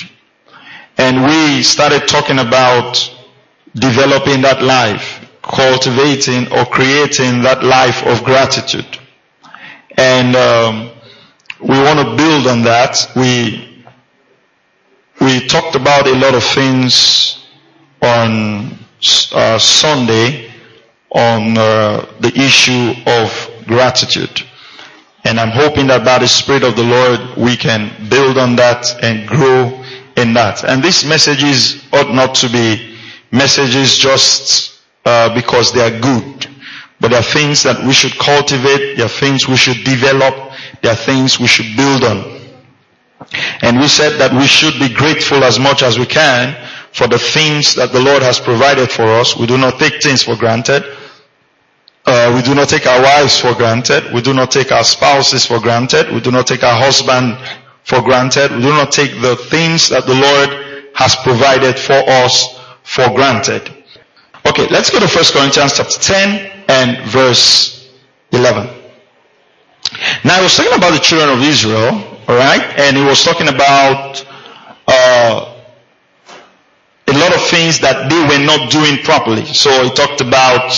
And 0.98 1.24
we 1.24 1.64
started 1.64 2.08
talking 2.08 2.40
about 2.40 2.98
developing 3.76 4.42
that 4.42 4.62
life, 4.62 5.28
cultivating 5.42 6.52
or 6.52 6.66
creating 6.66 7.42
that 7.44 7.64
life 7.64 8.06
of 8.06 8.24
gratitude. 8.24 8.86
And 9.98 10.36
um, 10.36 10.92
we 11.62 11.78
want 11.82 12.00
to 12.00 12.16
build 12.16 12.48
on 12.48 12.62
that. 12.64 13.12
We 13.16 13.86
we 15.22 15.48
talked 15.48 15.76
about 15.76 16.08
a 16.08 16.16
lot 16.16 16.34
of 16.36 16.44
things 16.44 17.46
on 18.02 18.78
uh, 19.34 19.58
Sunday 19.58 20.52
on 21.12 21.58
uh, 21.58 22.06
the 22.20 22.34
issue 22.36 22.94
of 23.06 23.66
gratitude. 23.68 24.44
And 25.26 25.40
I'm 25.40 25.52
hoping 25.52 25.88
that 25.88 26.04
by 26.04 26.20
the 26.20 26.28
Spirit 26.28 26.64
of 26.64 26.76
the 26.76 26.84
Lord, 26.84 27.38
we 27.38 27.56
can 27.56 28.10
build 28.10 28.38
on 28.38 28.56
that 28.58 28.86
and 29.02 29.28
grow 29.28 29.84
in 30.18 30.34
that. 30.34 30.64
And 30.64 30.84
these 30.84 31.06
messages 31.06 31.84
ought 31.94 32.14
not 32.14 32.36
to 32.36 32.50
be 32.50 32.98
messages 33.32 33.98
just 33.98 34.82
uh, 35.06 35.34
because 35.34 35.72
they 35.74 35.82
are 35.82 36.00
good, 36.00 36.48
but 37.00 37.10
they 37.10 37.18
are 37.18 37.24
things 37.24 37.64
that 37.64 37.84
we 37.86 37.94
should 37.94 38.18
cultivate. 38.20 38.96
They 38.96 39.04
are 39.04 39.10
things 39.10 39.48
we 39.48 39.58
should 39.58 39.84
develop. 39.86 40.54
They 40.82 40.90
are 40.90 40.96
things 40.96 41.40
we 41.40 41.48
should 41.48 41.76
build 41.78 42.04
on. 42.04 42.42
And 43.62 43.80
we 43.80 43.88
said 43.88 44.20
that 44.20 44.34
we 44.34 44.46
should 44.46 44.78
be 44.80 44.94
grateful 44.94 45.44
as 45.44 45.58
much 45.58 45.84
as 45.84 45.98
we 45.98 46.06
can 46.06 46.56
for 46.92 47.08
the 47.08 47.18
things 47.18 47.76
that 47.76 47.92
the 47.92 48.00
Lord 48.00 48.22
has 48.22 48.40
provided 48.40 48.92
for 48.92 49.04
us. 49.04 49.36
We 49.36 49.48
do 49.48 49.58
not 49.58 49.80
take 49.80 50.04
things 50.04 50.22
for 50.22 50.36
granted. 50.36 50.84
Uh, 52.06 52.34
we 52.36 52.42
do 52.42 52.54
not 52.54 52.68
take 52.68 52.86
our 52.86 53.02
wives 53.02 53.40
for 53.40 53.54
granted. 53.54 54.14
We 54.14 54.22
do 54.22 54.34
not 54.34 54.52
take 54.52 54.72
our 54.72 54.84
spouses 54.84 55.46
for 55.46 55.60
granted. 55.60 56.12
We 56.14 56.20
do 56.20 56.32
not 56.32 56.48
take 56.48 56.64
our 56.64 56.78
husband 56.78 57.38
for 57.84 58.02
granted. 58.02 58.52
We 58.52 58.62
do 58.62 58.70
not 58.70 58.92
take 58.92 59.22
the 59.22 59.36
things 59.38 59.90
that 59.90 60.06
the 60.06 60.14
Lord 60.16 60.92
has 60.96 61.16
provided 61.16 61.80
for 61.80 61.94
us 61.94 62.60
for 62.84 63.08
granted. 63.16 63.72
Okay, 64.46 64.68
let's 64.68 64.90
go 64.90 65.00
to 65.00 65.08
1 65.08 65.24
Corinthians 65.32 65.78
chapter 65.78 65.98
10 66.00 66.66
and 66.68 67.08
verse 67.10 67.90
11. 68.32 68.68
Now 70.26 70.38
he 70.38 70.44
was 70.44 70.56
talking 70.58 70.74
about 70.78 70.92
the 70.92 71.00
children 71.00 71.30
of 71.30 71.42
Israel, 71.44 72.20
alright, 72.28 72.80
and 72.80 72.98
he 72.98 73.04
was 73.04 73.24
talking 73.24 73.48
about 73.48 74.26
uh, 74.88 75.54
a 77.08 77.14
lot 77.14 77.34
of 77.34 77.42
things 77.48 77.80
that 77.80 78.10
they 78.10 78.22
were 78.28 78.44
not 78.44 78.70
doing 78.72 78.98
properly. 79.04 79.46
So 79.46 79.70
he 79.84 79.90
talked 79.92 80.20
about 80.22 80.74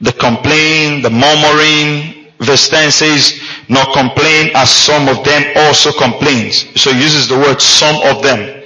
the 0.00 0.12
complaint, 0.12 1.02
the 1.02 1.10
murmuring. 1.10 2.24
Verse 2.38 2.68
10 2.68 2.90
says, 2.90 3.40
nor 3.68 3.84
complain 3.94 4.50
as 4.54 4.70
some 4.70 5.08
of 5.08 5.24
them 5.24 5.42
also 5.56 5.90
complains. 5.92 6.68
So 6.80 6.92
he 6.92 7.02
uses 7.02 7.28
the 7.28 7.36
word 7.36 7.62
some 7.62 7.96
of 8.04 8.22
them. 8.22 8.62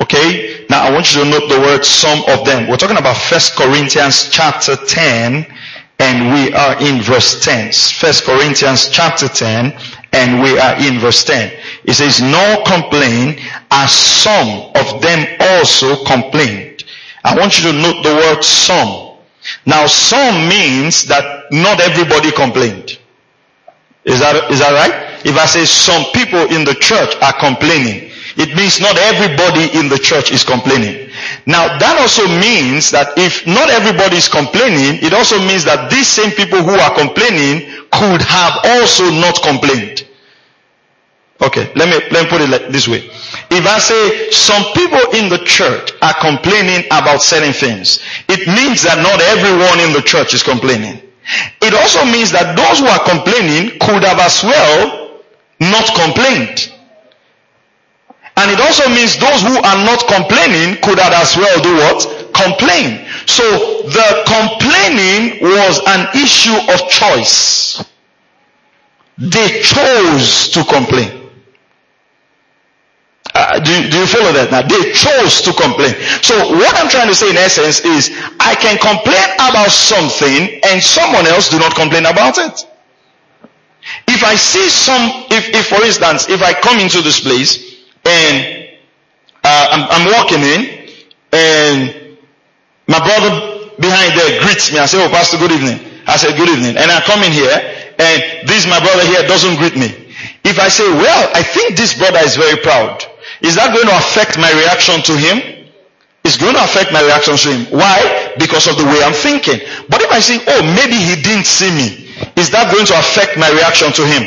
Okay? 0.00 0.64
Now 0.70 0.86
I 0.86 0.90
want 0.90 1.14
you 1.14 1.22
to 1.22 1.30
note 1.30 1.48
the 1.48 1.60
word 1.60 1.84
some 1.84 2.20
of 2.28 2.46
them. 2.46 2.68
We're 2.68 2.78
talking 2.78 2.96
about 2.96 3.16
First 3.16 3.54
Corinthians 3.54 4.30
chapter 4.30 4.76
10 4.76 5.46
and 5.98 6.32
we 6.32 6.52
are 6.54 6.80
in 6.80 7.02
verse 7.02 7.44
10. 7.44 7.66
First 7.68 8.24
Corinthians 8.24 8.88
chapter 8.88 9.28
10 9.28 9.72
and 10.12 10.42
we 10.42 10.58
are 10.58 10.76
in 10.80 10.98
verse 10.98 11.24
10. 11.24 11.52
It 11.84 11.94
says, 11.94 12.20
nor 12.20 12.64
complain 12.64 13.38
as 13.70 13.92
some 13.92 14.72
of 14.74 15.00
them 15.00 15.26
also 15.38 16.04
complained. 16.04 16.84
I 17.24 17.36
want 17.38 17.58
you 17.58 17.70
to 17.70 17.78
note 17.78 18.02
the 18.02 18.14
word 18.14 18.42
some. 18.42 19.11
Now 19.66 19.86
some 19.86 20.48
means 20.48 21.04
that 21.06 21.50
not 21.50 21.80
everybody 21.80 22.30
complained. 22.32 22.98
Is 24.04 24.18
that, 24.18 24.50
is 24.50 24.58
that 24.58 24.72
right? 24.74 25.12
If 25.24 25.38
I 25.38 25.46
say 25.46 25.64
some 25.64 26.04
people 26.12 26.50
in 26.50 26.64
the 26.64 26.74
church 26.74 27.14
are 27.22 27.32
complaining, 27.38 28.10
it 28.36 28.56
means 28.56 28.80
not 28.80 28.96
everybody 28.98 29.70
in 29.78 29.88
the 29.88 29.98
church 29.98 30.32
is 30.32 30.42
complaining. 30.42 31.10
Now 31.46 31.78
that 31.78 31.98
also 32.00 32.26
means 32.26 32.90
that 32.90 33.14
if 33.16 33.46
not 33.46 33.70
everybody 33.70 34.16
is 34.16 34.26
complaining, 34.28 34.98
it 35.02 35.12
also 35.12 35.38
means 35.38 35.64
that 35.64 35.90
these 35.90 36.08
same 36.08 36.32
people 36.32 36.62
who 36.62 36.74
are 36.74 36.94
complaining 36.94 37.68
could 37.92 38.22
have 38.22 38.58
also 38.64 39.10
not 39.10 39.38
complained. 39.42 40.08
Okay, 41.42 41.72
let 41.74 41.88
me, 41.90 41.98
let 42.14 42.22
me 42.22 42.28
put 42.30 42.40
it 42.40 42.48
like 42.50 42.68
this 42.68 42.86
way. 42.86 43.02
If 43.50 43.66
I 43.66 43.78
say 43.82 44.30
some 44.30 44.62
people 44.74 45.02
in 45.18 45.28
the 45.28 45.42
church 45.44 45.90
are 46.00 46.14
complaining 46.20 46.86
about 46.86 47.20
certain 47.20 47.52
things, 47.52 47.98
it 48.28 48.46
means 48.46 48.82
that 48.86 49.02
not 49.02 49.18
everyone 49.20 49.82
in 49.82 49.92
the 49.92 50.02
church 50.06 50.34
is 50.34 50.42
complaining. 50.42 51.02
It 51.60 51.74
also 51.74 52.04
means 52.06 52.30
that 52.30 52.54
those 52.54 52.78
who 52.78 52.86
are 52.86 53.02
complaining 53.02 53.74
could 53.82 54.06
have 54.06 54.22
as 54.22 54.42
well 54.46 55.18
not 55.58 55.86
complained. 55.98 56.70
And 58.36 58.50
it 58.50 58.60
also 58.62 58.88
means 58.88 59.18
those 59.18 59.42
who 59.42 59.58
are 59.58 59.80
not 59.82 60.06
complaining 60.06 60.78
could 60.82 60.98
have 60.98 61.12
as 61.12 61.36
well 61.36 61.58
do 61.58 61.74
what? 61.74 62.06
Complain. 62.32 63.02
So 63.26 63.42
the 63.90 64.08
complaining 64.30 65.42
was 65.42 65.82
an 65.90 66.06
issue 66.14 66.54
of 66.70 66.86
choice. 66.88 67.82
They 69.18 69.60
chose 69.62 70.48
to 70.54 70.64
complain. 70.64 71.21
Uh, 73.34 73.58
do, 73.60 73.72
do 73.88 73.96
you 73.98 74.06
follow 74.06 74.32
that 74.36 74.52
now? 74.52 74.60
They 74.60 74.92
chose 74.92 75.40
to 75.48 75.56
complain. 75.56 75.96
So 76.20 76.36
what 76.52 76.76
I'm 76.76 76.92
trying 76.92 77.08
to 77.08 77.16
say 77.16 77.30
in 77.32 77.36
essence 77.40 77.80
is, 77.80 78.12
I 78.36 78.52
can 78.54 78.76
complain 78.76 79.24
about 79.40 79.72
something 79.72 80.60
and 80.68 80.82
someone 80.82 81.24
else 81.24 81.48
do 81.48 81.58
not 81.58 81.74
complain 81.74 82.04
about 82.04 82.36
it. 82.36 82.68
If 84.06 84.22
I 84.22 84.36
see 84.36 84.68
some, 84.68 85.24
if, 85.32 85.48
if 85.48 85.68
for 85.68 85.80
instance, 85.82 86.28
if 86.28 86.42
I 86.42 86.52
come 86.52 86.78
into 86.78 87.00
this 87.00 87.20
place 87.20 87.80
and 88.04 88.68
uh, 89.42 89.66
I'm, 89.72 89.82
I'm 89.90 90.04
walking 90.12 90.44
in 90.44 90.60
and 91.32 92.18
my 92.86 93.00
brother 93.00 93.72
behind 93.80 94.12
there 94.18 94.42
greets 94.44 94.70
me. 94.70 94.78
I 94.78 94.86
say, 94.86 95.02
oh 95.02 95.08
pastor, 95.08 95.38
good 95.38 95.52
evening. 95.52 95.80
I 96.06 96.16
say, 96.16 96.36
good 96.36 96.48
evening. 96.48 96.76
And 96.76 96.90
I 96.90 97.00
come 97.00 97.22
in 97.24 97.32
here 97.32 97.56
and 97.98 98.46
this 98.46 98.68
my 98.68 98.78
brother 98.78 99.04
here 99.08 99.26
doesn't 99.26 99.56
greet 99.56 99.76
me. 99.76 99.88
If 100.44 100.58
I 100.58 100.68
say, 100.68 100.84
well, 100.84 101.30
I 101.34 101.42
think 101.42 101.76
this 101.76 101.96
brother 101.96 102.18
is 102.20 102.36
very 102.36 102.60
proud. 102.60 103.02
Is 103.42 103.54
that 103.56 103.74
going 103.74 103.86
to 103.86 103.96
affect 103.96 104.38
my 104.38 104.50
reaction 104.54 105.02
to 105.02 105.14
him? 105.18 105.66
It's 106.24 106.38
going 106.38 106.54
to 106.54 106.62
affect 106.62 106.92
my 106.92 107.02
reaction 107.02 107.36
to 107.36 107.48
him. 107.50 107.66
Why? 107.74 107.98
Because 108.38 108.70
of 108.70 108.78
the 108.78 108.86
way 108.86 109.02
I'm 109.02 109.12
thinking. 109.12 109.58
But 109.90 110.02
if 110.02 110.10
I 110.10 110.20
say, 110.20 110.38
oh, 110.46 110.62
maybe 110.62 110.94
he 110.94 111.18
didn't 111.20 111.46
see 111.46 111.70
me, 111.74 112.06
is 112.38 112.50
that 112.54 112.70
going 112.70 112.86
to 112.86 112.94
affect 112.98 113.36
my 113.36 113.50
reaction 113.50 113.90
to 113.98 114.02
him? 114.06 114.22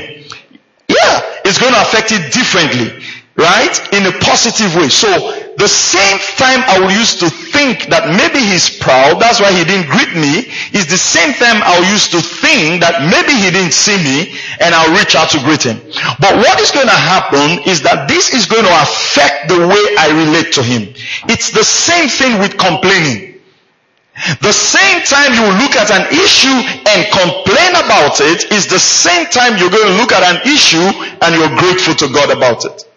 Yeah, 0.91 1.23
it's 1.47 1.57
going 1.57 1.73
to 1.73 1.81
affect 1.81 2.11
it 2.11 2.33
differently 2.35 2.99
right? 3.35 3.75
In 3.91 4.07
a 4.07 4.13
positive 4.19 4.75
way. 4.75 4.87
So 4.87 5.11
the 5.59 5.67
same 5.67 6.19
time 6.35 6.63
I 6.67 6.79
will 6.79 6.91
use 6.91 7.15
to 7.19 7.29
think 7.29 7.87
that 7.91 8.07
maybe 8.11 8.39
he's 8.39 8.67
proud, 8.79 9.19
that's 9.19 9.39
why 9.39 9.51
he 9.51 9.63
didn't 9.63 9.87
greet 9.91 10.11
me, 10.15 10.51
is 10.75 10.87
the 10.87 10.99
same 10.99 11.35
time 11.35 11.63
I'll 11.63 11.87
use 11.91 12.07
to 12.11 12.19
think 12.19 12.83
that 12.83 13.03
maybe 13.07 13.35
he 13.35 13.51
didn't 13.51 13.75
see 13.75 13.95
me 13.99 14.35
and 14.59 14.75
I'll 14.75 14.91
reach 14.95 15.15
out 15.15 15.31
to 15.35 15.39
greet 15.43 15.63
him. 15.63 15.79
But 16.19 16.35
what 16.39 16.59
is 16.59 16.71
going 16.71 16.87
to 16.87 16.95
happen 16.95 17.63
is 17.67 17.83
that 17.83 18.07
this 18.07 18.31
is 18.31 18.47
going 18.47 18.67
to 18.67 18.75
affect 18.83 19.51
the 19.51 19.63
way 19.67 19.83
I 19.99 20.11
relate 20.15 20.51
to 20.59 20.63
him. 20.63 20.91
It's 21.31 21.51
the 21.51 21.63
same 21.63 22.07
thing 22.07 22.39
with 22.39 22.55
complaining. 22.55 23.39
The 24.39 24.55
same 24.55 25.03
time 25.03 25.35
you 25.35 25.43
look 25.59 25.75
at 25.75 25.91
an 25.91 26.07
issue 26.07 26.55
and 26.87 26.99
complain 27.11 27.71
about 27.83 28.23
it 28.23 28.47
is 28.51 28.63
the 28.67 28.79
same 28.79 29.27
time 29.27 29.59
you're 29.59 29.71
going 29.71 29.91
to 29.91 29.99
look 29.99 30.15
at 30.15 30.23
an 30.23 30.39
issue 30.47 30.87
and 31.19 31.35
you're 31.35 31.51
grateful 31.59 31.95
to 31.99 32.07
God 32.07 32.31
about 32.31 32.63
it. 32.63 32.87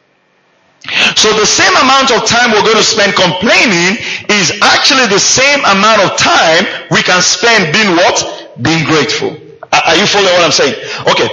So 1.17 1.35
the 1.35 1.47
same 1.47 1.75
amount 1.83 2.15
of 2.15 2.25
time 2.25 2.55
we're 2.55 2.63
going 2.63 2.79
to 2.79 2.87
spend 2.87 3.15
complaining 3.15 3.99
is 4.31 4.55
actually 4.63 5.07
the 5.11 5.19
same 5.19 5.61
amount 5.67 6.01
of 6.07 6.17
time 6.17 6.65
we 6.91 7.03
can 7.03 7.21
spend 7.21 7.75
being 7.75 7.97
what? 7.99 8.23
Being 8.63 8.87
grateful. 8.87 9.35
Are 9.73 9.97
you 9.97 10.07
following 10.07 10.33
what 10.39 10.45
I'm 10.47 10.55
saying? 10.55 10.75
Okay. 11.11 11.29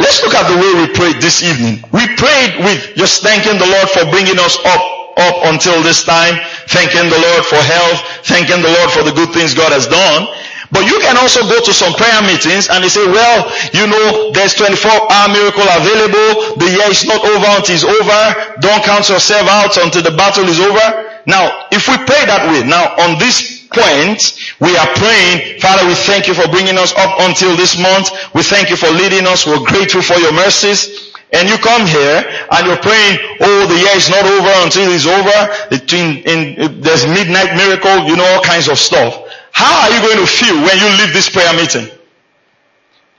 Let's 0.00 0.22
look 0.24 0.34
at 0.34 0.48
the 0.48 0.58
way 0.58 0.70
we 0.74 0.92
prayed 0.92 1.20
this 1.22 1.42
evening. 1.42 1.84
We 1.92 2.04
prayed 2.16 2.64
with 2.64 2.96
just 2.96 3.22
thanking 3.22 3.58
the 3.60 3.68
Lord 3.68 3.88
for 3.92 4.04
bringing 4.10 4.38
us 4.40 4.56
up, 4.64 4.82
up 5.16 5.36
until 5.52 5.82
this 5.82 6.04
time, 6.04 6.40
thanking 6.68 7.08
the 7.08 7.20
Lord 7.20 7.44
for 7.44 7.60
health, 7.60 8.00
thanking 8.24 8.60
the 8.60 8.72
Lord 8.72 8.90
for 8.90 9.02
the 9.04 9.12
good 9.12 9.32
things 9.32 9.54
God 9.54 9.72
has 9.72 9.86
done. 9.86 10.28
But 10.70 10.86
you 10.86 10.98
can 11.00 11.16
also 11.16 11.42
go 11.46 11.60
to 11.62 11.72
some 11.72 11.94
prayer 11.94 12.22
meetings 12.22 12.68
and 12.68 12.82
they 12.82 12.88
say, 12.88 13.04
well, 13.06 13.46
you 13.72 13.86
know, 13.86 14.32
there's 14.32 14.54
24 14.54 14.90
hour 14.90 15.28
miracle 15.28 15.66
available. 15.66 16.56
The 16.58 16.68
year 16.70 16.90
is 16.90 17.04
not 17.06 17.22
over 17.24 17.46
until 17.54 17.74
it's 17.74 17.84
over. 17.86 18.20
Don't 18.60 18.82
count 18.84 19.08
yourself 19.08 19.46
out 19.48 19.76
until 19.76 20.02
the 20.02 20.16
battle 20.16 20.44
is 20.44 20.58
over. 20.58 21.06
Now, 21.26 21.66
if 21.70 21.88
we 21.88 21.96
pray 22.06 22.22
that 22.26 22.46
way, 22.50 22.62
now 22.66 22.94
on 23.02 23.18
this 23.18 23.66
point, 23.74 24.22
we 24.62 24.74
are 24.78 24.86
praying, 24.94 25.58
Father, 25.60 25.86
we 25.86 25.94
thank 25.94 26.26
you 26.26 26.34
for 26.34 26.46
bringing 26.48 26.78
us 26.78 26.94
up 26.96 27.18
until 27.26 27.56
this 27.56 27.78
month. 27.78 28.10
We 28.34 28.42
thank 28.42 28.70
you 28.70 28.76
for 28.76 28.88
leading 28.90 29.26
us. 29.26 29.46
We're 29.46 29.64
grateful 29.66 30.02
for 30.02 30.14
your 30.18 30.32
mercies. 30.32 31.12
And 31.32 31.48
you 31.50 31.58
come 31.58 31.86
here 31.86 32.22
and 32.52 32.66
you're 32.66 32.78
praying, 32.78 33.18
oh, 33.42 33.66
the 33.66 33.74
year 33.74 33.96
is 33.98 34.08
not 34.08 34.22
over 34.24 34.52
until 34.62 34.86
it's 34.94 35.06
over. 35.10 35.38
Between, 35.70 36.22
in, 36.22 36.80
there's 36.80 37.04
midnight 37.06 37.56
miracle, 37.58 38.06
you 38.06 38.16
know, 38.16 38.24
all 38.24 38.42
kinds 38.42 38.68
of 38.68 38.78
stuff. 38.78 39.25
How 39.56 39.88
are 39.88 39.90
you 39.96 40.04
going 40.04 40.20
to 40.20 40.28
feel 40.28 40.52
when 40.60 40.76
you 40.76 40.84
leave 41.00 41.16
this 41.16 41.32
prayer 41.32 41.48
meeting? 41.56 41.88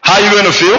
How 0.06 0.22
are 0.22 0.24
you 0.24 0.30
going 0.30 0.46
to 0.46 0.54
feel? 0.54 0.78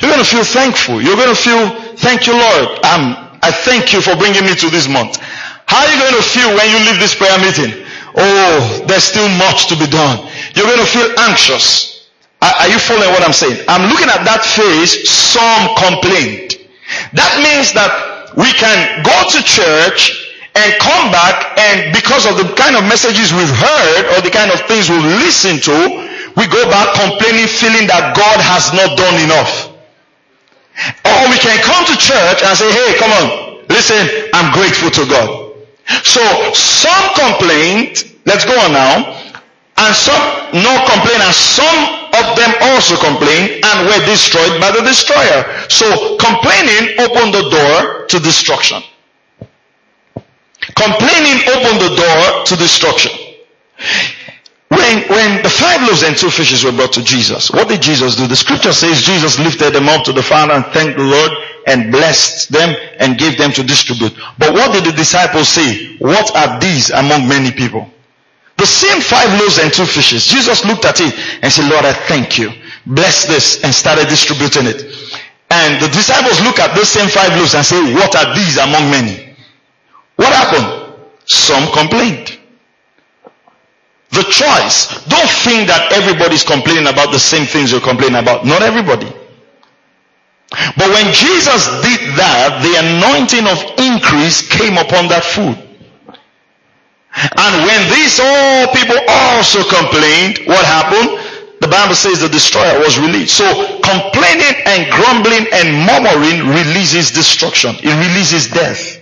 You're 0.00 0.08
going 0.08 0.24
to 0.24 0.30
feel 0.32 0.48
thankful. 0.48 1.04
You're 1.04 1.20
going 1.20 1.28
to 1.28 1.36
feel, 1.36 1.68
thank 2.00 2.26
you 2.26 2.32
Lord. 2.32 2.80
Um, 2.88 3.12
I 3.44 3.52
thank 3.52 3.92
you 3.92 4.00
for 4.00 4.16
bringing 4.16 4.48
me 4.48 4.56
to 4.56 4.70
this 4.72 4.88
month. 4.88 5.20
How 5.68 5.84
are 5.84 5.92
you 5.92 6.00
going 6.00 6.16
to 6.16 6.24
feel 6.24 6.48
when 6.56 6.64
you 6.72 6.80
leave 6.88 6.96
this 7.04 7.12
prayer 7.12 7.36
meeting? 7.36 7.84
Oh, 8.16 8.82
there's 8.88 9.04
still 9.04 9.28
much 9.36 9.68
to 9.68 9.76
be 9.76 9.84
done. 9.92 10.24
You're 10.56 10.64
going 10.64 10.80
to 10.80 10.88
feel 10.88 11.12
anxious. 11.20 12.08
Are, 12.40 12.54
are 12.64 12.68
you 12.72 12.78
following 12.80 13.12
what 13.12 13.20
I'm 13.20 13.36
saying? 13.36 13.60
I'm 13.68 13.92
looking 13.92 14.08
at 14.08 14.24
that 14.24 14.40
face. 14.40 15.04
some 15.04 15.68
complained. 15.76 16.64
That 17.12 17.36
means 17.44 17.76
that 17.76 18.32
we 18.40 18.48
can 18.56 19.04
go 19.04 19.12
to 19.36 19.38
church 19.44 20.27
and 20.58 20.74
come 20.82 21.14
back 21.14 21.54
and 21.56 21.94
because 21.94 22.26
of 22.26 22.34
the 22.34 22.46
kind 22.58 22.74
of 22.74 22.82
messages 22.90 23.30
we've 23.30 23.52
heard 23.52 24.02
or 24.12 24.18
the 24.26 24.30
kind 24.30 24.50
of 24.50 24.58
things 24.66 24.90
we've 24.90 25.10
listened 25.22 25.62
to, 25.62 25.76
we 26.34 26.50
go 26.50 26.66
back 26.66 26.94
complaining, 26.98 27.46
feeling 27.46 27.86
that 27.86 28.14
God 28.18 28.38
has 28.42 28.74
not 28.74 28.98
done 28.98 29.16
enough. 29.22 29.70
Or 31.06 31.20
we 31.30 31.38
can 31.38 31.58
come 31.62 31.82
to 31.86 31.94
church 31.98 32.42
and 32.42 32.54
say, 32.54 32.70
hey, 32.70 32.98
come 32.98 33.10
on, 33.10 33.26
listen, 33.70 34.30
I'm 34.34 34.50
grateful 34.54 34.90
to 34.90 35.02
God. 35.06 35.54
So 36.02 36.22
some 36.54 37.04
complained, 37.14 38.14
let's 38.26 38.44
go 38.44 38.54
on 38.58 38.72
now, 38.74 39.18
and 39.78 39.94
some 39.94 40.22
no 40.54 40.74
complain, 40.90 41.18
and 41.22 41.34
some 41.34 41.78
of 42.18 42.26
them 42.34 42.50
also 42.74 42.98
complain 42.98 43.62
and 43.62 43.76
were 43.86 44.02
destroyed 44.06 44.60
by 44.60 44.70
the 44.74 44.82
destroyer. 44.82 45.46
So 45.70 46.18
complaining 46.18 46.98
opened 46.98 47.34
the 47.34 47.46
door 47.50 48.06
to 48.06 48.16
destruction. 48.18 48.82
Complaining 50.74 51.38
opened 51.48 51.80
the 51.80 51.96
door 51.96 52.44
to 52.44 52.56
destruction. 52.56 53.12
When, 54.68 55.02
when 55.08 55.42
the 55.42 55.48
five 55.48 55.80
loaves 55.82 56.02
and 56.02 56.16
two 56.16 56.30
fishes 56.30 56.62
were 56.62 56.72
brought 56.72 56.92
to 56.92 57.02
Jesus, 57.02 57.50
what 57.50 57.68
did 57.68 57.80
Jesus 57.80 58.16
do? 58.16 58.26
The 58.26 58.36
scripture 58.36 58.72
says 58.72 59.02
Jesus 59.02 59.38
lifted 59.38 59.72
them 59.72 59.88
up 59.88 60.04
to 60.04 60.12
the 60.12 60.22
Father 60.22 60.52
and 60.52 60.64
thanked 60.66 60.98
the 60.98 61.04
Lord 61.04 61.32
and 61.66 61.90
blessed 61.90 62.52
them 62.52 62.76
and 62.98 63.18
gave 63.18 63.38
them 63.38 63.52
to 63.52 63.62
distribute. 63.62 64.12
But 64.38 64.52
what 64.52 64.72
did 64.72 64.84
the 64.84 64.92
disciples 64.92 65.48
say? 65.48 65.96
What 65.98 66.34
are 66.36 66.60
these 66.60 66.90
among 66.90 67.28
many 67.28 67.50
people? 67.50 67.88
The 68.58 68.66
same 68.66 69.00
five 69.00 69.40
loaves 69.40 69.58
and 69.58 69.72
two 69.72 69.86
fishes. 69.86 70.26
Jesus 70.26 70.64
looked 70.64 70.84
at 70.84 71.00
it 71.00 71.14
and 71.42 71.52
said, 71.52 71.70
Lord, 71.70 71.84
I 71.84 71.92
thank 71.92 72.38
you. 72.38 72.52
Bless 72.86 73.26
this 73.26 73.62
and 73.62 73.72
started 73.72 74.08
distributing 74.08 74.66
it. 74.66 74.82
And 75.50 75.80
the 75.80 75.88
disciples 75.88 76.40
look 76.42 76.58
at 76.58 76.74
those 76.74 76.88
same 76.88 77.08
five 77.08 77.30
loaves 77.38 77.54
and 77.54 77.64
say, 77.64 77.80
what 77.94 78.14
are 78.16 78.34
these 78.34 78.58
among 78.58 78.90
many? 78.90 79.27
Some 81.48 81.72
complained. 81.72 82.36
The 84.12 84.20
choice. 84.28 85.00
Don't 85.08 85.32
think 85.40 85.64
that 85.72 85.88
everybody's 85.96 86.44
complaining 86.44 86.92
about 86.92 87.08
the 87.08 87.18
same 87.18 87.48
things 87.48 87.72
you're 87.72 87.80
complaining 87.80 88.20
about. 88.20 88.44
Not 88.44 88.60
everybody. 88.60 89.08
But 90.76 90.92
when 90.92 91.08
Jesus 91.16 91.64
did 91.80 92.04
that, 92.20 92.60
the 92.60 92.76
anointing 92.84 93.48
of 93.48 93.64
increase 93.80 94.44
came 94.44 94.76
upon 94.76 95.08
that 95.08 95.24
food. 95.24 95.56
And 97.16 97.52
when 97.64 97.80
these 97.96 98.20
all 98.20 98.68
people 98.76 99.00
also 99.08 99.64
complained, 99.64 100.44
what 100.44 100.60
happened? 100.68 101.16
The 101.64 101.68
Bible 101.68 101.96
says 101.96 102.20
the 102.20 102.28
destroyer 102.28 102.76
was 102.84 103.00
released. 103.00 103.40
So 103.40 103.48
complaining 103.80 104.52
and 104.68 104.84
grumbling 104.92 105.48
and 105.48 105.80
murmuring 105.88 106.52
releases 106.52 107.08
destruction. 107.08 107.72
It 107.80 107.96
releases 107.96 108.52
death. 108.52 108.97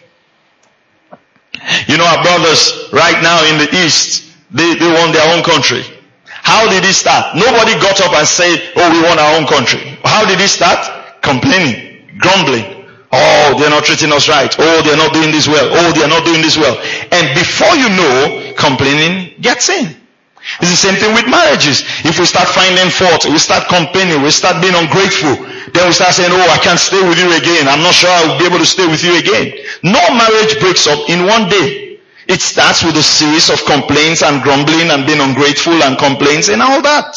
You 1.88 1.96
know 1.96 2.06
our 2.06 2.22
brothers 2.22 2.88
right 2.92 3.20
now 3.22 3.42
in 3.50 3.58
the 3.58 3.68
East, 3.84 4.32
they, 4.50 4.74
they 4.74 4.88
want 4.88 5.12
their 5.12 5.26
own 5.36 5.42
country. 5.42 5.82
How 6.24 6.68
did 6.70 6.84
it 6.84 6.94
start? 6.94 7.34
Nobody 7.34 7.74
got 7.82 8.00
up 8.00 8.12
and 8.14 8.26
said, 8.26 8.72
oh, 8.76 8.86
we 8.92 9.02
want 9.02 9.18
our 9.18 9.36
own 9.36 9.46
country. 9.46 9.98
How 10.04 10.24
did 10.26 10.40
it 10.40 10.48
start? 10.48 10.86
Complaining, 11.22 12.06
grumbling. 12.18 12.86
Oh, 13.12 13.56
they're 13.58 13.70
not 13.70 13.84
treating 13.84 14.12
us 14.12 14.28
right. 14.28 14.54
Oh, 14.58 14.82
they're 14.82 14.96
not 14.96 15.12
doing 15.12 15.32
this 15.32 15.48
well. 15.48 15.68
Oh, 15.70 15.92
they're 15.92 16.08
not 16.08 16.24
doing 16.24 16.42
this 16.42 16.56
well. 16.56 16.76
And 17.10 17.34
before 17.34 17.74
you 17.74 17.88
know, 17.90 18.54
complaining 18.56 19.34
gets 19.40 19.68
in. 19.68 19.96
It's 20.62 20.70
the 20.70 20.78
same 20.78 20.96
thing 20.96 21.12
with 21.12 21.26
marriages. 21.26 21.82
If 22.06 22.18
we 22.18 22.26
start 22.26 22.46
finding 22.48 22.88
fault, 22.88 23.26
we 23.26 23.38
start 23.38 23.66
complaining, 23.68 24.22
we 24.22 24.30
start 24.30 24.62
being 24.62 24.74
ungrateful, 24.78 25.34
then 25.74 25.90
we 25.90 25.92
start 25.92 26.14
saying, 26.14 26.30
oh, 26.32 26.48
I 26.54 26.58
can't 26.62 26.78
stay 26.78 27.02
with 27.02 27.18
you 27.18 27.34
again. 27.34 27.66
I'm 27.66 27.82
not 27.82 27.94
sure 27.94 28.10
I'll 28.10 28.38
be 28.38 28.46
able 28.46 28.58
to 28.62 28.66
stay 28.68 28.86
with 28.86 29.02
you 29.02 29.18
again. 29.18 29.52
No 29.82 30.00
marriage 30.14 30.58
breaks 30.62 30.86
up 30.86 31.02
in 31.10 31.26
one 31.26 31.50
day. 31.50 31.98
It 32.28 32.40
starts 32.40 32.82
with 32.82 32.96
a 32.96 33.02
series 33.02 33.50
of 33.50 33.62
complaints 33.66 34.22
and 34.22 34.42
grumbling 34.42 34.90
and 34.90 35.06
being 35.06 35.20
ungrateful 35.20 35.74
and 35.82 35.98
complaints 35.98 36.48
and 36.48 36.62
all 36.62 36.82
that. 36.82 37.10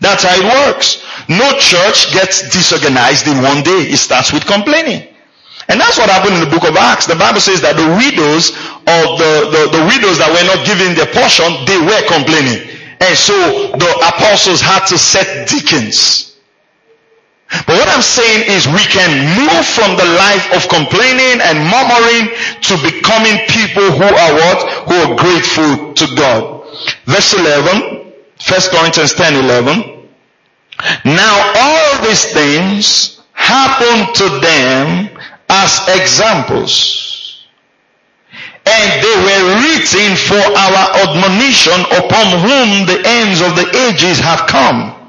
That's 0.00 0.22
how 0.24 0.34
it 0.34 0.44
works. 0.44 1.02
No 1.28 1.54
church 1.58 2.12
gets 2.12 2.42
disorganized 2.50 3.26
in 3.26 3.42
one 3.42 3.62
day. 3.62 3.88
It 3.94 3.96
starts 3.98 4.32
with 4.32 4.44
complaining. 4.46 5.13
And 5.68 5.80
that's 5.80 5.96
what 5.96 6.10
happened 6.10 6.36
in 6.36 6.42
the 6.44 6.52
book 6.52 6.68
of 6.68 6.76
Acts. 6.76 7.06
The 7.06 7.16
Bible 7.16 7.40
says 7.40 7.60
that 7.64 7.76
the 7.76 7.88
widows 7.96 8.52
of 8.84 9.16
the, 9.16 9.32
the, 9.48 9.62
the 9.80 9.82
widows 9.88 10.20
that 10.20 10.28
were 10.28 10.44
not 10.44 10.60
given 10.68 10.92
their 10.92 11.08
portion, 11.08 11.48
they 11.64 11.80
were 11.80 12.02
complaining. 12.04 12.60
And 13.00 13.16
so 13.16 13.34
the 13.72 13.90
apostles 14.04 14.60
had 14.60 14.84
to 14.92 14.98
set 14.98 15.48
deacons. 15.48 16.24
But 17.66 17.76
what 17.78 17.88
I'm 17.88 18.02
saying 18.02 18.50
is 18.50 18.66
we 18.66 18.82
can 18.90 19.12
move 19.38 19.64
from 19.64 19.96
the 19.96 20.08
life 20.18 20.52
of 20.52 20.68
complaining 20.68 21.40
and 21.40 21.64
murmuring 21.70 22.34
to 22.66 22.74
becoming 22.82 23.38
people 23.46 23.88
who 23.94 24.08
are 24.08 24.32
what? 24.34 24.58
Who 24.90 24.96
are 25.00 25.12
grateful 25.14 25.94
to 25.94 26.06
God. 26.16 26.66
Verse 27.06 27.34
11, 27.34 28.12
1 28.42 28.60
Corinthians 28.72 29.14
10, 29.14 29.44
11. 29.44 30.08
Now 31.04 31.52
all 31.54 32.02
these 32.02 32.32
things 32.32 33.20
happen 33.32 34.12
to 34.14 34.40
them 34.40 35.13
as 35.48 35.80
examples. 35.88 37.44
And 38.66 39.02
they 39.04 39.16
were 39.20 39.44
written 39.60 40.16
for 40.16 40.40
our 40.40 40.84
admonition 41.04 41.80
upon 42.00 42.26
whom 42.40 42.86
the 42.88 43.02
ends 43.04 43.40
of 43.40 43.56
the 43.56 43.68
ages 43.88 44.18
have 44.18 44.46
come. 44.48 45.04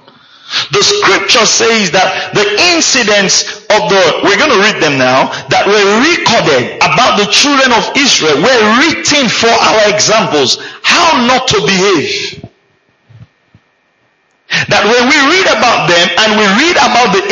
The 0.71 0.83
scripture 0.83 1.45
says 1.45 1.89
that 1.91 2.35
the 2.37 2.45
incidents 2.75 3.65
of 3.73 3.89
the, 3.89 4.01
we're 4.21 4.37
going 4.37 4.53
to 4.53 4.61
read 4.61 4.77
them 4.77 4.99
now, 5.01 5.33
that 5.49 5.65
were 5.65 5.87
recorded 6.05 6.77
about 6.85 7.17
the 7.17 7.25
children 7.33 7.73
of 7.73 7.89
Israel 7.97 8.37
were 8.37 8.63
written 8.77 9.25
for 9.25 9.49
our 9.49 9.89
examples. 9.89 10.61
How 10.85 11.25
not 11.25 11.49
to 11.49 11.59
behave. 11.65 12.45
That 14.69 14.85
when 14.85 15.09
we 15.09 15.17
read 15.33 15.47
about 15.49 15.89
them 15.89 16.05
and 16.21 16.29
we 16.37 16.45
read 16.61 16.77
about 16.77 17.09
the 17.11 17.25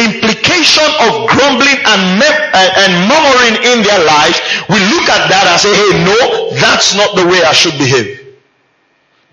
of 1.08 1.30
grumbling 1.30 1.80
and, 1.86 2.04
uh, 2.22 2.82
and 2.84 2.92
murmuring 3.10 3.56
in 3.64 3.84
their 3.84 4.04
life, 4.06 4.38
we 4.70 4.80
look 4.94 5.10
at 5.10 5.30
that 5.30 5.46
and 5.50 5.60
say, 5.60 5.74
hey, 5.74 5.92
no, 6.06 6.52
that's 6.60 6.96
not 6.96 7.16
the 7.16 7.26
way 7.26 7.42
I 7.44 7.54
should 7.54 7.78
behave. 7.78 8.24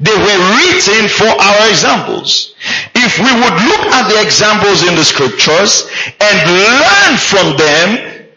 They 0.00 0.16
were 0.16 0.40
written 0.56 1.08
for 1.12 1.28
our 1.28 1.68
examples. 1.68 2.54
If 2.94 3.18
we 3.20 3.28
would 3.28 3.56
look 3.68 3.84
at 3.92 4.08
the 4.08 4.22
examples 4.22 4.88
in 4.88 4.96
the 4.96 5.04
scriptures 5.04 5.84
and 6.20 6.36
learn 6.48 7.12
from 7.20 7.56
them, 7.56 7.88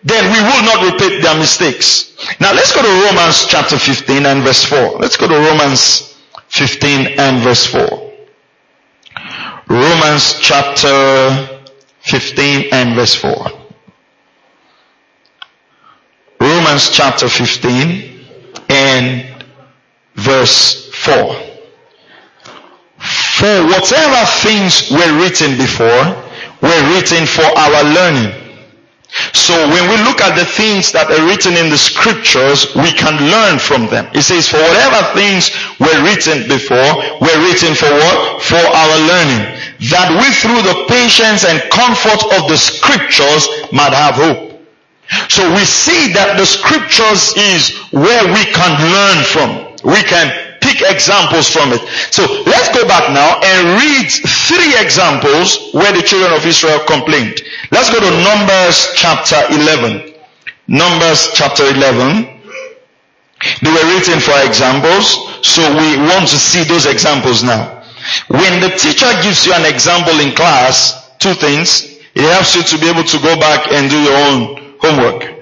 then 0.04 0.24
we 0.28 0.40
will 0.44 0.63
not 0.68 0.92
repeat 0.92 1.22
their 1.24 1.38
mistakes. 1.40 2.16
Now 2.42 2.54
let's 2.54 2.75
go 2.75 2.82
to 2.82 3.08
Romans 3.08 3.46
chapter 3.48 3.80
15 3.80 4.25
and 4.25 4.44
verse 4.44 4.63
4. 4.66 5.00
Let's 5.00 5.16
go 5.16 5.28
to 5.30 5.36
Romans 5.36 6.18
15 6.50 7.18
and 7.18 7.42
verse 7.42 7.66
4. 7.66 8.12
Romans 9.70 10.40
chapter 10.42 11.53
15 12.04 12.70
and 12.72 12.96
verse 12.96 13.16
4. 13.16 13.34
Romans 16.40 16.90
chapter 16.90 17.28
15 17.28 18.20
and 18.70 19.46
verse 20.16 20.90
4. 20.94 21.36
For 22.98 23.66
whatever 23.66 24.26
things 24.42 24.92
were 24.92 25.20
written 25.20 25.58
before 25.58 26.06
were 26.62 26.94
written 26.94 27.26
for 27.26 27.44
our 27.44 27.84
learning, 27.84 28.44
So 29.34 29.54
when 29.54 29.90
we 29.90 29.98
look 30.10 30.22
at 30.22 30.34
the 30.34 30.46
things 30.46 30.92
that 30.94 31.06
are 31.06 31.22
written 31.30 31.54
in 31.54 31.70
the 31.70 31.78
scriptures, 31.78 32.74
we 32.74 32.90
can 32.90 33.14
learn 33.30 33.60
from 33.60 33.86
them. 33.86 34.10
It 34.14 34.26
says, 34.26 34.50
for 34.50 34.58
whatever 34.58 35.06
things 35.14 35.54
were 35.78 36.02
written 36.02 36.50
before, 36.50 36.98
were 37.22 37.38
written 37.46 37.78
for 37.78 37.94
what? 37.94 38.42
For 38.42 38.58
our 38.58 38.96
learning. 39.06 39.62
That 39.92 40.16
we 40.16 40.28
through 40.40 40.63
the 40.63 40.86
patience 40.88 41.44
and 41.44 41.60
comfort 41.68 42.24
of 42.40 42.48
the 42.48 42.56
scriptures 42.56 43.50
might 43.72 43.92
have 43.92 44.16
hope. 44.16 44.54
So 45.28 45.44
we 45.54 45.66
see 45.66 46.13
that 46.13 46.40
the 46.40 46.46
scriptures 46.46 47.36
is 47.36 47.75
where 47.92 48.24
we 48.32 48.44
can 48.56 48.72
learn 48.80 49.20
from. 49.28 49.50
We 49.84 50.00
can 50.08 50.32
pick 50.63 50.80
examples 50.88 51.50
from 51.52 51.74
it. 51.75 51.84
So 52.16 52.24
let's 52.48 52.72
go 52.72 52.88
back 52.88 53.12
now 53.12 53.38
and 53.44 53.84
read 53.84 54.08
three 54.48 54.74
examples 54.80 55.74
where 55.75 55.92
the 55.92 56.02
children 56.02 56.32
of 56.32 56.46
Israel 56.46 56.80
complained. 56.88 57.44
Let's 57.72 57.92
go 57.92 58.00
to 58.00 58.12
Numbers 58.24 58.96
chapter 58.96 59.44
11. 59.52 60.16
Numbers 60.68 61.30
chapter 61.36 61.68
11. 61.68 62.40
They 63.62 63.72
were 63.72 63.88
written 63.92 64.24
for 64.24 64.40
examples, 64.48 65.20
so 65.44 65.60
we 65.75 65.98
want 66.08 66.32
to 66.32 66.40
see 66.40 66.63
those 66.63 66.86
examples 66.86 67.44
now. 67.44 67.83
When 68.28 68.62
the 68.62 68.70
teacher 68.70 69.10
gives 69.22 69.46
you 69.46 69.54
an 69.54 69.66
example 69.66 70.20
in 70.20 70.32
class, 70.34 71.16
two 71.20 71.34
things, 71.34 72.00
it 72.16 72.30
helps 72.32 72.56
you 72.56 72.64
to 72.64 72.78
be 72.78 72.90
able 72.90 73.04
to 73.04 73.18
go 73.20 73.36
back 73.40 73.72
and 73.72 73.90
do 73.90 74.00
your 74.00 74.16
own 74.16 74.76
homework. 74.80 75.34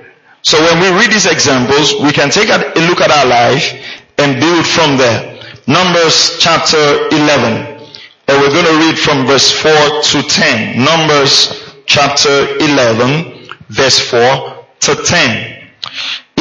So 0.44 0.58
when 0.60 0.80
we 0.80 0.90
read 1.00 1.12
these 1.12 1.26
examples, 1.26 1.94
we 2.02 2.12
can 2.12 2.30
take 2.30 2.50
a 2.50 2.58
look 2.88 3.02
at 3.02 3.12
our 3.12 3.26
life 3.26 3.74
and 4.18 4.40
build 4.40 4.66
from 4.66 4.98
there. 4.98 5.40
Numbers 5.68 6.38
chapter 6.40 7.08
11. 7.12 7.72
And 8.28 8.42
we're 8.42 8.50
going 8.50 8.66
to 8.66 8.88
read 8.88 8.98
from 8.98 9.26
verse 9.26 9.52
4 9.52 9.72
to 9.72 10.24
10. 10.24 10.84
Numbers 10.84 11.76
chapter 11.86 12.58
11, 12.58 13.50
verse 13.70 14.00
4 14.00 14.66
to 14.80 14.96
10. 14.96 15.70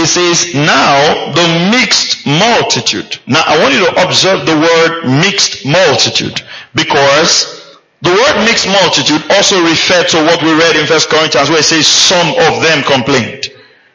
It 0.01 0.09
says, 0.09 0.55
now 0.55 1.33
the 1.37 1.69
mixed 1.71 2.27
multitude. 2.27 3.21
Now 3.27 3.43
I 3.45 3.61
want 3.61 3.75
you 3.75 3.85
to 3.85 3.93
observe 4.09 4.47
the 4.47 4.57
word 4.57 5.21
mixed 5.21 5.67
multitude 5.67 6.41
because 6.75 7.77
the 8.01 8.09
word 8.09 8.45
mixed 8.49 8.67
multitude 8.67 9.21
also 9.37 9.61
referred 9.61 10.09
to 10.17 10.25
what 10.25 10.43
we 10.43 10.57
read 10.57 10.77
in 10.77 10.87
First 10.87 11.11
Corinthians 11.11 11.51
where 11.51 11.61
it 11.61 11.69
says 11.69 11.87
some 11.87 12.33
of 12.49 12.63
them 12.63 12.83
complained. 12.85 13.53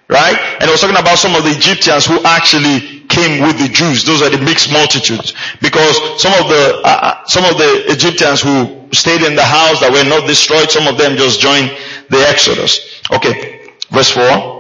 Right? 0.08 0.38
And 0.62 0.70
it 0.70 0.72
was 0.72 0.82
talking 0.82 1.02
about 1.02 1.18
some 1.18 1.34
of 1.34 1.44
the 1.44 1.50
Egyptians 1.50 2.06
who 2.06 2.22
actually 2.24 3.02
came 3.10 3.42
with 3.42 3.58
the 3.58 3.68
Jews. 3.68 4.06
Those 4.06 4.22
are 4.22 4.30
the 4.30 4.38
mixed 4.38 4.72
multitudes. 4.72 5.34
Because 5.60 5.98
some 6.22 6.34
of 6.38 6.48
the, 6.48 6.82
uh, 6.86 7.00
uh, 7.02 7.26
some 7.26 7.46
of 7.46 7.58
the 7.58 7.90
Egyptians 7.90 8.42
who 8.42 8.86
stayed 8.94 9.24
in 9.24 9.36
the 9.36 9.44
house 9.44 9.80
that 9.80 9.90
were 9.90 10.08
not 10.08 10.28
destroyed, 10.28 10.70
some 10.70 10.86
of 10.86 11.00
them 11.00 11.18
just 11.18 11.42
joined 11.42 11.76
the 12.10 12.22
Exodus. 12.30 13.02
Okay. 13.12 13.74
Verse 13.90 14.12
4. 14.12 14.55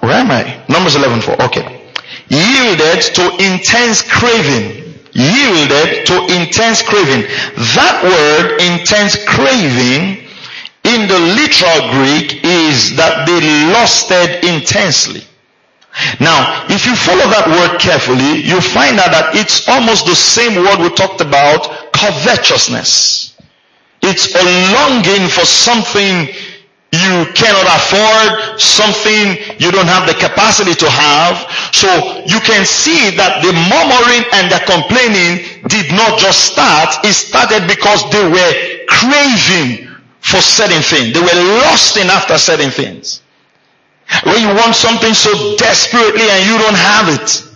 Where 0.00 0.12
am 0.12 0.30
I? 0.30 0.64
Numbers 0.68 0.96
11 0.96 1.20
4. 1.20 1.42
Okay. 1.42 1.82
Yielded 2.28 3.02
to 3.14 3.36
intense 3.38 4.02
craving 4.02 4.80
yielded 5.12 6.06
to 6.06 6.14
intense 6.30 6.82
craving. 6.82 7.26
That 7.74 7.98
word, 8.04 8.60
intense 8.62 9.18
craving, 9.26 10.26
in 10.84 11.08
the 11.08 11.18
literal 11.36 11.92
Greek 11.92 12.40
is 12.42 12.96
that 12.96 13.26
they 13.26 13.40
lusted 13.72 14.44
intensely. 14.44 15.22
Now, 16.20 16.64
if 16.70 16.86
you 16.86 16.94
follow 16.94 17.28
that 17.28 17.46
word 17.50 17.80
carefully, 17.80 18.40
you 18.40 18.60
find 18.60 18.98
out 18.98 19.10
that 19.10 19.34
it's 19.34 19.68
almost 19.68 20.06
the 20.06 20.14
same 20.14 20.54
word 20.62 20.78
we 20.78 20.88
talked 20.94 21.20
about, 21.20 21.92
covetousness. 21.92 23.36
It's 24.00 24.32
a 24.34 24.44
longing 24.72 25.28
for 25.28 25.44
something 25.44 26.28
you 26.92 27.22
cannot 27.38 27.66
afford 27.70 28.58
something 28.58 29.38
you 29.62 29.70
don't 29.70 29.86
have 29.86 30.10
the 30.10 30.14
capacity 30.14 30.74
to 30.74 30.90
have. 30.90 31.38
So 31.70 31.86
you 32.26 32.42
can 32.42 32.66
see 32.66 33.14
that 33.14 33.46
the 33.46 33.54
murmuring 33.70 34.26
and 34.34 34.50
the 34.50 34.58
complaining 34.66 35.62
did 35.70 35.94
not 35.94 36.18
just 36.18 36.50
start. 36.50 36.98
It 37.06 37.14
started 37.14 37.70
because 37.70 38.02
they 38.10 38.26
were 38.26 38.52
craving 38.90 39.86
for 40.18 40.42
certain 40.42 40.82
things. 40.82 41.14
They 41.14 41.22
were 41.22 41.40
lusting 41.62 42.10
after 42.10 42.36
certain 42.38 42.70
things. 42.70 43.22
When 44.24 44.42
you 44.42 44.48
want 44.48 44.74
something 44.74 45.14
so 45.14 45.30
desperately 45.56 46.26
and 46.26 46.42
you 46.44 46.58
don't 46.58 46.74
have 46.74 47.06
it, 47.08 47.49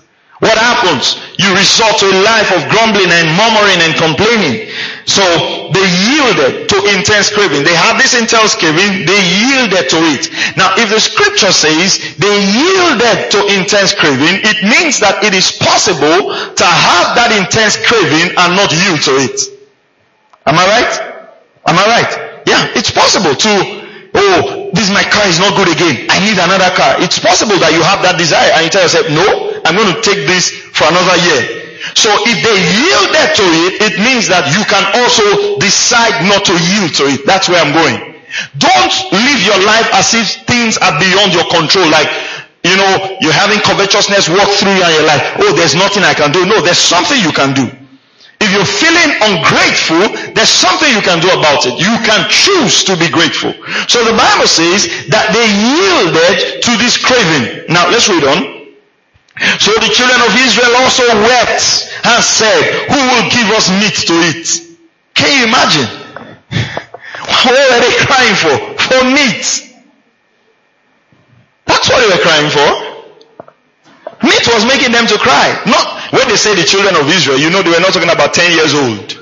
what 0.44 0.60
happens? 0.60 1.16
You 1.40 1.48
resort 1.56 1.96
to 2.04 2.06
a 2.06 2.16
life 2.20 2.52
of 2.52 2.68
grumbling 2.68 3.08
and 3.08 3.32
murmuring 3.32 3.80
and 3.80 3.96
complaining. 3.96 4.68
So 5.08 5.24
they 5.72 5.88
yielded 6.12 6.68
to 6.68 6.76
intense 6.92 7.32
craving. 7.32 7.64
They 7.64 7.72
had 7.72 7.96
this 7.96 8.12
intense 8.12 8.52
craving, 8.52 9.08
they 9.08 9.20
yielded 9.40 9.88
to 9.88 9.98
it. 10.12 10.28
Now 10.60 10.76
if 10.76 10.92
the 10.92 11.00
scripture 11.00 11.48
says 11.48 11.96
they 12.20 12.36
yielded 12.44 13.32
to 13.32 13.40
intense 13.56 13.96
craving, 13.96 14.44
it 14.44 14.60
means 14.68 15.00
that 15.00 15.24
it 15.24 15.32
is 15.32 15.48
possible 15.56 16.36
to 16.36 16.66
have 16.68 17.16
that 17.16 17.32
intense 17.32 17.80
craving 17.80 18.36
and 18.36 18.52
not 18.52 18.68
yield 18.68 19.00
to 19.08 19.16
it. 19.24 19.48
Am 20.44 20.60
I 20.60 20.64
right? 20.68 20.92
Am 21.64 21.76
I 21.80 21.86
right? 21.88 22.12
Yeah, 22.46 22.68
it's 22.76 22.90
possible 22.90 23.34
to, 23.34 23.83
oh, 24.14 24.70
this 24.72 24.90
my 24.90 25.02
car 25.06 25.26
is 25.26 25.38
not 25.38 25.54
good 25.58 25.70
again. 25.70 26.06
I 26.10 26.22
need 26.22 26.38
another 26.38 26.70
car. 26.74 26.98
It's 27.02 27.18
possible 27.18 27.58
that 27.58 27.74
you 27.74 27.82
have 27.82 28.00
that 28.06 28.16
desire 28.16 28.50
and 28.54 28.66
you 28.66 28.70
tell 28.70 28.82
yourself, 28.86 29.10
no, 29.10 29.60
I'm 29.66 29.74
going 29.74 29.90
to 29.90 30.00
take 30.02 30.26
this 30.26 30.50
for 30.74 30.86
another 30.86 31.18
year. 31.26 31.42
So 31.92 32.08
if 32.24 32.38
they 32.40 32.56
yielded 32.56 33.28
to 33.36 33.46
it, 33.68 33.72
it 33.92 33.94
means 34.00 34.30
that 34.32 34.48
you 34.56 34.64
can 34.64 34.82
also 34.96 35.60
decide 35.60 36.24
not 36.24 36.48
to 36.48 36.54
yield 36.56 36.96
to 36.96 37.04
it. 37.12 37.28
That's 37.28 37.50
where 37.50 37.60
I'm 37.60 37.76
going. 37.76 38.16
Don't 38.56 38.94
live 39.12 39.40
your 39.44 39.60
life 39.62 39.86
as 39.92 40.16
if 40.16 40.42
things 40.48 40.80
are 40.80 40.96
beyond 40.96 41.36
your 41.36 41.46
control. 41.52 41.86
Like, 41.92 42.08
you 42.64 42.74
know, 42.80 43.18
you're 43.20 43.36
having 43.36 43.60
covetousness 43.60 44.32
walk 44.32 44.48
through 44.56 44.74
you 44.74 45.00
like, 45.04 45.22
oh, 45.44 45.52
there's 45.52 45.76
nothing 45.76 46.02
I 46.02 46.16
can 46.16 46.32
do. 46.32 46.48
No, 46.48 46.64
there's 46.64 46.80
something 46.80 47.20
you 47.20 47.30
can 47.30 47.52
do. 47.52 47.68
If 48.44 48.52
you're 48.52 48.68
feeling 48.68 49.10
ungrateful, 49.24 50.04
there's 50.36 50.52
something 50.52 50.92
you 50.92 51.00
can 51.00 51.16
do 51.24 51.32
about 51.32 51.64
it. 51.64 51.80
You 51.80 51.96
can 52.04 52.28
choose 52.28 52.84
to 52.84 52.92
be 52.96 53.08
grateful. 53.08 53.56
So 53.88 54.04
the 54.04 54.12
Bible 54.12 54.44
says 54.44 54.84
that 55.08 55.32
they 55.32 55.48
yielded 55.48 56.60
to 56.60 56.72
this 56.76 57.00
craving. 57.00 57.72
Now 57.72 57.88
let's 57.88 58.04
read 58.04 58.20
on. 58.20 58.68
So 59.64 59.72
the 59.80 59.88
children 59.88 60.20
of 60.20 60.32
Israel 60.36 60.76
also 60.76 61.08
wept 61.24 61.88
and 62.04 62.20
said, 62.20 62.84
who 62.92 63.00
will 63.00 63.26
give 63.32 63.48
us 63.56 63.72
meat 63.80 63.96
to 64.12 64.14
eat? 64.28 64.76
Can 65.16 65.32
you 65.32 65.48
imagine? 65.48 65.88
What 67.24 67.56
were 67.56 67.80
they 67.80 67.96
crying 68.04 68.36
for? 68.36 68.56
For 68.84 69.04
meat. 69.04 69.44
That's 71.64 71.88
what 71.88 72.00
they 72.00 72.08
were 72.12 72.22
crying 72.22 72.50
for. 72.50 72.93
Meat 74.22 74.46
was 74.52 74.64
making 74.66 74.92
them 74.92 75.06
to 75.06 75.18
cry. 75.18 75.60
Not 75.66 76.12
when 76.12 76.28
they 76.28 76.36
say 76.36 76.54
the 76.54 76.64
children 76.64 76.94
of 76.96 77.08
Israel, 77.08 77.38
you 77.38 77.50
know 77.50 77.62
they 77.62 77.70
were 77.70 77.80
not 77.80 77.92
talking 77.92 78.10
about 78.10 78.34
10 78.34 78.52
years 78.52 78.74
old. 78.74 79.18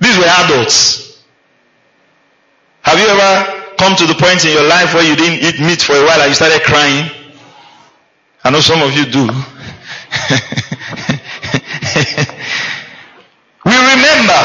These 0.00 0.18
were 0.18 0.28
adults. 0.44 1.22
Have 2.82 2.98
you 2.98 3.06
ever 3.06 3.62
come 3.78 3.96
to 3.96 4.06
the 4.06 4.14
point 4.14 4.44
in 4.44 4.52
your 4.52 4.64
life 4.68 4.92
where 4.92 5.02
you 5.04 5.16
didn't 5.16 5.40
eat 5.42 5.60
meat 5.60 5.80
for 5.80 5.94
a 5.94 6.04
while 6.04 6.20
and 6.20 6.28
you 6.28 6.34
started 6.34 6.62
crying? 6.62 7.10
I 8.44 8.50
know 8.50 8.60
some 8.60 8.82
of 8.82 8.92
you 8.92 9.06
do. 9.06 9.24
we 13.64 13.72
remember 13.72 14.40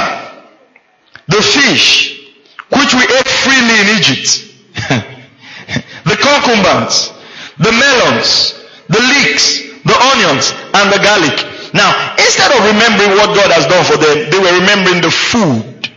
the 1.28 1.42
fish 1.42 2.32
which 2.70 2.94
we 2.94 3.04
ate 3.04 3.28
freely 3.28 3.82
in 3.82 3.88
Egypt. 3.98 4.46
the 6.06 6.16
cucumbers, 6.16 7.12
the 7.58 7.72
melons, 7.72 8.59
the 8.90 9.00
leeks, 9.00 9.70
the 9.86 9.96
onions, 10.14 10.52
and 10.74 10.92
the 10.92 11.00
garlic. 11.00 11.38
Now, 11.74 12.16
instead 12.18 12.52
of 12.52 12.66
remembering 12.66 13.12
what 13.18 13.36
God 13.38 13.52
has 13.54 13.66
done 13.70 13.86
for 13.86 13.98
them, 13.98 14.30
they 14.30 14.40
were 14.40 14.60
remembering 14.60 15.02
the 15.02 15.12
food 15.12 15.90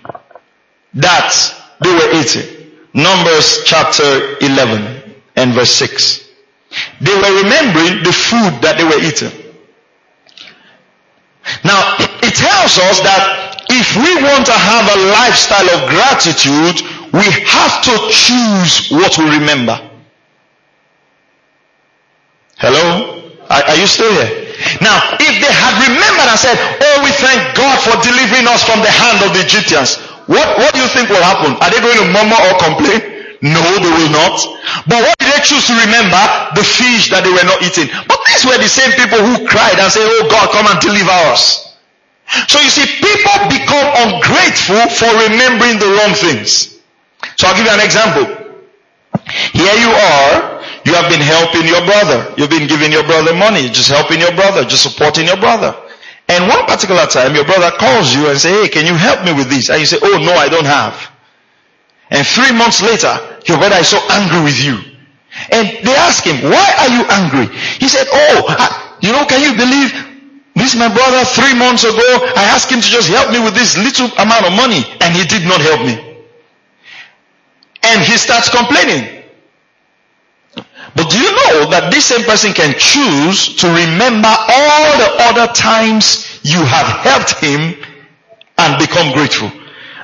that 0.94 1.32
they 1.80 1.90
were 1.90 2.20
eating. 2.20 2.76
Numbers 2.94 3.64
chapter 3.64 4.36
11 4.40 5.14
and 5.36 5.54
verse 5.54 5.72
6. 5.72 6.28
They 7.00 7.14
were 7.14 7.42
remembering 7.42 8.04
the 8.04 8.12
food 8.12 8.60
that 8.60 8.76
they 8.76 8.84
were 8.84 9.00
eating. 9.00 9.32
Now, 11.64 11.96
it 12.22 12.34
tells 12.36 12.78
us 12.78 13.00
that 13.00 13.64
if 13.70 13.96
we 13.96 14.22
want 14.22 14.46
to 14.46 14.52
have 14.52 14.84
a 14.84 14.98
lifestyle 15.16 15.68
of 15.72 15.88
gratitude, 15.88 16.84
we 17.12 17.24
have 17.48 17.82
to 17.82 17.94
choose 18.12 18.90
what 18.90 19.16
we 19.18 19.38
remember. 19.38 19.80
Hello? 22.62 23.18
Are, 23.50 23.62
are, 23.66 23.76
you 23.76 23.90
still 23.90 24.08
here? 24.14 24.30
Now, 24.78 25.18
if 25.18 25.34
they 25.42 25.50
had 25.50 25.74
remembered 25.82 26.30
and 26.30 26.38
said, 26.38 26.54
Oh, 26.54 27.02
we 27.02 27.10
thank 27.18 27.58
God 27.58 27.74
for 27.82 27.98
delivering 28.06 28.46
us 28.46 28.62
from 28.62 28.78
the 28.80 28.88
hand 28.88 29.18
of 29.26 29.34
the 29.34 29.42
Egyptians, 29.42 29.98
what, 30.30 30.46
what 30.62 30.70
do 30.70 30.78
you 30.78 30.86
think 30.94 31.10
will 31.10 31.26
happen? 31.26 31.58
Are 31.58 31.70
they 31.74 31.82
going 31.82 31.98
to 31.98 32.08
murmur 32.14 32.38
or 32.38 32.54
complain? 32.62 33.02
No, 33.42 33.58
they 33.82 33.90
will 33.90 34.14
not. 34.14 34.38
But 34.86 35.02
what 35.02 35.18
did 35.18 35.34
they 35.34 35.42
choose 35.42 35.66
to 35.66 35.74
remember? 35.74 36.22
The 36.54 36.62
fish 36.62 37.10
that 37.10 37.26
they 37.26 37.34
were 37.34 37.42
not 37.42 37.58
eating. 37.66 37.90
But 38.06 38.22
these 38.30 38.46
were 38.46 38.54
the 38.54 38.70
same 38.70 38.94
people 38.94 39.18
who 39.18 39.42
cried 39.50 39.82
and 39.82 39.90
said, 39.90 40.06
Oh 40.06 40.30
God, 40.30 40.54
come 40.54 40.70
and 40.70 40.78
deliver 40.78 41.10
us. 41.34 41.74
So 42.46 42.62
you 42.62 42.70
see, 42.70 42.86
people 43.02 43.50
become 43.50 43.72
become 43.72 44.14
ungrateful 44.14 44.88
for 44.90 45.10
remembering 45.26 45.78
the 45.78 45.86
wrong 45.86 46.14
things. 46.14 46.78
So 47.36 47.48
I'll 47.48 47.56
give 47.56 47.66
you 47.66 47.72
an 47.72 47.80
example. 47.80 48.24
Here 49.52 49.74
you 49.74 49.90
are, 49.90 50.61
you 50.84 50.94
have 50.94 51.10
been 51.10 51.20
helping 51.20 51.66
your 51.66 51.84
brother. 51.84 52.34
You've 52.36 52.50
been 52.50 52.66
giving 52.66 52.92
your 52.92 53.04
brother 53.04 53.34
money, 53.34 53.68
just 53.68 53.90
helping 53.90 54.20
your 54.20 54.34
brother, 54.34 54.64
just 54.64 54.82
supporting 54.82 55.26
your 55.26 55.36
brother. 55.36 55.74
And 56.28 56.48
one 56.48 56.64
particular 56.66 57.06
time, 57.06 57.34
your 57.34 57.44
brother 57.44 57.70
calls 57.76 58.14
you 58.14 58.28
and 58.30 58.38
say, 58.38 58.50
hey, 58.62 58.68
can 58.68 58.86
you 58.86 58.94
help 58.94 59.24
me 59.24 59.32
with 59.32 59.48
this? 59.48 59.70
And 59.70 59.80
you 59.80 59.86
say, 59.86 59.98
oh 60.02 60.18
no, 60.22 60.32
I 60.32 60.48
don't 60.48 60.66
have. 60.66 61.10
And 62.10 62.26
three 62.26 62.52
months 62.52 62.82
later, 62.82 63.12
your 63.46 63.58
brother 63.58 63.76
is 63.76 63.88
so 63.88 63.98
angry 64.10 64.42
with 64.42 64.58
you. 64.62 64.78
And 65.50 65.68
they 65.84 65.94
ask 65.94 66.24
him, 66.24 66.42
why 66.50 66.66
are 66.78 66.90
you 66.92 67.02
angry? 67.08 67.56
He 67.80 67.88
said, 67.88 68.06
oh, 68.12 68.44
I, 68.48 68.98
you 69.00 69.12
know, 69.12 69.24
can 69.24 69.40
you 69.40 69.56
believe 69.56 69.90
this 70.54 70.76
my 70.76 70.92
brother 70.92 71.24
three 71.24 71.54
months 71.56 71.84
ago, 71.84 72.04
I 72.36 72.44
asked 72.52 72.70
him 72.70 72.80
to 72.80 72.86
just 72.86 73.08
help 73.08 73.32
me 73.32 73.40
with 73.40 73.54
this 73.54 73.76
little 73.76 74.12
amount 74.18 74.46
of 74.46 74.52
money 74.52 74.84
and 75.00 75.14
he 75.16 75.24
did 75.24 75.44
not 75.48 75.60
help 75.60 75.80
me. 75.86 75.96
And 77.82 78.00
he 78.02 78.16
starts 78.16 78.48
complaining. 78.50 79.21
But 80.94 81.08
do 81.08 81.16
you 81.16 81.32
know 81.32 81.70
that 81.72 81.88
this 81.90 82.06
same 82.06 82.24
person 82.24 82.52
can 82.52 82.76
choose 82.76 83.56
to 83.64 83.66
remember 83.68 84.28
all 84.28 84.88
the 85.00 85.10
other 85.32 85.48
times 85.52 86.40
you 86.44 86.60
have 86.60 86.88
helped 87.00 87.40
him 87.40 87.74
and 88.58 88.70
become 88.78 89.12
grateful? 89.12 89.48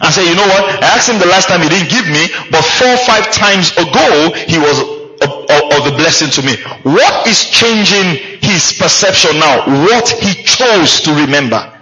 And 0.00 0.14
say, 0.14 0.24
you 0.28 0.34
know 0.34 0.46
what? 0.46 0.80
I 0.82 0.96
asked 0.96 1.08
him 1.08 1.18
the 1.18 1.26
last 1.26 1.48
time 1.48 1.60
he 1.60 1.68
didn't 1.68 1.90
give 1.90 2.06
me, 2.08 2.30
but 2.50 2.64
four 2.64 2.88
or 2.88 3.02
five 3.04 3.30
times 3.32 3.72
ago 3.76 4.32
he 4.46 4.56
was 4.56 4.80
of, 5.20 5.30
of, 5.50 5.84
the 5.84 5.94
blessing 5.96 6.30
to 6.30 6.42
me. 6.42 6.56
What 6.82 7.26
is 7.26 7.50
changing 7.50 8.38
his 8.40 8.72
perception 8.78 9.38
now? 9.38 9.66
What 9.84 10.08
he 10.08 10.42
chose 10.44 11.00
to 11.02 11.12
remember. 11.12 11.77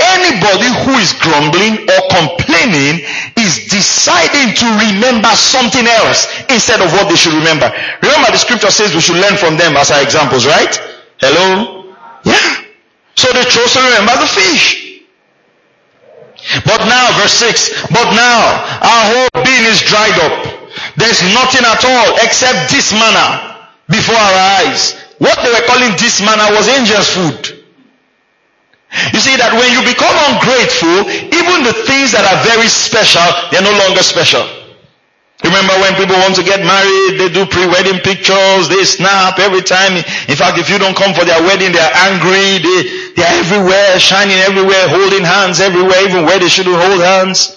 Anybody 0.00 0.72
who 0.84 0.96
is 0.96 1.12
grumbling 1.20 1.84
or 1.84 2.00
complaining 2.08 3.04
is 3.36 3.68
deciding 3.68 4.56
to 4.56 4.66
remember 4.88 5.28
something 5.36 5.86
else 5.86 6.26
instead 6.48 6.80
of 6.80 6.92
what 6.92 7.08
they 7.08 7.16
should 7.16 7.34
remember. 7.34 7.68
Remember 8.02 8.32
the 8.32 8.40
scripture 8.40 8.70
says 8.70 8.94
we 8.94 9.00
should 9.00 9.20
learn 9.20 9.36
from 9.36 9.56
them 9.56 9.76
as 9.76 9.90
our 9.90 10.02
examples, 10.02 10.46
right? 10.46 10.72
Hello? 11.20 11.92
Yeah. 12.24 12.64
So 13.14 13.28
they 13.32 13.44
chose 13.44 13.72
to 13.76 13.80
remember 13.84 14.16
the 14.16 14.26
fish. 14.26 15.04
But 16.64 16.80
now, 16.88 17.20
verse 17.20 17.36
6, 17.36 17.92
but 17.92 18.08
now 18.16 18.40
our 18.80 19.04
whole 19.12 19.44
being 19.44 19.64
is 19.68 19.80
dried 19.84 20.16
up. 20.24 20.72
There's 20.96 21.20
nothing 21.36 21.68
at 21.68 21.84
all 21.84 22.16
except 22.24 22.72
this 22.72 22.92
manna 22.92 23.68
before 23.90 24.16
our 24.16 24.64
eyes. 24.64 24.96
What 25.18 25.36
they 25.44 25.52
were 25.52 25.66
calling 25.68 25.92
this 26.00 26.20
manna 26.24 26.48
was 26.56 26.66
angels' 26.68 27.12
food. 27.12 27.59
You 28.90 29.22
see 29.22 29.38
that 29.38 29.54
when 29.54 29.70
you 29.70 29.86
become 29.86 30.12
ungrateful, 30.34 31.06
even 31.30 31.62
the 31.62 31.76
things 31.86 32.10
that 32.10 32.26
are 32.26 32.42
very 32.42 32.66
special, 32.66 33.22
they're 33.54 33.62
no 33.62 33.70
longer 33.86 34.02
special. 34.02 34.42
Remember 35.46 35.72
when 35.80 35.94
people 35.96 36.18
want 36.20 36.36
to 36.36 36.44
get 36.44 36.60
married, 36.60 37.16
they 37.16 37.30
do 37.32 37.46
pre-wedding 37.48 38.02
pictures, 38.04 38.68
they 38.68 38.84
snap 38.84 39.38
every 39.38 39.62
time. 39.62 39.96
In 40.28 40.36
fact, 40.36 40.58
if 40.58 40.68
you 40.68 40.76
don't 40.76 40.92
come 40.98 41.14
for 41.14 41.24
their 41.24 41.40
wedding, 41.46 41.72
they're 41.72 41.94
angry, 42.10 42.60
they, 42.60 43.14
they're 43.16 43.34
everywhere, 43.40 43.96
shining 43.96 44.36
everywhere, 44.44 44.90
holding 44.90 45.24
hands 45.24 45.62
everywhere, 45.62 45.96
even 46.04 46.26
where 46.26 46.38
they 46.38 46.50
shouldn't 46.50 46.76
hold 46.76 47.00
hands. 47.00 47.56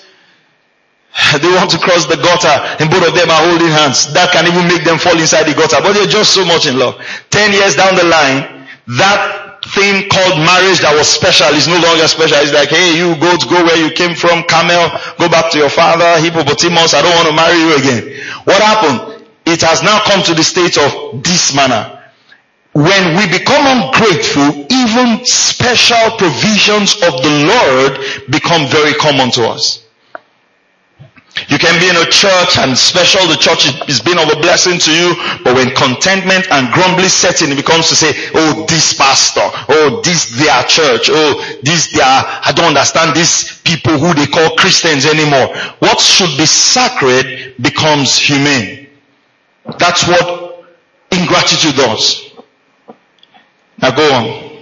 They 1.42 1.50
want 1.50 1.70
to 1.72 1.80
cross 1.82 2.06
the 2.06 2.16
gutter 2.18 2.56
and 2.80 2.90
both 2.90 3.10
of 3.10 3.14
them 3.14 3.30
are 3.30 3.42
holding 3.52 3.74
hands. 3.74 4.12
That 4.14 4.32
can 4.32 4.48
even 4.48 4.66
make 4.70 4.86
them 4.86 4.98
fall 4.98 5.20
inside 5.20 5.44
the 5.44 5.54
gutter. 5.54 5.82
But 5.82 5.94
they're 5.94 6.08
just 6.08 6.34
so 6.34 6.46
much 6.46 6.66
in 6.66 6.80
love. 6.80 7.02
Ten 7.30 7.52
years 7.52 7.76
down 7.76 7.96
the 7.96 8.06
line, 8.06 8.66
that 9.02 9.43
thing 9.72 10.10
called 10.10 10.44
marriage 10.44 10.84
that 10.84 10.92
was 10.92 11.08
special 11.08 11.48
is 11.56 11.68
no 11.68 11.80
longer 11.80 12.08
special. 12.08 12.38
It's 12.44 12.52
like, 12.52 12.70
hey, 12.70 12.98
you 12.98 13.16
go 13.16 13.38
to 13.38 13.46
go 13.48 13.64
where 13.64 13.80
you 13.80 13.92
came 13.96 14.16
from, 14.16 14.44
camel, 14.44 14.92
go 15.16 15.32
back 15.32 15.52
to 15.52 15.58
your 15.58 15.72
father, 15.72 16.20
hippopotamus, 16.20 16.94
I 16.94 17.02
don't 17.02 17.16
want 17.16 17.30
to 17.32 17.36
marry 17.36 17.58
you 17.60 17.72
again. 17.80 18.04
What 18.44 18.60
happened? 18.60 19.24
It 19.46 19.62
has 19.62 19.84
now 19.84 20.00
come 20.04 20.24
to 20.24 20.34
the 20.34 20.44
state 20.44 20.78
of 20.78 21.24
this 21.24 21.56
manna. 21.56 22.04
When 22.74 23.16
we 23.16 23.28
become 23.28 23.64
ungrateful, 23.64 24.66
even 24.72 25.24
special 25.26 26.18
provisions 26.18 26.96
of 27.04 27.22
the 27.22 27.36
Lord 27.46 28.32
become 28.32 28.68
very 28.68 28.94
common 28.96 29.32
to 29.32 29.48
us. 29.48 29.83
You 31.50 31.58
can 31.58 31.80
be 31.82 31.90
in 31.90 31.96
a 31.98 32.06
church 32.10 32.58
and 32.60 32.78
special, 32.78 33.26
the 33.28 33.36
church 33.38 33.66
is 33.90 34.00
being 34.02 34.20
of 34.20 34.30
a 34.30 34.38
blessing 34.40 34.78
to 34.78 34.92
you, 34.94 35.16
but 35.44 35.56
when 35.56 35.74
contentment 35.74 36.46
and 36.52 36.72
grumbling 36.74 37.10
set 37.10 37.42
in, 37.42 37.52
it 37.52 37.56
becomes 37.58 37.90
to 37.90 37.96
say, 37.96 38.14
oh, 38.36 38.66
this 38.70 38.94
pastor, 38.94 39.42
oh, 39.70 40.02
this 40.04 40.30
their 40.38 40.62
church, 40.64 41.10
oh, 41.12 41.58
this 41.64 41.92
their, 41.92 42.06
I 42.06 42.54
don't 42.56 42.78
understand 42.78 43.16
these 43.16 43.62
people 43.62 43.98
who 43.98 44.14
they 44.14 44.28
call 44.28 44.56
Christians 44.58 45.06
anymore. 45.06 45.50
What 45.80 46.00
should 46.00 46.38
be 46.38 46.46
sacred 46.46 47.56
becomes 47.62 48.16
humane. 48.18 48.90
That's 49.80 50.08
what 50.08 50.66
ingratitude 51.12 51.76
does. 51.76 52.30
Now 53.82 53.92
go 53.96 54.06
on. 54.14 54.54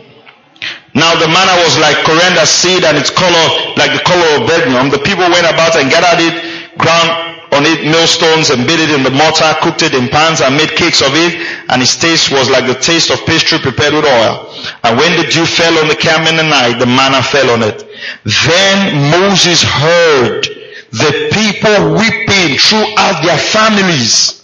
Now 0.93 1.15
the 1.15 1.27
manna 1.27 1.55
was 1.63 1.79
like 1.79 2.03
coriander 2.03 2.45
seed 2.45 2.84
and 2.84 2.97
its 2.97 3.10
color 3.10 3.47
like 3.77 3.95
the 3.95 4.03
color 4.03 4.43
of 4.43 4.49
bdellium. 4.49 4.91
The 4.91 4.99
people 4.99 5.23
went 5.23 5.47
about 5.47 5.75
and 5.75 5.89
gathered 5.89 6.19
it 6.19 6.50
ground 6.82 7.32
on 7.52 7.67
it 7.67 7.84
millstones 7.84 8.50
and 8.50 8.65
beat 8.65 8.80
it 8.80 8.89
in 8.89 9.04
the 9.04 9.12
mortar, 9.12 9.54
cooked 9.62 9.84
it 9.84 9.94
in 9.94 10.08
pans 10.08 10.41
and 10.41 10.56
made 10.56 10.72
cakes 10.74 11.02
of 11.02 11.12
it, 11.13 11.36
and 11.70 11.82
its 11.82 11.98
taste 11.98 12.32
was 12.32 12.50
like 12.50 12.65
the 12.65 12.80
taste 12.80 13.12
of 13.12 13.20
pastry 13.26 13.60
prepared 13.60 13.94
with 13.94 14.06
oil. 14.06 14.50
And 14.84 14.98
when 14.98 15.20
the 15.20 15.28
dew 15.28 15.46
fell 15.46 15.78
on 15.80 15.88
the 15.88 16.00
camp 16.00 16.28
in 16.28 16.38
the 16.38 16.48
night, 16.48 16.80
the 16.80 16.88
manna 16.88 17.22
fell 17.22 17.52
on 17.52 17.62
it. 17.62 17.84
Then 18.24 19.12
Moses 19.12 19.62
heard 19.62 20.48
the 20.91 21.30
people 21.32 21.96
weeping 21.96 22.58
throughout 22.58 23.24
their 23.24 23.38
families. 23.38 24.44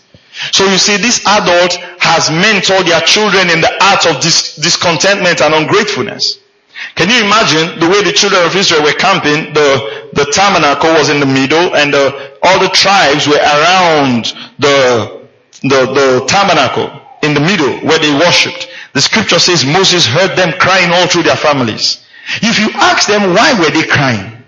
So 0.52 0.66
you 0.66 0.78
see, 0.78 0.98
this 0.98 1.26
adult 1.26 1.74
has 2.00 2.30
mentored 2.30 2.86
their 2.86 3.02
children 3.02 3.50
in 3.50 3.62
the 3.62 3.72
art 3.84 4.06
of 4.06 4.22
dis- 4.22 4.56
discontentment 4.58 5.42
and 5.42 5.54
ungratefulness. 5.54 6.40
Can 6.96 7.10
you 7.10 7.26
imagine 7.26 7.80
the 7.80 7.90
way 7.90 8.04
the 8.04 8.14
children 8.14 8.46
of 8.46 8.56
Israel 8.56 8.84
were 8.84 8.94
camping? 8.94 9.54
The, 9.54 10.10
the 10.14 10.26
tabernacle 10.32 10.94
was 10.94 11.10
in 11.10 11.20
the 11.20 11.26
middle 11.26 11.76
and 11.76 11.94
the, 11.94 12.27
all 12.44 12.60
the 12.60 12.70
tribes 12.70 13.28
were 13.28 13.38
around 13.38 14.34
the, 14.60 15.28
the, 15.62 15.86
the 15.94 16.26
tabernacle 16.28 17.02
in 17.24 17.34
the 17.34 17.40
middle 17.40 17.80
where 17.88 18.00
they 18.00 18.14
worshipped. 18.14 18.68
The 18.94 19.02
scripture 19.02 19.40
says 19.40 19.66
Moses 19.66 20.06
heard 20.06 20.36
them 20.36 20.54
crying 20.60 20.92
all 20.92 21.08
through 21.08 21.24
their 21.24 21.36
families. 21.36 22.06
If 22.42 22.60
you 22.60 22.70
ask 22.76 23.08
them 23.08 23.34
why 23.34 23.54
were 23.60 23.70
they 23.70 23.86
crying, 23.88 24.44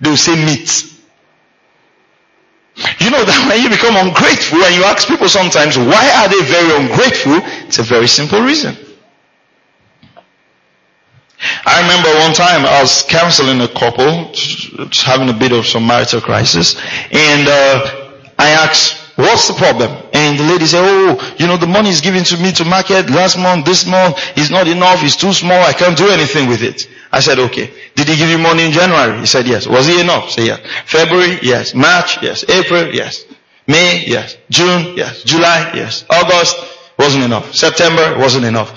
they'll 0.00 0.16
say 0.16 0.34
meat. 0.44 0.90
You 2.98 3.10
know 3.10 3.24
that 3.28 3.46
when 3.48 3.62
you 3.62 3.70
become 3.70 3.96
ungrateful 3.96 4.62
and 4.62 4.74
you 4.74 4.84
ask 4.84 5.06
people 5.06 5.28
sometimes 5.28 5.78
why 5.78 6.10
are 6.22 6.28
they 6.28 6.42
very 6.42 6.74
ungrateful, 6.82 7.38
it's 7.66 7.78
a 7.78 7.82
very 7.82 8.08
simple 8.08 8.40
reason. 8.40 8.76
I 11.66 11.82
remember 11.82 12.08
one 12.20 12.32
time 12.34 12.64
I 12.64 12.80
was 12.82 13.02
counseling 13.08 13.60
a 13.60 13.68
couple, 13.68 14.32
having 15.04 15.28
a 15.28 15.32
bit 15.32 15.52
of 15.52 15.66
some 15.66 15.86
marital 15.86 16.20
crisis, 16.20 16.76
and 17.12 17.48
uh, 17.48 18.10
I 18.38 18.50
asked, 18.50 18.96
what's 19.16 19.48
the 19.48 19.54
problem? 19.54 19.90
And 20.12 20.38
the 20.38 20.44
lady 20.44 20.66
said, 20.66 20.82
oh, 20.84 21.34
you 21.38 21.46
know, 21.46 21.56
the 21.56 21.66
money 21.66 21.90
is 21.90 22.00
given 22.00 22.24
to 22.24 22.36
me 22.36 22.52
to 22.52 22.64
market 22.64 23.10
last 23.10 23.38
month, 23.38 23.66
this 23.66 23.86
month, 23.86 24.18
is 24.36 24.50
not 24.50 24.68
enough, 24.68 25.02
it's 25.02 25.16
too 25.16 25.32
small, 25.32 25.60
I 25.62 25.72
can't 25.72 25.96
do 25.96 26.08
anything 26.08 26.48
with 26.48 26.62
it. 26.62 26.88
I 27.12 27.20
said, 27.20 27.38
okay. 27.38 27.72
Did 27.94 28.08
he 28.08 28.16
give 28.16 28.28
you 28.28 28.38
money 28.38 28.64
in 28.64 28.72
January? 28.72 29.20
He 29.20 29.26
said, 29.26 29.46
yes. 29.46 29.68
Was 29.68 29.86
he 29.86 30.00
enough? 30.00 30.30
Say 30.30 30.46
yes. 30.46 30.60
February? 30.84 31.38
Yes. 31.42 31.72
March? 31.72 32.20
Yes. 32.20 32.42
April? 32.48 32.92
Yes. 32.92 33.24
May? 33.68 34.04
Yes. 34.04 34.36
June? 34.50 34.96
Yes. 34.96 35.22
July? 35.22 35.70
Yes. 35.74 36.04
August? 36.10 36.56
Wasn't 36.98 37.22
enough. 37.22 37.54
September? 37.54 38.18
Wasn't 38.18 38.44
enough. 38.44 38.76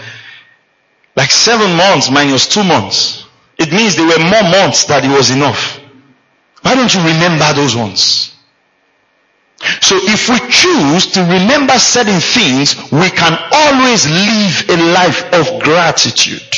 Like 1.18 1.32
seven 1.32 1.76
months 1.76 2.12
minus 2.12 2.48
two 2.48 2.64
months. 2.64 3.26
It 3.58 3.72
means 3.72 3.96
there 3.96 4.06
were 4.06 4.24
more 4.24 4.44
months 4.44 4.86
that 4.86 5.04
it 5.04 5.10
was 5.10 5.32
enough. 5.32 5.80
Why 6.62 6.76
don't 6.76 6.94
you 6.94 7.02
remember 7.02 7.52
those 7.54 7.76
ones? 7.76 8.36
So 9.82 9.98
if 9.98 10.30
we 10.30 10.38
choose 10.52 11.08
to 11.14 11.22
remember 11.22 11.74
certain 11.80 12.22
things, 12.22 12.78
we 12.92 13.10
can 13.10 13.34
always 13.52 14.06
live 14.06 14.70
a 14.70 14.78
life 14.94 15.26
of 15.34 15.60
gratitude. 15.64 16.54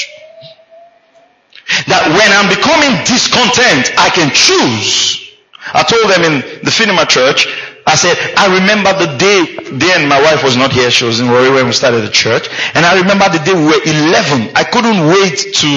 That 1.88 2.04
when 2.12 2.30
I'm 2.36 2.52
becoming 2.52 3.00
discontent, 3.06 3.96
I 3.98 4.10
can 4.10 4.30
choose. 4.36 5.32
I 5.74 5.84
told 5.84 6.12
them 6.12 6.24
in 6.28 6.66
the 6.66 6.72
cinema 6.72 7.06
church, 7.06 7.48
I 7.90 7.98
said, 7.98 8.14
I 8.38 8.46
remember 8.54 8.94
the 8.94 9.18
day, 9.18 9.66
then 9.74 10.06
my 10.06 10.22
wife 10.22 10.46
was 10.46 10.54
not 10.54 10.70
here, 10.70 10.94
she 10.94 11.10
was 11.10 11.18
in 11.20 11.26
Warri 11.26 11.50
when 11.50 11.66
we 11.66 11.74
started 11.74 12.06
the 12.06 12.14
church. 12.14 12.46
And 12.78 12.86
I 12.86 12.94
remember 13.02 13.26
the 13.34 13.42
day 13.42 13.58
we 13.58 13.66
were 13.66 13.82
11. 13.82 14.54
I 14.54 14.62
couldn't 14.62 15.10
wait 15.10 15.42
to 15.58 15.72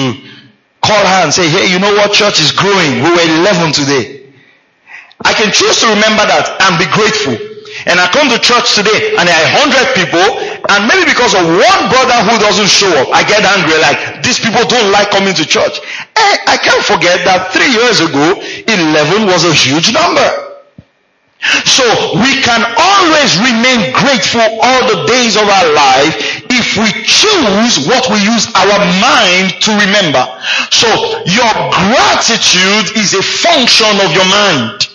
call 0.85 1.01
her 1.01 1.19
and 1.25 1.33
say, 1.33 1.49
hey, 1.49 1.73
you 1.73 1.81
know 1.81 1.89
what? 1.97 2.13
Church 2.13 2.37
is 2.37 2.53
growing. 2.53 3.01
We 3.01 3.09
were 3.09 3.25
11 3.41 3.73
today. 3.73 4.29
I 5.25 5.33
can 5.33 5.49
choose 5.49 5.81
to 5.81 5.89
remember 5.89 6.21
that 6.29 6.53
and 6.69 6.77
be 6.77 6.85
grateful. 6.93 7.33
And 7.89 7.97
I 7.97 8.05
come 8.13 8.29
to 8.29 8.37
church 8.37 8.77
today 8.77 9.17
and 9.17 9.25
there 9.25 9.33
are 9.33 9.49
100 9.73 9.97
people 9.97 10.21
and 10.69 10.85
maybe 10.85 11.09
because 11.09 11.33
of 11.33 11.41
one 11.49 11.81
brother 11.89 12.17
who 12.29 12.37
doesn't 12.37 12.69
show 12.69 12.93
up, 13.01 13.09
I 13.09 13.25
get 13.25 13.41
angry 13.41 13.73
like, 13.81 14.21
these 14.21 14.37
people 14.37 14.61
don't 14.69 14.93
like 14.93 15.09
coming 15.09 15.33
to 15.33 15.45
church. 15.49 15.81
Eh, 16.13 16.35
I 16.45 16.61
can't 16.61 16.85
forget 16.85 17.25
that 17.25 17.49
three 17.49 17.73
years 17.73 18.05
ago, 18.05 18.37
11 18.69 19.25
was 19.25 19.49
a 19.49 19.53
huge 19.57 19.89
number. 19.89 20.52
So 21.65 21.83
we 22.15 22.39
can 22.41 22.63
always 22.77 23.35
remain 23.43 23.91
grateful 23.91 24.47
all 24.63 24.81
the 24.87 25.05
days 25.07 25.35
of 25.35 25.43
our 25.43 25.69
life 25.75 26.15
if 26.49 26.77
we 26.79 26.87
choose 27.03 27.85
what 27.85 28.07
we 28.09 28.23
use 28.23 28.47
our 28.55 28.79
mind 29.03 29.59
to 29.67 29.71
remember. 29.75 30.23
So 30.71 30.87
your 31.27 31.51
gratitude 31.71 32.95
is 32.95 33.13
a 33.13 33.23
function 33.23 33.91
of 33.99 34.11
your 34.15 34.25
mind. 34.25 34.87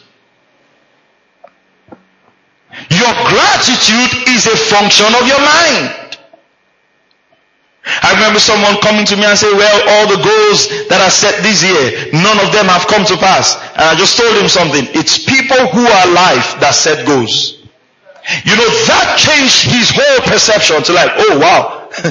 Your 2.91 3.13
gratitude 3.29 4.29
is 4.29 4.47
a 4.47 4.57
function 4.57 5.07
of 5.21 5.27
your 5.29 5.41
mind. 5.41 6.08
I 8.05 8.13
remember 8.15 8.39
someone 8.39 8.77
coming 8.85 9.09
to 9.09 9.17
me 9.17 9.25
and 9.25 9.39
say, 9.39 9.49
well, 9.49 9.79
all 9.97 10.07
the 10.13 10.21
goals 10.21 10.69
that 10.93 11.01
are 11.01 11.11
set 11.13 11.41
this 11.41 11.65
year, 11.65 12.13
none 12.13 12.37
of 12.45 12.53
them 12.53 12.69
have 12.69 12.85
come 12.87 13.05
to 13.09 13.17
pass. 13.17 13.57
And 13.81 13.89
I 13.89 13.95
just 13.97 14.21
told 14.21 14.37
him 14.37 14.49
something. 14.49 14.85
It's 14.93 15.25
people 15.25 15.59
who 15.73 15.83
are 15.89 16.05
alive 16.13 16.45
that 16.61 16.77
set 16.77 17.07
goals. 17.09 17.65
You 18.45 18.53
know, 18.61 18.69
that 18.93 19.17
changed 19.17 19.73
his 19.73 19.89
whole 19.89 20.21
perception 20.29 20.85
to 20.85 20.93
like, 20.93 21.09
oh 21.17 21.41
wow. 21.41 21.89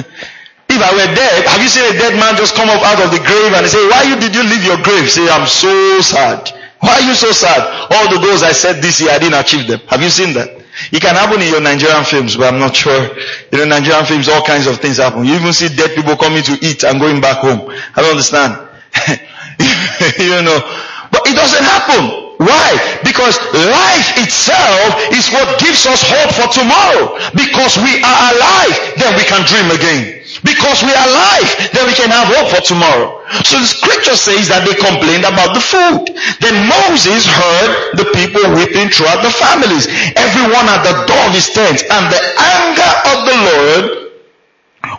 if 0.68 0.80
I 0.82 0.90
were 0.90 1.10
dead, 1.14 1.46
have 1.46 1.62
you 1.62 1.70
seen 1.70 1.86
a 1.86 1.94
dead 1.94 2.18
man 2.18 2.34
just 2.34 2.58
come 2.58 2.66
up 2.68 2.82
out 2.82 2.98
of 2.98 3.14
the 3.14 3.22
grave 3.22 3.54
and 3.54 3.62
say, 3.70 3.78
why 3.86 4.02
you, 4.02 4.18
did 4.18 4.34
you 4.34 4.42
leave 4.42 4.66
your 4.66 4.82
grave? 4.82 5.06
Say, 5.06 5.30
I'm 5.30 5.46
so 5.46 5.70
sad. 6.02 6.50
Why 6.82 6.98
are 6.98 7.06
you 7.06 7.14
so 7.14 7.30
sad? 7.30 7.62
All 7.94 8.10
the 8.10 8.18
goals 8.18 8.42
I 8.42 8.50
set 8.50 8.82
this 8.82 9.00
year, 9.00 9.10
I 9.10 9.18
didn't 9.18 9.38
achieve 9.38 9.66
them. 9.66 9.80
Have 9.86 10.02
you 10.02 10.10
seen 10.10 10.34
that? 10.34 10.58
It 10.92 11.00
can 11.02 11.14
happen 11.14 11.40
in 11.42 11.48
your 11.48 11.60
Nigerian 11.60 12.04
films, 12.04 12.36
but 12.36 12.52
I'm 12.52 12.60
not 12.60 12.74
sure. 12.74 13.16
You 13.52 13.58
know, 13.58 13.64
Nigerian 13.66 14.04
films, 14.06 14.28
all 14.28 14.42
kinds 14.44 14.66
of 14.66 14.78
things 14.78 14.98
happen. 14.98 15.24
You 15.24 15.34
even 15.34 15.52
see 15.52 15.68
dead 15.74 15.94
people 15.94 16.16
coming 16.16 16.42
to 16.44 16.52
eat 16.62 16.84
and 16.84 17.00
going 17.00 17.20
back 17.20 17.38
home. 17.38 17.68
I 17.96 18.02
don't 18.02 18.10
understand. 18.12 18.54
you 20.18 20.42
know, 20.42 20.58
but 21.10 21.22
it 21.26 21.34
doesn't 21.34 21.64
happen. 21.64 22.27
Why? 22.38 22.78
Because 23.02 23.34
life 23.50 24.14
itself 24.14 24.94
is 25.10 25.26
what 25.34 25.58
gives 25.58 25.90
us 25.90 26.06
hope 26.06 26.30
for 26.38 26.46
tomorrow. 26.54 27.18
Because 27.34 27.74
we 27.82 27.98
are 27.98 28.20
alive, 28.30 28.78
then 28.94 29.10
we 29.18 29.26
can 29.26 29.42
dream 29.42 29.66
again. 29.74 30.22
Because 30.46 30.86
we 30.86 30.94
are 30.94 31.08
alive, 31.10 31.50
then 31.74 31.90
we 31.90 31.98
can 31.98 32.14
have 32.14 32.30
hope 32.30 32.54
for 32.54 32.62
tomorrow. 32.62 33.26
So 33.42 33.58
the 33.58 33.66
scripture 33.66 34.14
says 34.14 34.46
that 34.54 34.62
they 34.62 34.78
complained 34.78 35.26
about 35.26 35.50
the 35.50 35.58
food. 35.58 36.14
Then 36.38 36.54
Moses 36.70 37.26
heard 37.26 37.98
the 37.98 38.06
people 38.14 38.46
weeping 38.54 38.86
throughout 38.94 39.26
the 39.26 39.34
families. 39.34 39.90
Everyone 40.14 40.70
at 40.70 40.86
the 40.86 40.94
door 41.10 41.22
of 41.26 41.34
his 41.34 41.50
tent 41.50 41.82
and 41.90 42.04
the 42.06 42.22
anger 42.38 42.92
of 43.02 43.18
the 43.26 43.36
Lord 43.50 43.84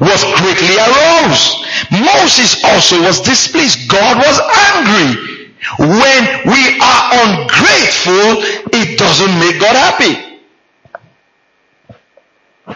was 0.04 0.28
greatly 0.44 0.76
aroused. 0.76 1.64
Moses 2.04 2.60
also 2.68 3.00
was 3.08 3.24
displeased. 3.24 3.88
God 3.88 4.20
was 4.20 4.44
angry. 4.76 5.39
When 5.78 6.22
we 6.48 6.80
are 6.80 7.02
ungrateful, 7.26 8.44
it 8.72 8.98
doesn't 8.98 9.40
make 9.40 9.60
God 9.60 9.76
happy. 9.76 10.30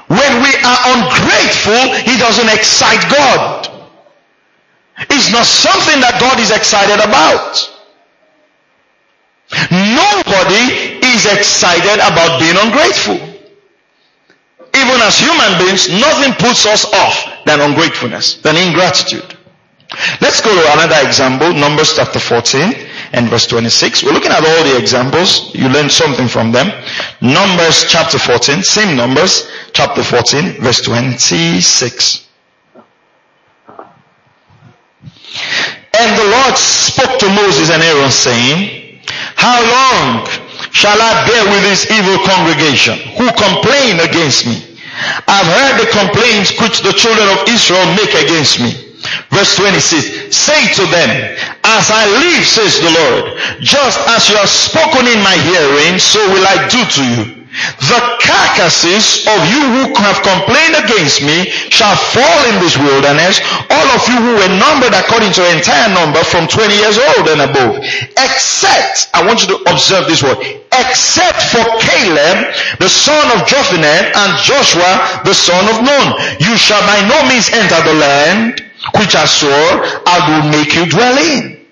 When 0.08 0.34
we 0.42 0.52
are 0.66 0.82
ungrateful, 0.98 1.84
it 2.12 2.20
doesn't 2.20 2.50
excite 2.50 3.02
God. 3.10 3.70
It's 5.10 5.32
not 5.32 5.46
something 5.46 6.02
that 6.02 6.20
God 6.20 6.40
is 6.40 6.52
excited 6.52 7.00
about. 7.00 7.70
Nobody 9.72 10.98
is 11.06 11.26
excited 11.26 12.02
about 12.02 12.40
being 12.40 12.58
ungrateful. 12.58 13.34
Even 14.76 15.02
as 15.02 15.20
human 15.20 15.58
beings, 15.60 15.90
nothing 15.90 16.34
puts 16.34 16.66
us 16.66 16.86
off 16.92 17.46
than 17.46 17.62
ungratefulness, 17.62 18.36
than 18.38 18.58
ingratitude. 18.58 19.33
Let's 20.22 20.42
go 20.42 20.50
to 20.50 20.74
another 20.74 21.06
example, 21.08 21.54
Numbers 21.54 21.96
chapter 21.96 22.20
14 22.20 22.74
and 23.14 23.30
verse 23.30 23.46
26. 23.46 24.04
We're 24.04 24.14
looking 24.14 24.32
at 24.32 24.42
all 24.44 24.64
the 24.64 24.78
examples. 24.78 25.54
You 25.54 25.70
learned 25.70 25.92
something 25.92 26.28
from 26.28 26.52
them. 26.52 26.68
Numbers 27.22 27.86
chapter 27.88 28.18
14, 28.18 28.64
same 28.64 28.98
Numbers, 28.98 29.48
chapter 29.74 30.02
14, 30.04 30.62
verse 30.62 30.82
26. 30.82 32.28
And 35.94 36.18
the 36.18 36.26
Lord 36.26 36.58
spoke 36.58 37.20
to 37.20 37.30
Moses 37.30 37.70
and 37.70 37.84
Aaron 37.84 38.10
saying, 38.10 39.00
How 39.38 39.62
long 39.62 40.26
shall 40.74 40.98
I 40.98 41.28
bear 41.30 41.44
with 41.54 41.64
this 41.70 41.86
evil 41.92 42.18
congregation 42.26 42.98
who 43.14 43.30
complain 43.38 44.02
against 44.02 44.48
me? 44.48 44.74
I've 45.28 45.46
heard 45.46 45.86
the 45.86 45.90
complaints 45.94 46.58
which 46.60 46.82
the 46.82 46.94
children 46.94 47.30
of 47.30 47.46
Israel 47.48 47.86
make 47.94 48.14
against 48.18 48.60
me. 48.60 48.83
Verse 49.30 49.56
26, 49.56 50.36
say 50.36 50.62
to 50.76 50.86
them, 50.88 51.10
as 51.64 51.92
I 51.92 52.06
live, 52.22 52.44
says 52.46 52.80
the 52.80 52.92
Lord, 52.92 53.38
just 53.60 54.00
as 54.08 54.30
you 54.30 54.36
have 54.38 54.50
spoken 54.50 55.08
in 55.08 55.20
my 55.20 55.36
hearing, 55.36 56.00
so 56.00 56.20
will 56.32 56.46
I 56.48 56.68
do 56.70 56.82
to 56.86 57.04
you. 57.04 57.44
The 57.54 58.02
carcasses 58.18 59.30
of 59.30 59.40
you 59.46 59.62
who 59.62 59.94
have 60.02 60.26
complained 60.26 60.74
against 60.74 61.22
me 61.22 61.54
shall 61.70 61.94
fall 61.94 62.40
in 62.50 62.58
this 62.58 62.74
wilderness, 62.78 63.46
all 63.70 63.88
of 63.94 64.02
you 64.10 64.18
who 64.18 64.34
were 64.42 64.54
numbered 64.58 64.98
according 64.98 65.30
to 65.38 65.42
the 65.46 65.54
entire 65.54 65.94
number 65.94 66.24
from 66.26 66.48
20 66.50 66.74
years 66.74 66.98
old 66.98 67.30
and 67.30 67.46
above. 67.46 67.78
Except, 68.18 69.14
I 69.14 69.22
want 69.22 69.46
you 69.46 69.54
to 69.54 69.70
observe 69.70 70.10
this 70.10 70.24
word, 70.26 70.42
except 70.74 71.46
for 71.54 71.62
Caleb, 71.78 72.58
the 72.82 72.90
son 72.90 73.22
of 73.38 73.46
Jephunneh, 73.46 74.02
and 74.18 74.32
Joshua, 74.42 75.22
the 75.22 75.38
son 75.38 75.70
of 75.70 75.86
Nun. 75.86 76.08
You 76.42 76.58
shall 76.58 76.82
by 76.90 77.06
no 77.06 77.22
means 77.30 77.54
enter 77.54 77.80
the 77.86 77.94
land 78.02 78.73
which 79.00 79.16
I 79.16 79.26
swore 79.26 79.74
I 80.06 80.18
will 80.28 80.52
make 80.52 80.76
you 80.76 80.86
dwell 80.86 81.18
in. 81.18 81.66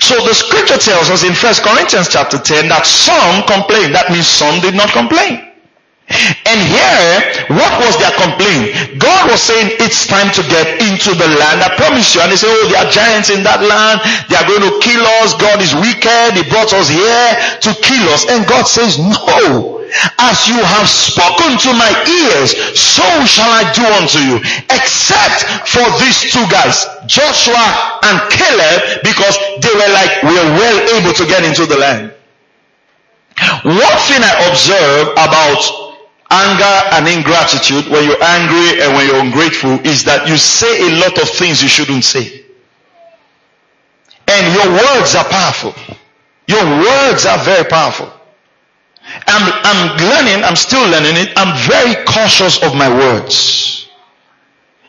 So 0.00 0.16
the 0.26 0.34
scripture 0.34 0.78
tells 0.78 1.10
us 1.10 1.22
in 1.22 1.34
1 1.34 1.54
Corinthians 1.62 2.08
chapter 2.08 2.38
10 2.38 2.68
that 2.68 2.86
some 2.86 3.44
complained. 3.46 3.94
That 3.94 4.10
means 4.10 4.26
some 4.26 4.60
did 4.60 4.74
not 4.74 4.90
complain. 4.90 5.45
And 6.06 6.58
here, 6.62 7.10
what 7.50 7.72
was 7.82 7.98
their 7.98 8.14
complaint? 8.14 9.02
God 9.02 9.26
was 9.26 9.42
saying 9.42 9.74
it's 9.82 10.06
time 10.06 10.30
to 10.38 10.42
get 10.46 10.78
into 10.78 11.10
the 11.18 11.26
land. 11.34 11.58
I 11.66 11.74
promise 11.74 12.14
you. 12.14 12.22
And 12.22 12.30
they 12.30 12.38
say, 12.38 12.46
oh, 12.46 12.70
there 12.70 12.86
are 12.86 12.90
giants 12.94 13.26
in 13.34 13.42
that 13.42 13.58
land. 13.58 13.98
They 14.30 14.38
are 14.38 14.46
going 14.46 14.62
to 14.62 14.78
kill 14.78 15.02
us. 15.20 15.34
God 15.34 15.58
is 15.58 15.74
wicked. 15.74 16.38
He 16.38 16.46
brought 16.46 16.70
us 16.70 16.86
here 16.86 17.30
to 17.66 17.70
kill 17.82 18.06
us. 18.14 18.22
And 18.30 18.46
God 18.46 18.70
says, 18.70 19.02
no. 19.02 19.82
As 20.18 20.46
you 20.46 20.58
have 20.58 20.86
spoken 20.86 21.58
to 21.62 21.70
my 21.74 21.90
ears, 22.06 22.54
so 22.78 23.06
shall 23.26 23.50
I 23.50 23.66
do 23.74 23.82
unto 23.98 24.22
you. 24.22 24.38
Except 24.70 25.66
for 25.66 25.86
these 25.98 26.30
two 26.30 26.42
guys, 26.46 26.86
Joshua 27.10 27.98
and 28.06 28.18
Caleb, 28.30 29.02
because 29.02 29.34
they 29.58 29.74
were 29.74 29.90
like, 29.90 30.22
we 30.22 30.38
are 30.38 30.50
well 30.54 30.78
able 31.02 31.14
to 31.18 31.24
get 31.26 31.42
into 31.42 31.66
the 31.66 31.78
land. 31.78 32.14
One 33.66 33.98
thing 34.06 34.22
I 34.22 34.48
observe 34.50 35.12
about 35.18 35.85
anger 36.30 36.76
and 36.92 37.08
ingratitude, 37.08 37.90
when 37.90 38.04
you're 38.04 38.22
angry 38.22 38.82
and 38.82 38.94
when 38.94 39.06
you're 39.06 39.20
ungrateful, 39.20 39.78
is 39.86 40.04
that 40.04 40.28
you 40.28 40.36
say 40.36 40.88
a 40.88 41.00
lot 41.00 41.18
of 41.20 41.28
things 41.28 41.62
you 41.62 41.68
shouldn't 41.68 42.04
say. 42.04 42.44
And 44.28 44.54
your 44.54 44.68
words 44.72 45.14
are 45.14 45.24
powerful. 45.24 45.74
Your 46.48 46.64
words 46.64 47.26
are 47.26 47.38
very 47.38 47.64
powerful. 47.64 48.12
I'm, 49.26 49.52
I'm 49.62 49.96
learning, 49.98 50.44
I'm 50.44 50.56
still 50.56 50.82
learning 50.90 51.16
it. 51.16 51.32
I'm 51.36 51.54
very 51.68 52.04
cautious 52.04 52.62
of 52.62 52.74
my 52.74 52.88
words. 52.88 53.88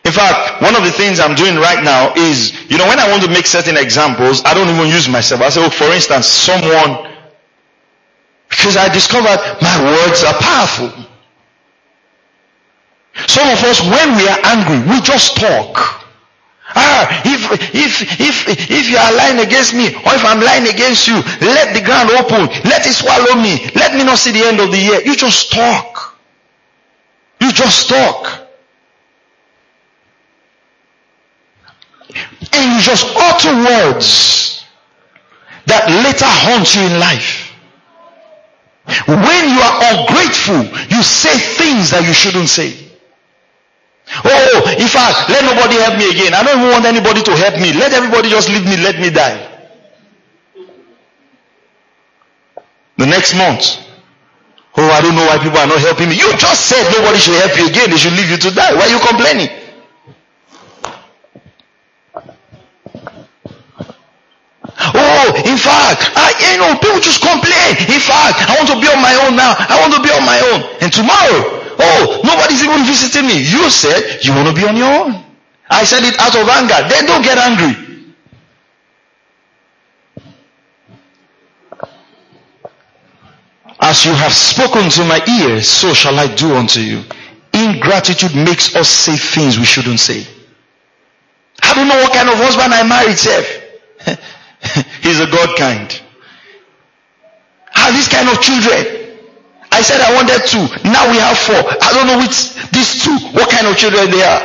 In 0.06 0.12
fact, 0.12 0.62
one 0.62 0.76
of 0.76 0.84
the 0.84 0.91
things 0.91 1.19
I'm 1.19 1.36
doing 1.36 1.56
right 1.58 1.84
now 1.84 2.13
is, 2.15 2.54
you 2.71 2.78
know, 2.78 2.88
when 2.88 2.97
I 2.97 3.12
want 3.12 3.23
to 3.23 3.30
make 3.30 3.45
certain 3.45 3.78
examples, 3.78 4.41
I 4.45 4.54
don't 4.54 4.69
even 4.73 4.88
use 4.88 5.10
myself. 5.10 5.41
I 5.41 5.50
say, 5.50 5.63
oh, 5.65 5.69
for 5.69 5.86
instance, 5.93 6.28
someone, 6.28 7.12
because 8.50 8.78
I 8.78 8.91
discovered 8.91 9.38
my 9.62 9.84
words 9.84 10.23
are 10.23 10.34
powerful. 10.39 11.06
Some 13.25 13.49
of 13.49 13.63
us, 13.63 13.82
when 13.82 14.15
we 14.15 14.27
are 14.30 14.39
angry, 14.45 14.80
we 14.93 15.01
just 15.01 15.36
talk. 15.38 16.06
Ah, 16.75 17.21
if, 17.25 17.49
if, 17.73 18.19
if, 18.19 18.69
if 18.69 18.89
you 18.89 18.97
are 18.97 19.13
lying 19.13 19.39
against 19.39 19.73
me, 19.73 19.88
or 19.88 20.13
if 20.13 20.23
I'm 20.23 20.39
lying 20.41 20.67
against 20.67 21.08
you, 21.08 21.15
let 21.41 21.73
the 21.73 21.82
ground 21.82 22.12
open. 22.12 22.45
Let 22.69 22.86
it 22.86 22.93
swallow 22.93 23.41
me. 23.41 23.71
Let 23.73 23.95
me 23.95 24.03
not 24.03 24.19
see 24.19 24.32
the 24.32 24.45
end 24.45 24.60
of 24.60 24.69
the 24.71 24.77
year. 24.77 25.01
You 25.03 25.15
just 25.15 25.51
talk. 25.51 26.19
You 27.41 27.51
just 27.51 27.89
talk. 27.89 28.47
And 32.53 32.75
you 32.75 32.82
just 32.82 33.15
utter 33.15 33.56
words 33.56 34.65
that 35.65 35.89
later 35.89 36.25
haunt 36.25 36.75
you 36.75 36.82
in 36.84 36.99
life. 36.99 37.53
When 39.08 39.49
you 39.49 39.60
are 39.60 39.77
ungrateful, 39.93 40.63
you 40.95 41.03
say 41.03 41.38
things 41.38 41.91
that 41.91 42.03
you 42.06 42.13
shouldn't 42.13 42.49
say. 42.49 42.87
Oh, 44.07 44.75
in 44.79 44.87
fact, 44.87 45.29
let 45.29 45.43
nobody 45.43 45.75
help 45.83 45.99
me 45.99 46.09
again. 46.09 46.33
I 46.33 46.43
don't 46.43 46.59
even 46.59 46.71
want 46.71 46.85
anybody 46.85 47.21
to 47.23 47.35
help 47.35 47.59
me. 47.59 47.73
Let 47.73 47.91
everybody 47.93 48.29
just 48.29 48.47
leave 48.49 48.63
me, 48.63 48.77
let 48.77 48.99
me 48.99 49.09
die. 49.09 49.35
The 52.97 53.05
next 53.05 53.35
month. 53.35 53.83
Oh, 54.77 54.89
I 54.89 55.01
don't 55.01 55.15
know 55.15 55.25
why 55.25 55.37
people 55.41 55.57
are 55.57 55.67
not 55.67 55.81
helping 55.81 56.09
me. 56.09 56.15
You 56.15 56.31
just 56.37 56.65
said 56.69 56.85
nobody 56.93 57.19
should 57.19 57.35
help 57.35 57.57
you 57.57 57.67
again. 57.67 57.89
They 57.89 57.97
should 57.97 58.13
leave 58.13 58.29
you 58.29 58.37
to 58.37 58.51
die. 58.51 58.73
Why 58.73 58.85
are 58.87 58.93
you 58.93 58.99
complaining? 59.01 59.49
Oh, 64.93 65.33
in 65.43 65.57
fact, 65.57 66.13
I, 66.15 66.31
you 66.53 66.57
know, 66.61 66.77
people 66.79 67.01
just 67.01 67.19
complain. 67.21 67.75
In 67.89 67.99
fact, 67.99 68.39
I 68.47 68.55
want 68.55 68.69
to 68.69 68.77
be 68.79 68.87
on 68.87 69.01
my 69.01 69.13
own 69.25 69.35
now. 69.35 69.51
I 69.57 69.81
want 69.81 69.93
to 69.97 70.01
be 70.01 70.09
on 70.13 70.23
my 70.23 70.39
own. 70.53 70.61
And 70.81 70.93
tomorrow, 70.93 71.56
oh, 71.79 72.21
nobody's 72.23 72.63
even 72.63 72.85
visiting 72.85 73.27
me. 73.27 73.37
You 73.39 73.69
said 73.69 74.23
you 74.23 74.33
want 74.33 74.47
to 74.47 74.53
be 74.53 74.67
on 74.67 74.75
your 74.75 74.91
own. 74.91 75.23
I 75.69 75.83
said 75.83 76.03
it 76.03 76.19
out 76.19 76.35
of 76.35 76.47
anger. 76.47 76.87
Then 76.89 77.05
don't 77.05 77.23
get 77.23 77.37
angry. 77.37 77.87
As 83.79 84.05
you 84.05 84.11
have 84.11 84.33
spoken 84.33 84.89
to 84.89 85.05
my 85.05 85.21
ears, 85.27 85.67
so 85.67 85.93
shall 85.93 86.17
I 86.17 86.33
do 86.33 86.55
unto 86.55 86.79
you. 86.79 87.03
Ingratitude 87.53 88.35
makes 88.35 88.75
us 88.75 88.89
say 88.89 89.15
things 89.15 89.57
we 89.59 89.65
shouldn't 89.65 89.99
say. 89.99 90.25
I 91.61 91.73
don't 91.73 91.87
know 91.87 91.95
what 91.95 92.13
kind 92.13 92.29
of 92.29 92.35
husband 92.35 92.73
I 92.73 92.83
married, 92.83 93.17
Seth. 93.17 93.63
He's 95.03 95.19
a 95.19 95.27
God 95.27 95.55
kind. 95.57 96.01
Have 97.71 97.93
these 97.93 98.07
kind 98.07 98.29
of 98.29 98.41
children. 98.41 98.96
I 99.77 99.81
said 99.85 100.01
I 100.01 100.09
wanted 100.17 100.41
two. 100.49 100.65
Now 100.89 101.05
we 101.05 101.21
have 101.21 101.37
four. 101.37 101.53
I 101.53 101.93
don't 101.93 102.07
know 102.09 102.17
which 102.17 102.49
these 102.73 103.03
two, 103.05 103.13
what 103.37 103.47
kind 103.51 103.67
of 103.67 103.77
children 103.77 104.09
they 104.09 104.23
are. 104.25 104.41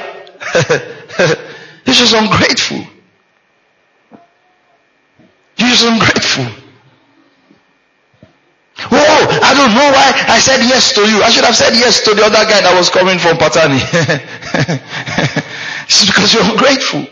You're 1.88 1.96
just 1.96 2.12
ungrateful. 2.12 2.84
You're 5.56 5.72
just 5.72 5.88
ungrateful. 5.88 6.44
Oh, 8.92 9.40
I 9.42 9.54
don't 9.56 9.72
know 9.72 9.88
why 9.88 10.12
I 10.28 10.38
said 10.38 10.60
yes 10.68 10.92
to 10.96 11.00
you. 11.08 11.22
I 11.22 11.30
should 11.30 11.44
have 11.44 11.56
said 11.56 11.72
yes 11.80 12.04
to 12.04 12.14
the 12.14 12.24
other 12.24 12.44
guy 12.44 12.60
that 12.60 12.74
was 12.76 12.90
coming 12.90 13.18
from 13.18 13.38
Patani. 13.38 13.80
it's 15.88 16.04
because 16.04 16.34
you're 16.34 16.44
ungrateful. 16.44 17.06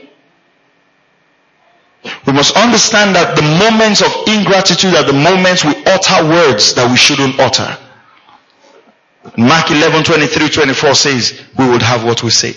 We 2.27 2.35
must 2.35 2.55
understand 2.55 3.17
that 3.17 3.35
the 3.37 3.43
moments 3.43 4.03
of 4.03 4.13
ingratitude 4.29 4.95
are 4.95 5.05
the 5.05 5.15
moments 5.17 5.65
we 5.65 5.73
utter 5.87 6.29
words 6.29 6.75
that 6.75 6.91
we 6.91 6.99
shouldn't 6.99 7.41
utter. 7.41 7.79
Mark 9.37 9.71
11, 9.71 10.05
23, 10.05 10.49
24 10.49 10.95
says, 10.95 11.43
we 11.59 11.69
would 11.69 11.83
have 11.83 12.05
what 12.05 12.23
we 12.23 12.31
say. 12.31 12.55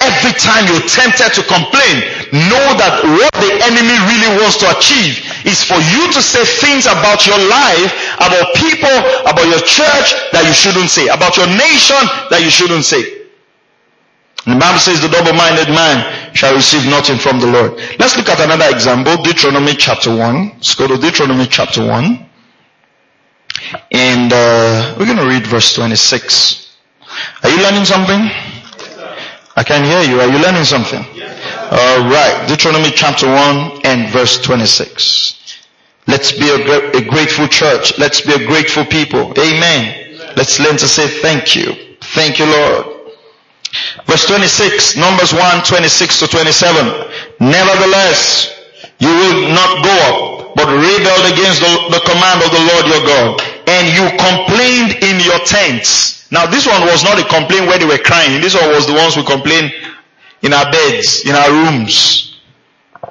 Every 0.00 0.32
time 0.32 0.64
you're 0.66 0.88
tempted 0.88 1.36
to 1.36 1.42
complain, 1.44 1.94
know 2.48 2.66
that 2.80 3.04
what 3.04 3.34
the 3.36 3.52
enemy 3.68 3.96
really 4.08 4.40
wants 4.40 4.56
to 4.64 4.66
achieve 4.72 5.20
is 5.44 5.60
for 5.60 5.76
you 5.76 6.08
to 6.10 6.20
say 6.24 6.42
things 6.42 6.88
about 6.88 7.28
your 7.28 7.36
life, 7.36 7.92
about 8.16 8.56
people, 8.56 8.96
about 9.28 9.44
your 9.44 9.60
church 9.60 10.16
that 10.32 10.42
you 10.48 10.56
shouldn't 10.56 10.88
say, 10.88 11.12
about 11.12 11.36
your 11.36 11.46
nation 11.46 12.00
that 12.32 12.40
you 12.40 12.48
shouldn't 12.48 12.88
say. 12.88 13.04
The 14.48 14.58
Bible 14.58 14.80
says 14.80 15.00
the 15.04 15.12
double-minded 15.12 15.68
man 15.68 16.34
shall 16.34 16.54
receive 16.56 16.88
nothing 16.88 17.18
from 17.18 17.38
the 17.38 17.46
Lord. 17.46 17.78
Let's 18.00 18.16
look 18.16 18.28
at 18.28 18.40
another 18.40 18.66
example, 18.74 19.22
Deuteronomy 19.22 19.74
chapter 19.76 20.10
1. 20.10 20.56
Let's 20.56 20.74
go 20.74 20.88
to 20.88 20.96
Deuteronomy 20.96 21.46
chapter 21.46 21.86
1. 21.86 22.31
And 23.90 24.32
uh, 24.32 24.94
we're 24.98 25.06
going 25.06 25.18
to 25.18 25.26
read 25.26 25.46
verse 25.46 25.74
26. 25.74 26.76
Are 27.42 27.50
you 27.50 27.62
learning 27.62 27.84
something? 27.84 28.30
I 29.56 29.62
can 29.64 29.84
hear 29.84 30.00
you. 30.02 30.20
Are 30.20 30.28
you 30.28 30.38
learning 30.42 30.64
something? 30.64 31.04
Alright. 31.72 32.48
Deuteronomy 32.48 32.90
chapter 32.90 33.26
1 33.26 33.80
and 33.84 34.10
verse 34.12 34.40
26. 34.42 35.66
Let's 36.06 36.32
be 36.32 36.48
a, 36.48 36.90
a 36.98 37.02
grateful 37.04 37.46
church. 37.48 37.98
Let's 37.98 38.20
be 38.20 38.32
a 38.32 38.46
grateful 38.46 38.84
people. 38.84 39.32
Amen. 39.38 40.18
Let's 40.36 40.58
learn 40.58 40.76
to 40.78 40.88
say 40.88 41.06
thank 41.08 41.54
you. 41.54 41.74
Thank 42.00 42.38
you, 42.38 42.46
Lord. 42.46 42.86
Verse 44.06 44.26
26, 44.26 44.96
Numbers 44.96 45.32
1, 45.32 45.64
26 45.64 46.18
to 46.20 46.26
27. 46.26 46.86
Nevertheless, 47.40 48.52
you 48.98 49.08
will 49.08 49.48
not 49.48 49.84
go 49.84 49.96
up, 50.10 50.41
but 50.54 50.68
rebelled 50.68 51.26
against 51.32 51.60
the, 51.60 51.72
the 51.96 52.02
command 52.04 52.42
of 52.44 52.50
the 52.52 52.62
Lord 52.72 52.84
your 52.86 53.04
God. 53.04 53.40
And 53.66 53.88
you 53.88 54.04
complained 54.18 55.02
in 55.02 55.20
your 55.20 55.40
tents. 55.44 56.28
Now 56.30 56.46
this 56.46 56.66
one 56.66 56.82
was 56.82 57.04
not 57.04 57.18
a 57.18 57.24
complaint 57.24 57.66
where 57.66 57.78
they 57.78 57.86
were 57.86 58.00
crying. 58.00 58.40
This 58.40 58.54
one 58.54 58.68
was 58.70 58.86
the 58.86 58.94
ones 58.94 59.14
who 59.14 59.22
complained 59.24 59.72
in 60.42 60.52
our 60.52 60.70
beds, 60.70 61.24
in 61.24 61.34
our 61.34 61.50
rooms. 61.50 62.40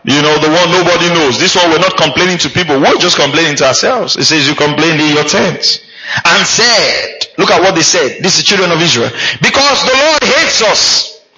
You 0.03 0.21
know, 0.21 0.33
the 0.39 0.49
one 0.49 0.71
nobody 0.71 1.09
knows. 1.13 1.39
This 1.39 1.55
one 1.55 1.69
we're 1.69 1.83
not 1.83 1.97
complaining 1.97 2.37
to 2.39 2.49
people. 2.49 2.79
We're 2.79 2.97
just 2.97 3.17
complaining 3.17 3.55
to 3.57 3.65
ourselves. 3.67 4.17
It 4.17 4.25
says 4.25 4.47
you 4.47 4.55
complained 4.55 5.01
in 5.01 5.13
your 5.13 5.25
tents 5.25 5.79
and 6.25 6.45
said, 6.45 7.27
look 7.37 7.51
at 7.51 7.61
what 7.61 7.75
they 7.75 7.83
said. 7.83 8.23
This 8.23 8.39
is 8.39 8.43
children 8.43 8.71
of 8.71 8.81
Israel. 8.81 9.11
Because 9.41 9.77
the 9.85 9.93
Lord 9.93 10.23
hates 10.23 10.61
us. 10.61 11.21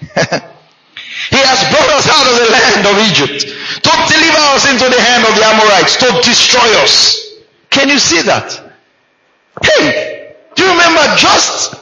he 1.30 1.40
has 1.40 1.60
brought 1.68 1.90
us 1.92 2.08
out 2.08 2.26
of 2.26 2.34
the 2.40 2.48
land 2.50 2.82
of 2.88 2.96
Egypt 3.04 3.53
to 3.82 3.92
deliver 4.08 4.42
us 4.54 4.70
into 4.70 4.88
the 4.88 5.00
hand 5.00 5.24
of 5.24 5.34
the 5.36 5.44
Amorites, 5.44 5.96
to 5.96 6.08
destroy 6.22 6.68
us. 6.82 7.40
Can 7.70 7.88
you 7.88 7.98
see 7.98 8.22
that? 8.22 8.52
Hey, 9.62 10.34
do 10.54 10.64
you 10.64 10.70
remember 10.70 11.02
just 11.16 11.74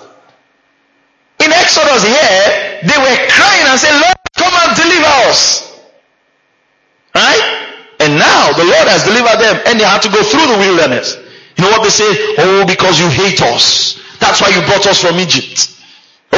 in 1.45 1.51
Exodus 1.51 2.07
here, 2.07 2.81
they 2.87 2.99
were 2.99 3.17
crying 3.35 3.67
and 3.67 3.79
saying, 3.79 3.99
Lord, 4.01 4.17
come 4.37 4.55
and 4.63 4.77
deliver 4.77 5.13
us. 5.27 5.81
Right? 7.15 7.63
And 8.01 8.19
now 8.19 8.53
the 8.53 8.65
Lord 8.65 8.87
has 8.89 9.05
delivered 9.05 9.39
them 9.43 9.61
and 9.67 9.79
they 9.79 9.85
had 9.85 10.03
to 10.03 10.11
go 10.11 10.23
through 10.23 10.47
the 10.47 10.59
wilderness. 10.59 11.19
You 11.57 11.65
know 11.65 11.71
what 11.71 11.83
they 11.83 11.91
say? 11.91 12.09
Oh, 12.39 12.65
because 12.67 12.99
you 12.99 13.09
hate 13.09 13.43
us. 13.43 14.01
That's 14.19 14.41
why 14.41 14.49
you 14.49 14.63
brought 14.67 14.87
us 14.87 15.01
from 15.01 15.19
Egypt. 15.19 15.82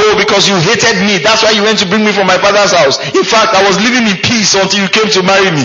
Oh, 0.05 0.21
because 0.21 0.45
you 0.45 0.57
hated 0.61 1.01
me. 1.01 1.17
That's 1.17 1.41
why 1.41 1.57
you 1.57 1.65
went 1.65 1.81
to 1.81 1.89
bring 1.89 2.05
me 2.05 2.13
from 2.13 2.29
my 2.29 2.37
father's 2.37 2.77
house. 2.77 3.01
In 3.17 3.25
fact, 3.25 3.57
I 3.57 3.65
was 3.65 3.81
living 3.81 4.05
in 4.05 4.21
peace 4.21 4.53
until 4.53 4.85
you 4.85 4.89
came 4.93 5.09
to 5.17 5.23
marry 5.25 5.49
me. 5.49 5.65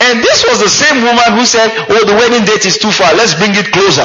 And 0.00 0.20
this 0.20 0.44
was 0.44 0.60
the 0.60 0.68
same 0.68 1.00
woman 1.00 1.24
who 1.32 1.44
said, 1.48 1.72
oh, 1.88 2.04
the 2.04 2.16
wedding 2.16 2.44
date 2.44 2.68
is 2.68 2.76
too 2.76 2.92
far. 2.92 3.16
Let's 3.16 3.32
bring 3.36 3.56
it 3.56 3.72
closer. 3.72 4.04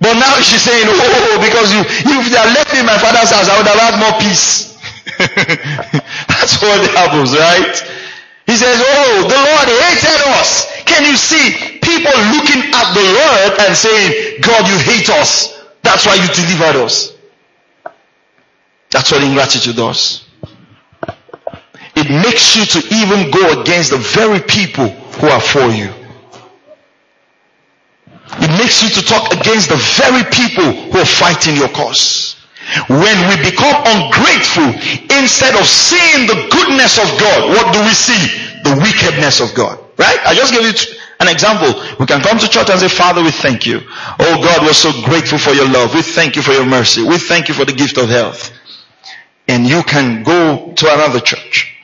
But 0.00 0.16
now 0.16 0.36
she's 0.40 0.60
saying, 0.60 0.84
oh, 0.88 0.96
oh 0.96 1.36
because 1.40 1.72
you, 1.72 1.80
if 1.84 2.24
you 2.28 2.36
had 2.36 2.52
left 2.52 2.72
me 2.72 2.80
in 2.80 2.88
my 2.88 2.96
father's 3.00 3.32
house, 3.32 3.48
I 3.48 3.56
would 3.56 3.68
have 3.68 3.80
had 3.80 3.94
more 4.00 4.16
peace. 4.20 4.76
That's 6.28 6.60
what 6.60 6.80
happens, 6.96 7.32
right? 7.36 7.76
He 8.48 8.56
says, 8.56 8.80
oh, 8.80 9.28
the 9.28 9.40
Lord 9.40 9.68
hated 9.68 10.20
us. 10.40 10.68
Can 10.84 11.04
you 11.04 11.16
see 11.16 11.80
people 11.80 12.16
looking 12.32 12.64
at 12.72 12.88
the 12.92 13.06
Lord 13.12 13.60
and 13.60 13.76
saying, 13.76 14.40
God, 14.40 14.68
you 14.68 14.76
hate 14.80 15.08
us. 15.08 15.56
That's 15.82 16.04
why 16.04 16.16
you 16.16 16.26
delivered 16.32 16.84
us. 16.84 17.19
That's 18.90 19.12
what 19.12 19.22
ingratitude 19.22 19.76
does. 19.76 20.26
It 21.96 22.08
makes 22.10 22.56
you 22.56 22.64
to 22.64 22.80
even 22.94 23.30
go 23.30 23.60
against 23.60 23.90
the 23.90 23.98
very 23.98 24.40
people 24.40 24.88
who 24.88 25.26
are 25.28 25.40
for 25.40 25.68
you. 25.70 25.90
It 28.38 28.50
makes 28.58 28.82
you 28.82 28.88
to 28.90 29.02
talk 29.02 29.32
against 29.34 29.68
the 29.68 29.80
very 29.98 30.22
people 30.30 30.90
who 30.90 30.98
are 30.98 31.06
fighting 31.06 31.56
your 31.56 31.68
cause. 31.68 32.36
When 32.88 33.18
we 33.28 33.50
become 33.50 33.74
ungrateful, 33.84 34.70
instead 35.18 35.58
of 35.58 35.66
seeing 35.66 36.26
the 36.26 36.48
goodness 36.50 36.98
of 36.98 37.08
God, 37.18 37.50
what 37.50 37.74
do 37.74 37.80
we 37.82 37.90
see? 37.90 38.22
The 38.62 38.78
wickedness 38.78 39.40
of 39.40 39.54
God. 39.54 39.78
Right? 39.98 40.18
I 40.24 40.34
just 40.34 40.52
gave 40.54 40.62
you 40.62 40.72
an 41.18 41.28
example. 41.28 41.82
We 41.98 42.06
can 42.06 42.22
come 42.22 42.38
to 42.38 42.48
church 42.48 42.70
and 42.70 42.78
say, 42.78 42.88
Father, 42.88 43.22
we 43.22 43.30
thank 43.30 43.66
you. 43.66 43.80
Oh 44.18 44.40
God, 44.42 44.62
we're 44.62 44.72
so 44.72 44.92
grateful 45.04 45.38
for 45.38 45.50
your 45.50 45.68
love. 45.68 45.94
We 45.94 46.02
thank 46.02 46.36
you 46.36 46.42
for 46.42 46.52
your 46.52 46.64
mercy. 46.64 47.02
We 47.02 47.18
thank 47.18 47.48
you 47.48 47.54
for 47.54 47.64
the 47.64 47.72
gift 47.72 47.98
of 47.98 48.08
health. 48.08 48.59
And 49.50 49.66
you 49.66 49.82
can 49.82 50.22
go 50.22 50.72
to 50.72 50.94
another 50.94 51.18
church 51.18 51.74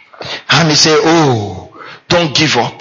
and 0.50 0.70
they 0.70 0.76
say, 0.76 0.94
oh, 0.94 1.76
don't 2.08 2.32
give 2.32 2.56
up. 2.56 2.80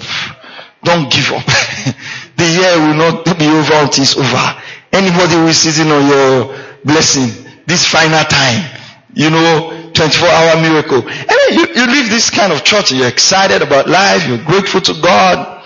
Don't 0.83 1.11
give 1.11 1.31
up. 1.31 1.43
the 2.37 2.45
year 2.45 2.77
will 2.77 2.93
not 2.93 3.25
be 3.25 3.47
over 3.47 3.73
until 3.81 4.03
it's 4.03 4.15
over. 4.15 4.61
Anybody 4.91 5.33
who 5.33 5.47
is 5.47 5.57
sitting 5.57 5.91
on 5.91 6.07
your 6.07 6.55
blessing, 6.85 7.51
this 7.65 7.83
final 7.87 8.23
time, 8.25 8.79
you 9.15 9.31
know, 9.31 9.91
24 9.91 10.29
hour 10.29 10.61
miracle. 10.61 11.01
And 11.09 11.55
you, 11.57 11.65
you 11.73 11.87
leave 11.87 12.11
this 12.11 12.29
kind 12.29 12.53
of 12.53 12.63
church, 12.63 12.91
you're 12.91 13.07
excited 13.07 13.63
about 13.63 13.89
life, 13.89 14.27
you're 14.27 14.45
grateful 14.45 14.81
to 14.81 14.93
God, 15.01 15.63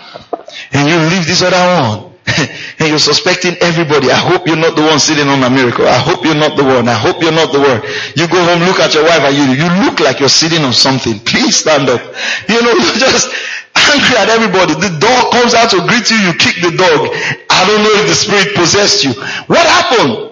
and 0.72 0.88
you 0.88 0.96
leave 0.96 1.26
this 1.26 1.42
other 1.42 2.00
one. 2.00 2.09
and 2.78 2.88
you're 2.88 3.02
suspecting 3.02 3.56
everybody. 3.60 4.10
I 4.10 4.18
hope 4.18 4.46
you're 4.46 4.60
not 4.60 4.76
the 4.76 4.82
one 4.82 4.98
sitting 4.98 5.28
on 5.28 5.42
a 5.42 5.50
miracle. 5.50 5.86
I 5.86 5.98
hope 5.98 6.24
you're 6.24 6.38
not 6.38 6.56
the 6.56 6.64
one. 6.64 6.88
I 6.88 6.94
hope 6.94 7.22
you're 7.22 7.34
not 7.34 7.52
the 7.52 7.60
one. 7.60 7.80
You 8.16 8.28
go 8.28 8.40
home, 8.42 8.62
look 8.66 8.80
at 8.80 8.94
your 8.94 9.04
wife 9.04 9.22
and 9.24 9.34
you, 9.36 9.46
you 9.56 9.68
look 9.84 10.00
like 10.00 10.20
you're 10.20 10.32
sitting 10.32 10.62
on 10.64 10.72
something. 10.72 11.18
Please 11.28 11.56
stand 11.56 11.88
up. 11.88 12.02
You 12.48 12.60
know, 12.62 12.72
you're 12.72 13.00
just 13.00 13.30
angry 13.76 14.16
at 14.16 14.28
everybody. 14.28 14.74
The 14.74 14.92
dog 14.98 15.32
comes 15.32 15.54
out 15.54 15.70
to 15.74 15.80
greet 15.86 16.10
you, 16.10 16.18
you 16.18 16.32
kick 16.34 16.62
the 16.62 16.74
dog. 16.74 17.10
I 17.50 17.60
don't 17.66 17.82
know 17.82 17.94
if 18.00 18.08
the 18.08 18.16
spirit 18.16 18.54
possessed 18.54 19.04
you. 19.04 19.12
What 19.46 19.64
happened? 19.64 20.30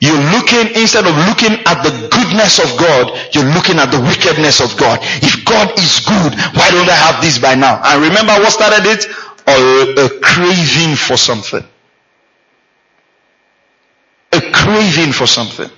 You're 0.00 0.20
looking, 0.36 0.76
instead 0.76 1.08
of 1.08 1.16
looking 1.24 1.56
at 1.64 1.80
the 1.80 1.88
goodness 2.12 2.60
of 2.60 2.68
God, 2.76 3.16
you're 3.32 3.48
looking 3.56 3.80
at 3.80 3.88
the 3.88 4.00
wickedness 4.04 4.60
of 4.60 4.76
God. 4.76 5.00
If 5.24 5.40
God 5.48 5.72
is 5.80 6.04
good, 6.04 6.36
why 6.52 6.68
don't 6.68 6.88
I 6.88 6.98
have 7.08 7.24
this 7.24 7.40
by 7.40 7.54
now? 7.56 7.80
And 7.80 8.04
remember 8.04 8.36
what 8.36 8.52
started 8.52 8.84
it? 8.84 9.08
A, 9.48 10.10
craving 10.22 10.96
for 10.96 11.16
something. 11.16 11.64
A 14.32 14.40
craving 14.52 15.12
for 15.12 15.26
something. 15.26 15.70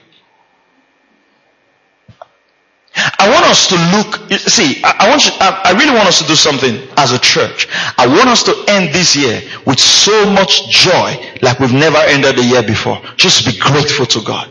I 3.19 3.31
want 3.31 3.45
us 3.47 3.69
to 3.69 3.77
look, 3.97 4.41
see, 4.41 4.83
I, 4.85 5.07
I 5.07 5.11
want 5.11 5.25
you, 5.27 5.33
I, 5.41 5.63
I 5.67 5.73
really 5.73 5.95
want 5.95 6.09
us 6.09 6.19
to 6.21 6.27
do 6.27 6.35
something 6.35 6.89
as 6.97 7.13
a 7.13 7.19
church. 7.19 7.69
I 7.97 8.07
want 8.07 8.29
us 8.29 8.43
to 8.45 8.55
end 8.69 8.95
this 8.95 9.15
year 9.17 9.43
with 9.67 9.79
so 9.79 10.31
much 10.31 10.69
joy 10.71 11.17
like 11.43 11.61
we've 11.61 11.73
never 11.73 11.99
ended 11.99 12.37
the 12.37 12.45
year 12.45 12.63
before. 12.63 13.01
Just 13.17 13.47
be 13.47 13.57
grateful 13.59 14.07
to 14.07 14.23
God. 14.23 14.51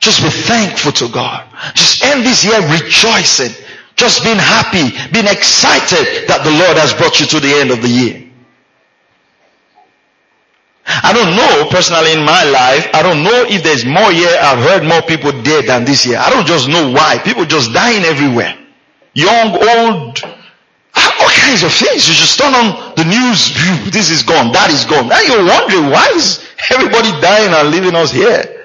Just 0.00 0.22
be 0.22 0.30
thankful 0.30 0.92
to 0.92 1.08
God. 1.08 1.46
Just 1.74 2.02
end 2.04 2.24
this 2.24 2.44
year 2.44 2.60
rejoicing. 2.72 3.52
Just 4.00 4.24
being 4.24 4.40
happy, 4.40 4.96
being 5.12 5.28
excited 5.28 6.24
that 6.24 6.40
the 6.40 6.48
Lord 6.48 6.80
has 6.80 6.96
brought 6.96 7.20
you 7.20 7.26
to 7.26 7.38
the 7.38 7.52
end 7.52 7.70
of 7.70 7.84
the 7.84 7.92
year. 7.92 8.16
I 10.88 11.12
don't 11.12 11.36
know 11.36 11.68
personally 11.68 12.16
in 12.16 12.24
my 12.24 12.42
life, 12.48 12.88
I 12.96 13.04
don't 13.04 13.22
know 13.22 13.44
if 13.44 13.62
there's 13.62 13.84
more 13.84 14.08
year 14.10 14.32
I've 14.40 14.64
heard 14.64 14.88
more 14.88 15.02
people 15.02 15.36
dead 15.44 15.68
than 15.68 15.84
this 15.84 16.06
year. 16.06 16.16
I 16.16 16.30
don't 16.32 16.48
just 16.48 16.66
know 16.66 16.88
why. 16.90 17.20
People 17.20 17.44
just 17.44 17.74
dying 17.76 18.02
everywhere. 18.08 18.56
Young, 19.12 19.52
old, 19.52 20.16
all 20.96 21.30
kinds 21.36 21.60
of 21.62 21.70
things. 21.70 22.08
You 22.08 22.16
just 22.16 22.40
turn 22.40 22.56
on 22.56 22.96
the 22.96 23.04
news, 23.04 23.52
this 23.92 24.08
is 24.08 24.24
gone, 24.24 24.50
that 24.56 24.72
is 24.72 24.88
gone. 24.88 25.12
Now 25.12 25.20
you're 25.20 25.44
wondering 25.44 25.92
why 25.92 26.08
is 26.16 26.40
everybody 26.72 27.12
dying 27.20 27.52
and 27.52 27.68
leaving 27.68 27.94
us 27.94 28.10
here? 28.10 28.59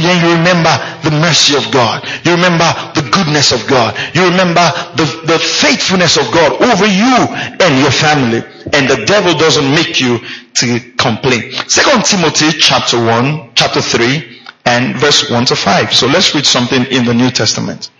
Then 0.00 0.22
you 0.22 0.36
remember 0.36 0.72
the 1.02 1.10
mercy 1.10 1.56
of 1.56 1.70
God. 1.72 2.06
You 2.24 2.32
remember 2.32 2.68
the 2.94 3.08
goodness 3.10 3.52
of 3.52 3.66
God. 3.68 3.96
You 4.14 4.24
remember 4.24 4.64
the, 4.96 5.06
the 5.26 5.38
faithfulness 5.38 6.16
of 6.16 6.30
God 6.32 6.60
over 6.62 6.86
you 6.86 7.16
and 7.60 7.80
your 7.80 7.90
family. 7.90 8.42
And 8.72 8.88
the 8.88 9.04
devil 9.06 9.34
doesn't 9.36 9.70
make 9.70 10.00
you 10.00 10.20
to 10.54 10.80
complain. 10.96 11.52
Second 11.68 12.04
Timothy 12.04 12.52
chapter 12.58 12.98
1, 12.98 13.50
chapter 13.54 13.80
3, 13.80 14.38
and 14.66 14.96
verse 14.96 15.30
1 15.30 15.46
to 15.46 15.56
5. 15.56 15.94
So 15.94 16.06
let's 16.06 16.34
read 16.34 16.44
something 16.46 16.84
in 16.86 17.04
the 17.04 17.14
New 17.14 17.30
Testament. 17.30 17.90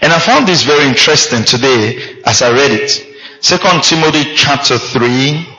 And 0.00 0.12
I 0.12 0.18
found 0.18 0.46
this 0.46 0.62
very 0.62 0.86
interesting 0.88 1.44
today 1.44 2.20
as 2.24 2.42
I 2.42 2.50
read 2.52 2.70
it. 2.72 2.90
Second 3.40 3.82
Timothy 3.82 4.34
chapter 4.34 4.78
3, 4.78 5.51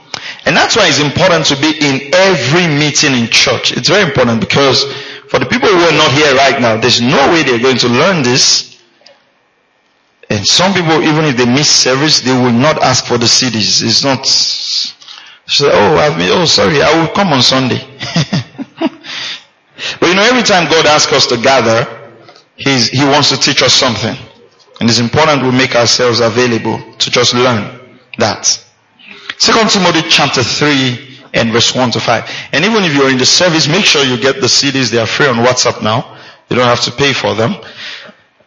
and 0.46 0.56
that's 0.56 0.76
why 0.76 0.88
it's 0.88 1.00
important 1.00 1.46
to 1.48 1.56
be 1.56 1.72
in 1.80 2.14
every 2.14 2.68
meeting 2.68 3.14
in 3.14 3.28
church. 3.28 3.72
It's 3.72 3.88
very 3.88 4.04
important 4.04 4.42
because 4.42 4.84
for 5.30 5.40
the 5.40 5.46
people 5.46 5.70
who 5.70 5.80
are 5.80 5.98
not 5.98 6.12
here 6.12 6.36
right 6.36 6.60
now, 6.60 6.78
there's 6.78 7.02
no 7.02 7.32
way 7.32 7.44
they're 7.44 7.62
going 7.62 7.78
to 7.78 7.88
learn 7.88 8.24
this. 8.24 8.78
And 10.30 10.46
some 10.46 10.74
people, 10.74 11.02
even 11.02 11.26
if 11.26 11.38
they 11.38 11.46
miss 11.46 11.70
service, 11.70 12.22
they 12.22 12.34
will 12.34 12.52
not 12.52 12.82
ask 12.84 13.06
for 13.06 13.18
the 13.18 13.26
CDs. 13.26 13.84
It's 13.84 14.04
not, 14.04 14.26
so, 14.28 15.70
oh, 15.72 15.96
I've 15.96 16.20
oh, 16.32 16.46
sorry, 16.46 16.82
I 16.82 17.02
will 17.02 17.14
come 17.14 17.32
on 17.32 17.42
Sunday. 17.42 17.80
but 18.80 20.08
you 20.08 20.16
know, 20.16 20.24
every 20.24 20.44
time 20.44 20.70
God 20.70 20.86
asks 20.88 21.14
us 21.14 21.28
to 21.28 21.38
gather, 21.38 22.12
He's, 22.56 22.90
He 22.90 23.04
wants 23.06 23.30
to 23.30 23.38
teach 23.38 23.62
us 23.62 23.74
something. 23.74 24.16
And 24.80 24.90
it's 24.90 25.00
important 25.00 25.44
we 25.44 25.52
make 25.52 25.76
ourselves 25.76 26.20
available 26.20 26.80
to 26.98 27.12
just 27.12 27.34
learn 27.34 27.80
that. 28.18 28.64
Second 29.38 29.70
Timothy 29.70 30.02
chapter 30.10 30.44
3 30.44 31.14
and 31.34 31.52
verse 31.52 31.76
1 31.76 31.92
to 31.92 32.00
5. 32.00 32.32
And 32.54 32.66
even 32.66 32.84
if 32.84 32.96
you're 32.96 33.10
in 33.10 33.18
the 33.18 33.26
service, 33.26 33.68
make 33.68 33.86
sure 33.86 34.04
you 34.04 34.18
get 34.20 34.36
the 34.36 34.48
CDs. 34.48 34.92
They 34.92 35.00
are 35.00 35.08
free 35.08 35.28
on 35.28 35.36
WhatsApp 35.36 35.82
now. 35.82 36.18
You 36.50 36.56
don't 36.58 36.68
have 36.68 36.82
to 36.82 36.92
pay 36.92 37.14
for 37.14 37.34
them. 37.34 37.56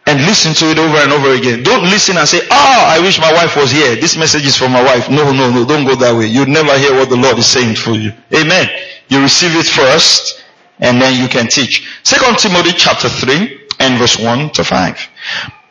And 0.05 0.21
listen 0.21 0.53
to 0.53 0.71
it 0.71 0.79
over 0.79 0.97
and 0.97 1.11
over 1.11 1.33
again. 1.35 1.63
Don't 1.63 1.83
listen 1.83 2.17
and 2.17 2.27
say, 2.27 2.39
ah, 2.49 2.95
oh, 2.95 2.95
I 2.95 3.01
wish 3.01 3.19
my 3.19 3.33
wife 3.33 3.57
was 3.57 3.71
here. 3.71 3.95
This 3.97 4.15
message 4.15 4.45
is 4.45 4.55
for 4.55 4.69
my 4.69 4.81
wife. 4.81 5.09
No, 5.09 5.33
no, 5.33 5.51
no, 5.51 5.65
don't 5.65 5.85
go 5.85 5.95
that 5.95 6.15
way. 6.15 6.27
You'd 6.27 6.47
never 6.47 6.77
hear 6.77 6.93
what 6.93 7.09
the 7.09 7.17
Lord 7.17 7.37
is 7.37 7.45
saying 7.45 7.75
for 7.75 7.91
you. 7.91 8.13
Amen. 8.33 8.69
You 9.09 9.21
receive 9.21 9.51
it 9.55 9.65
first 9.65 10.45
and 10.79 11.01
then 11.01 11.21
you 11.21 11.27
can 11.27 11.47
teach. 11.47 11.99
Second 12.03 12.37
Timothy 12.37 12.71
chapter 12.71 13.09
3 13.09 13.67
and 13.79 13.99
verse 13.99 14.17
1 14.17 14.51
to 14.51 14.63
5. 14.63 15.09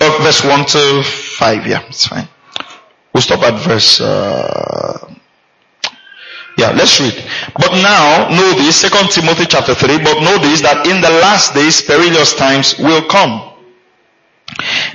Uh, 0.01 0.19
verse 0.21 0.45
1 0.45 0.67
to 0.67 1.03
5, 1.03 1.67
yeah, 1.67 1.83
it's 1.89 2.07
fine. 2.07 2.29
We'll 3.17 3.23
stop 3.23 3.45
at 3.45 3.59
verse, 3.67 3.99
uh, 3.99 5.15
yeah, 6.59 6.73
let's 6.73 7.01
read. 7.01 7.15
But 7.55 7.73
now, 7.81 8.29
know 8.29 8.53
this, 8.59 8.77
Second 8.77 9.09
Timothy 9.09 9.47
chapter 9.49 9.75
3, 9.75 10.05
but 10.05 10.21
know 10.21 10.37
this, 10.37 10.61
that 10.61 10.87
in 10.87 11.01
the 11.01 11.09
last 11.09 11.55
days, 11.55 11.81
perilous 11.81 12.35
times 12.35 12.79
will 12.79 13.01
come. 13.09 13.55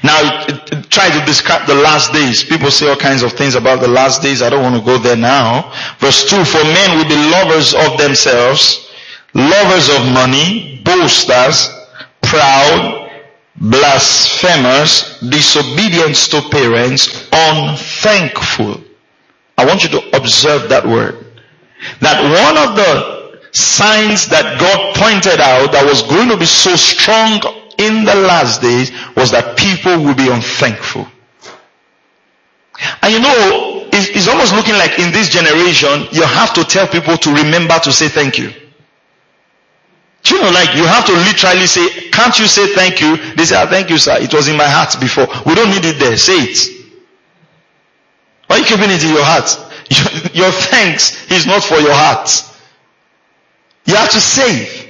Now, 0.04 0.46
try 0.94 1.10
to 1.10 1.26
describe 1.26 1.66
the 1.66 1.74
last 1.74 2.14
days. 2.14 2.44
People 2.44 2.70
say 2.70 2.88
all 2.88 2.96
kinds 2.96 3.24
of 3.24 3.34
things 3.34 3.56
about 3.56 3.82
the 3.82 3.88
last 3.88 4.22
days. 4.22 4.44
I 4.44 4.52
don't 4.52 4.62
want 4.62 4.76
to 4.76 4.86
go 4.86 5.00
there 5.00 5.18
now. 5.18 5.74
Verse 5.98 6.30
2, 6.30 6.46
for 6.46 6.64
men 6.64 6.98
will 7.00 7.10
be 7.10 7.18
lovers 7.18 7.74
of 7.74 7.98
themselves, 7.98 8.88
lovers 9.34 9.90
of 9.90 10.14
money, 10.14 10.80
boasters, 10.86 11.74
proud, 12.22 13.01
blasphemers, 13.56 15.20
disobedient 15.20 16.16
to 16.16 16.42
parents, 16.50 17.30
unthankful. 17.32 18.82
I 19.58 19.66
want 19.66 19.84
you 19.84 19.90
to 19.90 20.18
observe 20.18 20.70
that 20.70 20.86
word. 20.86 21.26
That 22.00 22.22
one 22.24 22.58
of 22.58 22.76
the 22.76 23.40
signs 23.52 24.28
that 24.28 24.60
God 24.60 24.96
pointed 24.96 25.40
out 25.40 25.72
that 25.74 25.86
was 25.86 26.02
going 26.04 26.30
to 26.30 26.38
be 26.38 26.46
so 26.46 26.76
strong 26.76 27.42
in 27.78 28.06
the 28.06 28.16
last 28.16 28.62
days 28.62 28.92
was 29.16 29.32
that 29.32 29.58
people 29.58 30.04
will 30.04 30.16
be 30.16 30.30
unthankful. 30.30 31.08
And 33.02 33.14
you 33.14 33.20
know, 33.20 33.90
it's, 33.94 34.28
almost 34.28 34.54
looking 34.54 34.76
like 34.76 34.98
in 35.00 35.12
this 35.12 35.30
generation, 35.30 36.08
you 36.12 36.24
have 36.24 36.54
to 36.54 36.64
tell 36.64 36.88
people 36.88 37.18
to 37.18 37.34
remember 37.34 37.78
to 37.80 37.92
say 37.92 38.08
thank 38.08 38.38
you. 38.38 38.52
Do 40.24 40.36
you 40.36 40.42
know, 40.42 40.52
like 40.52 40.76
you 40.76 40.86
have 40.86 41.06
to 41.08 41.14
literally 41.14 41.66
say, 41.66 42.10
can't 42.12 42.38
you 42.38 42.46
say 42.48 42.74
thank 42.76 43.02
you? 43.02 43.18
They 43.36 43.46
say, 43.46 43.62
oh, 43.62 43.68
thank 43.68 43.90
you, 43.90 43.98
sir. 43.98 44.18
It 44.20 44.34
was 44.34 44.48
in 44.48 44.56
my 44.58 44.68
heart 44.68 44.96
before. 45.00 45.28
We 45.46 45.56
don't 45.56 45.70
need 45.70 45.86
it 45.86 45.98
there. 46.00 46.16
Say 46.18 46.38
it. 46.38 46.82
Why 48.48 48.58
are 48.58 48.60
you 48.60 48.66
keeping 48.66 48.90
it 48.92 49.04
in 49.04 49.10
your 49.12 49.24
heart? 49.24 49.50
Your, 49.92 50.48
your 50.48 50.52
thanks 50.52 51.30
is 51.30 51.46
not 51.46 51.62
for 51.62 51.76
your 51.76 51.92
heart. 51.94 52.30
You 53.84 53.96
have 53.96 54.10
to 54.12 54.22
save. 54.22 54.88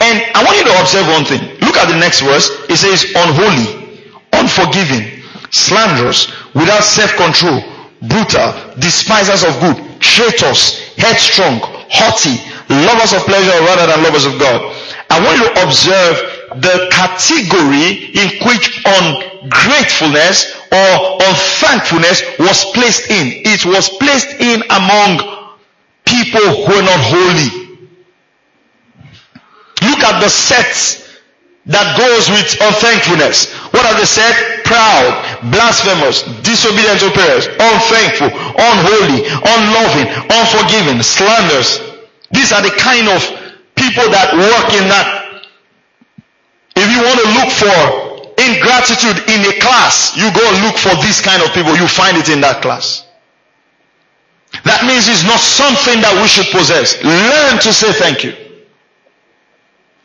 And 0.00 0.16
I 0.34 0.42
want 0.42 0.58
you 0.58 0.64
to 0.64 0.80
observe 0.80 1.06
one 1.06 1.24
thing. 1.24 1.40
Look 1.60 1.76
at 1.76 1.86
the 1.86 1.96
next 1.96 2.20
verse. 2.20 2.50
It 2.68 2.74
says 2.76 3.12
unholy, 3.14 4.10
unforgiving, 4.32 5.22
slanderous, 5.52 6.26
without 6.54 6.82
self-control, 6.82 7.62
brutal, 8.02 8.74
despisers 8.80 9.44
of 9.44 9.54
good, 9.60 10.00
traitors, 10.00 10.94
headstrong, 10.96 11.60
haughty, 11.62 12.34
lovers 12.68 13.12
of 13.12 13.22
pleasure 13.24 13.56
rather 13.64 13.86
than 13.86 14.02
lovers 14.02 14.26
of 14.26 14.38
God. 14.38 14.60
I 15.10 15.24
want 15.24 15.40
you 15.40 15.48
to 15.48 15.66
observe 15.66 16.16
the 16.60 16.88
category 16.92 18.12
in 18.12 18.28
which 18.44 18.84
ungratefulness 18.84 20.56
or 20.72 21.18
unthankfulness 21.20 22.22
was 22.38 22.64
placed 22.72 23.10
in. 23.10 23.42
It 23.44 23.64
was 23.64 23.88
placed 23.96 24.36
in 24.40 24.62
among 24.68 25.56
people 26.04 26.64
who 26.64 26.72
are 26.72 26.82
not 26.84 27.00
holy. 27.00 27.68
Look 29.82 30.00
at 30.00 30.20
the 30.20 30.28
sets 30.28 31.08
that 31.66 31.96
goes 32.00 32.28
with 32.32 32.48
unthankfulness. 32.60 33.52
What 33.76 33.84
are 33.84 33.96
they 33.96 34.08
said? 34.08 34.64
Proud, 34.64 35.12
blasphemous, 35.52 36.24
disobedient 36.44 37.00
to 37.00 37.12
parents, 37.12 37.48
unthankful, 37.48 38.32
unholy, 38.32 39.24
unloving, 39.28 40.08
unforgiving, 40.32 41.00
slanders, 41.04 41.87
these 42.30 42.52
are 42.52 42.62
the 42.62 42.74
kind 42.76 43.08
of 43.08 43.20
people 43.74 44.10
that 44.10 44.34
work 44.34 44.68
in 44.76 44.88
that. 44.88 45.42
If 46.76 46.86
you 46.92 47.00
want 47.02 47.18
to 47.18 47.28
look 47.34 47.50
for 47.50 47.76
ingratitude 48.38 49.18
in 49.28 49.40
a 49.48 49.54
class, 49.60 50.16
you 50.16 50.30
go 50.30 50.44
look 50.64 50.76
for 50.76 50.94
these 51.02 51.20
kind 51.20 51.42
of 51.42 51.52
people. 51.52 51.74
You 51.76 51.88
find 51.88 52.16
it 52.16 52.28
in 52.28 52.40
that 52.42 52.62
class. 52.62 53.06
That 54.64 54.84
means 54.84 55.08
it's 55.08 55.24
not 55.24 55.40
something 55.40 56.00
that 56.00 56.14
we 56.20 56.28
should 56.28 56.48
possess. 56.52 56.96
Learn 57.04 57.60
to 57.60 57.70
say 57.72 57.92
thank 57.92 58.24
you. 58.24 58.32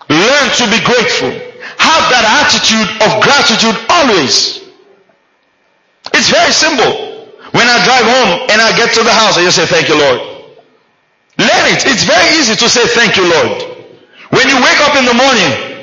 Learn 0.09 0.47
to 0.59 0.65
be 0.67 0.79
grateful. 0.83 1.31
Have 1.79 2.03
that 2.11 2.25
attitude 2.43 2.89
of 3.01 3.23
gratitude 3.23 3.77
always. 3.89 4.63
It's 6.13 6.29
very 6.29 6.51
simple. 6.51 7.13
When 7.51 7.67
I 7.69 7.77
drive 7.85 8.05
home 8.05 8.31
and 8.51 8.59
I 8.61 8.75
get 8.75 8.93
to 8.95 9.03
the 9.03 9.13
house, 9.13 9.37
I 9.37 9.43
just 9.43 9.57
say, 9.57 9.65
thank 9.65 9.87
you, 9.87 9.97
Lord. 9.97 10.32
Learn 11.37 11.65
it. 11.73 11.85
It's 11.85 12.03
very 12.03 12.37
easy 12.37 12.55
to 12.55 12.69
say 12.69 12.85
thank 12.87 13.17
you, 13.17 13.23
Lord. 13.23 13.73
When 14.29 14.47
you 14.49 14.55
wake 14.57 14.81
up 14.81 14.95
in 14.97 15.05
the 15.05 15.13
morning, 15.13 15.73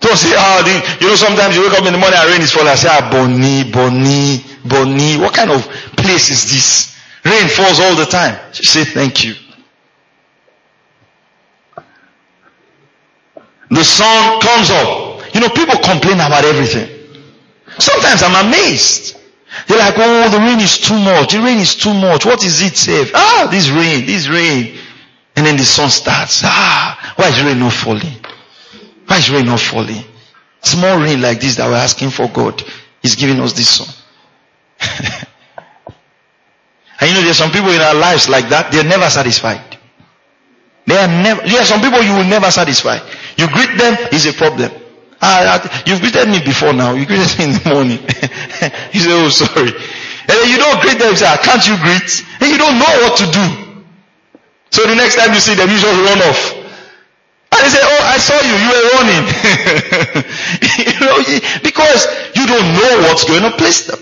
don't 0.00 0.16
say, 0.16 0.32
ah, 0.36 0.62
oh, 0.64 0.96
you 1.00 1.08
know, 1.08 1.14
sometimes 1.16 1.56
you 1.56 1.62
wake 1.62 1.78
up 1.78 1.84
in 1.86 1.92
the 1.92 1.98
morning 1.98 2.18
and 2.18 2.28
rain 2.30 2.40
is 2.40 2.52
falling. 2.52 2.68
I 2.68 2.74
say, 2.74 2.88
ah, 2.90 3.08
Boni, 3.10 3.70
Boni, 3.70 4.42
Boni. 4.64 5.18
What 5.18 5.34
kind 5.34 5.50
of 5.50 5.62
place 5.96 6.30
is 6.30 6.42
this? 6.50 6.96
Rain 7.24 7.48
falls 7.48 7.80
all 7.80 7.94
the 7.94 8.06
time. 8.06 8.38
Say 8.52 8.84
thank 8.84 9.24
you. 9.24 9.34
The 13.70 13.84
sun 13.84 14.40
comes 14.40 14.70
up. 14.70 15.34
You 15.34 15.40
know, 15.40 15.48
people 15.50 15.78
complain 15.78 16.16
about 16.16 16.44
everything. 16.44 16.88
Sometimes 17.78 18.22
I'm 18.22 18.46
amazed. 18.46 19.16
They're 19.68 19.78
like, 19.78 19.94
oh, 19.96 20.28
the 20.30 20.38
rain 20.38 20.60
is 20.60 20.78
too 20.78 20.98
much. 20.98 21.32
The 21.32 21.40
rain 21.40 21.58
is 21.58 21.74
too 21.76 21.94
much. 21.94 22.24
What 22.24 22.42
is 22.44 22.62
it, 22.62 22.76
safe? 22.76 23.12
Ah, 23.14 23.48
this 23.50 23.70
rain, 23.70 24.06
this 24.06 24.28
rain. 24.28 24.76
And 25.36 25.46
then 25.46 25.56
the 25.56 25.64
sun 25.64 25.90
starts. 25.90 26.42
Ah, 26.44 27.14
why 27.16 27.28
is 27.28 27.42
rain 27.42 27.58
not 27.58 27.72
falling? 27.72 28.16
Why 29.06 29.18
is 29.18 29.30
rain 29.30 29.46
not 29.46 29.60
falling? 29.60 30.04
Small 30.62 31.00
rain 31.00 31.20
like 31.20 31.40
this 31.40 31.56
that 31.56 31.68
we're 31.68 31.76
asking 31.76 32.10
for 32.10 32.28
God. 32.28 32.62
He's 33.02 33.14
giving 33.16 33.40
us 33.40 33.52
this 33.54 33.68
song. 33.68 33.88
and 37.00 37.08
you 37.08 37.14
know, 37.14 37.22
there's 37.22 37.38
some 37.38 37.50
people 37.50 37.70
in 37.70 37.80
our 37.80 37.94
lives 37.94 38.28
like 38.28 38.48
that. 38.50 38.70
They're 38.70 38.84
never 38.84 39.08
satisfied. 39.08 39.78
They 40.86 40.96
are 40.96 41.08
never, 41.08 41.42
there 41.42 41.60
are 41.60 41.64
some 41.64 41.80
people 41.80 42.02
you 42.02 42.12
will 42.14 42.24
never 42.28 42.50
satisfy. 42.50 42.98
You 43.36 43.48
greet 43.48 43.78
them, 43.78 43.96
is 44.12 44.26
a 44.26 44.32
problem. 44.32 44.70
Ah, 45.22 45.60
ah, 45.62 45.82
you've 45.86 46.00
greeted 46.00 46.28
me 46.28 46.40
before 46.44 46.72
now. 46.72 46.94
You 46.94 47.06
greeted 47.06 47.38
me 47.38 47.44
in 47.44 47.52
the 47.52 47.68
morning. 47.68 47.98
he 48.90 48.98
said, 48.98 49.12
oh, 49.12 49.28
sorry. 49.28 49.70
And 49.70 50.36
then 50.36 50.48
you 50.48 50.56
don't 50.58 50.80
greet 50.80 50.98
them, 50.98 51.10
you 51.10 51.16
say, 51.16 51.26
ah, 51.28 51.38
can't 51.42 51.62
you 51.66 51.76
greet? 51.78 52.10
And 52.40 52.50
you 52.50 52.58
don't 52.58 52.78
know 52.78 52.92
what 53.04 53.16
to 53.18 53.26
do. 53.30 53.69
So 54.70 54.86
the 54.86 54.94
next 54.94 55.16
time 55.16 55.34
you 55.34 55.40
see 55.40 55.54
them, 55.54 55.68
you 55.68 55.78
just 55.78 56.00
run 56.06 56.18
off. 56.22 56.60
And 57.52 57.60
they 57.66 57.70
say, 57.70 57.82
oh, 57.82 58.02
I 58.06 58.18
saw 58.18 58.38
you, 58.40 58.54
you 58.54 58.70
were 58.70 58.86
running. 58.94 59.24
you 60.86 60.96
know, 61.02 61.18
because 61.62 62.06
you 62.34 62.46
don't 62.46 62.68
know 62.78 63.10
what's 63.10 63.24
going 63.24 63.42
to 63.42 63.50
place 63.58 63.86
them. 63.86 63.98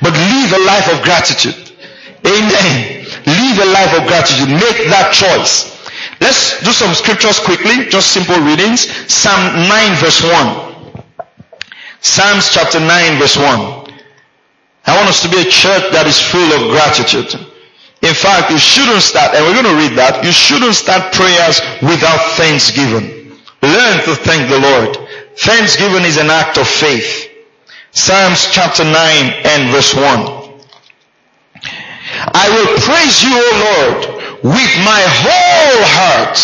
But 0.00 0.12
live 0.12 0.52
a 0.52 0.64
life 0.64 0.88
of 0.92 1.02
gratitude. 1.04 1.72
Amen. 2.24 3.04
Live 3.26 3.58
a 3.60 3.68
life 3.70 4.00
of 4.00 4.08
gratitude. 4.08 4.48
Make 4.48 4.88
that 4.88 5.12
choice. 5.12 5.74
Let's 6.20 6.64
do 6.64 6.72
some 6.72 6.94
scriptures 6.94 7.38
quickly, 7.38 7.84
just 7.90 8.12
simple 8.12 8.40
readings. 8.40 8.88
Psalm 9.12 9.68
9 9.68 9.96
verse 10.00 10.22
1. 10.22 11.04
Psalms 12.00 12.50
chapter 12.52 12.80
9 12.80 13.18
verse 13.18 13.36
1. 13.36 13.44
I 14.86 14.96
want 14.96 15.08
us 15.08 15.22
to 15.22 15.28
be 15.28 15.40
a 15.40 15.44
church 15.44 15.92
that 15.92 16.06
is 16.06 16.20
full 16.20 16.52
of 16.52 16.70
gratitude. 16.70 17.53
In 18.04 18.12
fact, 18.12 18.50
you 18.50 18.58
shouldn't 18.58 19.00
start, 19.00 19.34
and 19.34 19.40
we're 19.46 19.56
going 19.56 19.72
to 19.74 19.80
read 19.80 19.96
that, 19.96 20.20
you 20.20 20.32
shouldn't 20.32 20.76
start 20.76 21.08
prayers 21.16 21.64
without 21.80 22.20
thanksgiving. 22.36 23.32
Learn 23.64 24.04
to 24.04 24.12
thank 24.12 24.52
the 24.52 24.60
Lord. 24.60 24.92
Thanksgiving 25.40 26.04
is 26.04 26.20
an 26.20 26.28
act 26.28 26.58
of 26.60 26.68
faith. 26.68 27.32
Psalms 27.92 28.52
chapter 28.52 28.84
9 28.84 28.92
and 28.92 29.72
verse 29.72 29.96
1. 29.96 30.04
I 32.36 32.46
will 32.52 32.76
praise 32.84 33.24
you, 33.24 33.32
O 33.32 33.48
Lord, 33.72 34.00
with 34.52 34.72
my 34.84 35.00
whole 35.00 35.80
heart. 35.96 36.36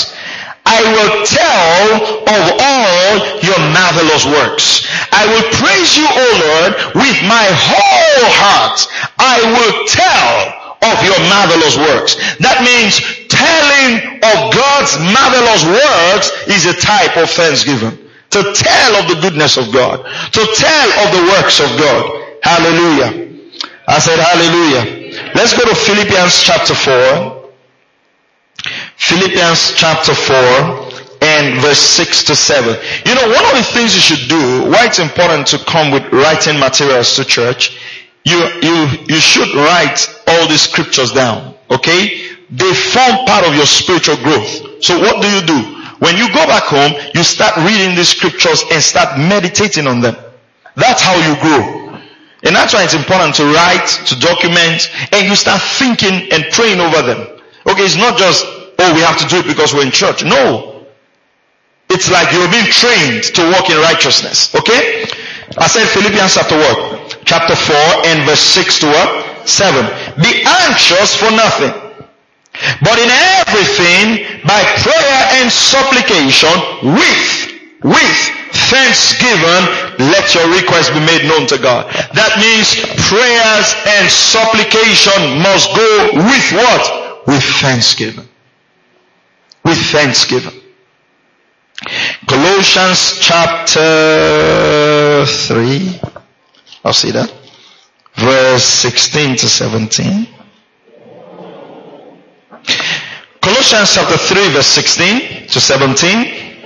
I 0.64 0.80
will 0.80 1.12
tell 1.28 1.84
of 2.24 2.42
all 2.56 3.12
your 3.44 3.60
marvelous 3.68 4.24
works. 4.24 4.88
I 5.12 5.28
will 5.28 5.44
praise 5.60 5.92
you, 5.92 6.08
O 6.08 6.26
Lord, 6.40 6.72
with 7.04 7.18
my 7.28 7.44
whole 7.52 8.26
heart. 8.32 8.80
I 9.18 9.44
will 9.44 9.84
tell 9.84 10.59
of 10.82 10.96
your 11.04 11.18
marvelous 11.28 11.76
works. 11.76 12.16
That 12.40 12.64
means 12.64 13.00
telling 13.28 14.20
of 14.24 14.38
God's 14.52 14.96
marvelous 15.12 15.62
works 15.68 16.26
is 16.48 16.66
a 16.66 16.76
type 16.76 17.16
of 17.16 17.28
thanksgiving. 17.30 17.96
To 18.30 18.40
tell 18.54 18.96
of 18.96 19.08
the 19.08 19.18
goodness 19.20 19.56
of 19.56 19.72
God. 19.72 20.04
To 20.06 20.42
tell 20.54 20.88
of 21.02 21.08
the 21.12 21.24
works 21.34 21.58
of 21.60 21.68
God. 21.76 22.02
Hallelujah. 22.42 23.28
I 23.88 23.98
said 23.98 24.18
hallelujah. 24.18 25.32
Let's 25.34 25.52
go 25.52 25.64
to 25.68 25.74
Philippians 25.74 26.42
chapter 26.42 26.74
4. 26.74 27.50
Philippians 28.96 29.74
chapter 29.74 30.14
4 30.14 30.34
and 31.22 31.60
verse 31.60 31.80
6 31.80 32.24
to 32.24 32.36
7. 32.36 32.76
You 33.04 33.14
know, 33.14 33.28
one 33.28 33.44
of 33.44 33.56
the 33.56 33.66
things 33.72 33.94
you 33.94 34.00
should 34.00 34.28
do, 34.28 34.70
why 34.70 34.86
it's 34.86 34.98
important 34.98 35.46
to 35.48 35.58
come 35.58 35.90
with 35.90 36.04
writing 36.12 36.58
materials 36.58 37.16
to 37.16 37.24
church, 37.24 37.78
you, 38.24 38.38
you, 38.62 38.88
you 39.08 39.20
should 39.20 39.54
write 39.54 40.00
all 40.26 40.48
these 40.48 40.62
scriptures 40.62 41.12
down. 41.12 41.54
Okay? 41.70 42.36
They 42.50 42.74
form 42.74 43.26
part 43.26 43.46
of 43.46 43.54
your 43.54 43.66
spiritual 43.66 44.16
growth. 44.16 44.82
So 44.84 44.98
what 44.98 45.22
do 45.22 45.28
you 45.28 45.42
do? 45.42 45.76
When 45.98 46.16
you 46.16 46.28
go 46.28 46.46
back 46.46 46.64
home, 46.64 46.92
you 47.14 47.22
start 47.22 47.56
reading 47.58 47.94
these 47.94 48.08
scriptures 48.08 48.64
and 48.72 48.82
start 48.82 49.18
meditating 49.18 49.86
on 49.86 50.00
them. 50.00 50.16
That's 50.76 51.02
how 51.02 51.14
you 51.16 51.38
grow. 51.40 51.98
And 52.42 52.56
that's 52.56 52.72
why 52.72 52.84
it's 52.84 52.94
important 52.94 53.34
to 53.36 53.44
write, 53.44 53.86
to 54.06 54.18
document, 54.18 54.90
and 55.12 55.28
you 55.28 55.36
start 55.36 55.60
thinking 55.60 56.32
and 56.32 56.50
praying 56.52 56.80
over 56.80 57.02
them. 57.02 57.20
Okay, 57.66 57.84
it's 57.84 57.96
not 57.96 58.16
just 58.16 58.46
oh, 58.80 58.94
we 58.94 59.00
have 59.00 59.18
to 59.18 59.26
do 59.28 59.38
it 59.38 59.46
because 59.46 59.74
we're 59.74 59.84
in 59.84 59.92
church. 59.92 60.24
No. 60.24 60.86
It's 61.90 62.10
like 62.10 62.32
you're 62.32 62.50
being 62.50 62.70
trained 62.70 63.24
to 63.34 63.42
walk 63.52 63.68
in 63.68 63.76
righteousness. 63.78 64.54
Okay? 64.54 65.04
I 65.58 65.66
said 65.66 65.86
Philippians 65.88 66.34
chapter 66.34 66.56
what? 66.56 66.99
Chapter 67.30 67.54
4 67.54 68.10
and 68.10 68.26
verse 68.26 68.42
6 68.42 68.80
to 68.80 68.86
what? 68.90 69.46
7. 69.46 69.86
Be 70.18 70.42
anxious 70.66 71.14
for 71.14 71.30
nothing. 71.30 71.70
But 72.82 72.98
in 72.98 73.10
everything, 73.38 74.26
by 74.42 74.58
prayer 74.82 75.20
and 75.38 75.46
supplication, 75.46 76.50
with, 76.82 77.30
with 77.86 78.18
thanksgiving, 78.66 79.62
let 80.10 80.34
your 80.34 80.50
request 80.50 80.90
be 80.90 81.00
made 81.06 81.22
known 81.30 81.46
to 81.54 81.58
God. 81.62 81.86
That 82.18 82.34
means 82.42 82.74
prayers 83.06 83.68
and 83.86 84.10
supplication 84.10 85.38
must 85.38 85.70
go 85.70 86.18
with 86.26 86.46
what? 86.58 86.82
With 87.30 87.44
thanksgiving 87.62 88.26
with 89.64 89.78
thanksgiving. 89.78 90.60
Colossians 92.26 93.18
chapter 93.20 93.84
3. 95.26 96.19
I'll 96.84 96.92
see 96.92 97.10
that. 97.12 97.32
Verse 98.14 98.64
16 98.64 99.36
to 99.36 99.48
17. 99.48 100.26
Colossians 103.40 103.94
chapter 103.94 104.16
3 104.16 104.52
verse 104.52 104.66
16 104.66 105.48
to 105.48 105.60
17. 105.60 106.56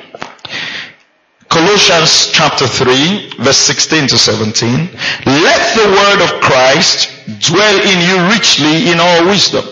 Colossians 1.49 2.31
chapter 2.33 2.67
3 2.67 3.31
verse 3.39 3.57
16 3.57 4.09
to 4.09 4.19
17. 4.19 4.89
Let 5.27 5.77
the 5.77 5.87
word 5.87 6.21
of 6.25 6.41
Christ 6.41 7.11
dwell 7.41 7.77
in 7.81 7.99
you 8.09 8.29
richly 8.33 8.91
in 8.91 8.99
all 9.01 9.27
wisdom 9.27 9.65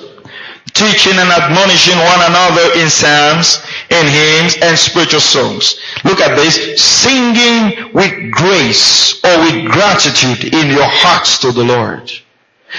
teaching 0.74 1.12
and 1.12 1.28
admonishing 1.30 1.96
one 1.98 2.22
another 2.32 2.80
in 2.80 2.88
psalms 2.88 3.60
and 3.92 4.08
hymns 4.08 4.56
and 4.62 4.78
spiritual 4.78 5.20
songs. 5.20 5.78
Look 6.04 6.20
at 6.20 6.36
this. 6.36 6.80
Singing 6.80 7.92
with 7.92 8.30
grace 8.32 9.22
or 9.24 9.38
with 9.44 9.70
gratitude 9.70 10.52
in 10.52 10.68
your 10.68 10.88
hearts 10.88 11.38
to 11.40 11.52
the 11.52 11.64
Lord. 11.64 12.10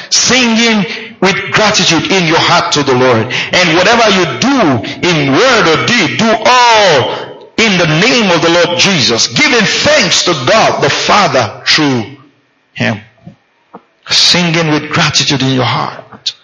Singing 0.10 1.18
with 1.22 1.38
gratitude 1.54 2.12
in 2.12 2.26
your 2.26 2.42
heart 2.42 2.74
to 2.74 2.84
the 2.84 2.96
Lord. 2.96 3.30
And 3.30 3.78
whatever 3.78 4.10
you 4.10 4.26
do 4.42 4.58
in 5.06 5.32
word 5.32 5.66
or 5.70 5.86
deed, 5.86 6.18
do 6.18 6.32
all 6.46 7.34
in 7.58 7.78
the 7.78 7.88
name 8.02 8.32
of 8.32 8.42
the 8.42 8.50
Lord 8.50 8.80
Jesus, 8.80 9.28
giving 9.28 9.66
thanks 9.86 10.24
to 10.24 10.32
God 10.48 10.84
the 10.84 10.90
Father 10.90 11.64
through 11.66 12.18
Him. 12.74 13.00
Singing 14.10 14.72
with 14.72 14.92
gratitude 14.92 15.42
in 15.42 15.54
your 15.54 15.66
heart. 15.66 16.36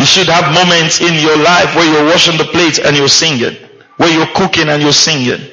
You 0.00 0.06
should 0.06 0.28
have 0.28 0.48
moments 0.54 1.02
in 1.02 1.12
your 1.20 1.36
life 1.36 1.76
where 1.76 1.84
you're 1.84 2.08
washing 2.08 2.38
the 2.38 2.44
plates 2.44 2.78
and 2.78 2.96
you're 2.96 3.06
singing. 3.12 3.54
Where 3.98 4.08
you're 4.08 4.32
cooking 4.32 4.70
and 4.70 4.80
you're 4.82 4.96
singing. 4.96 5.44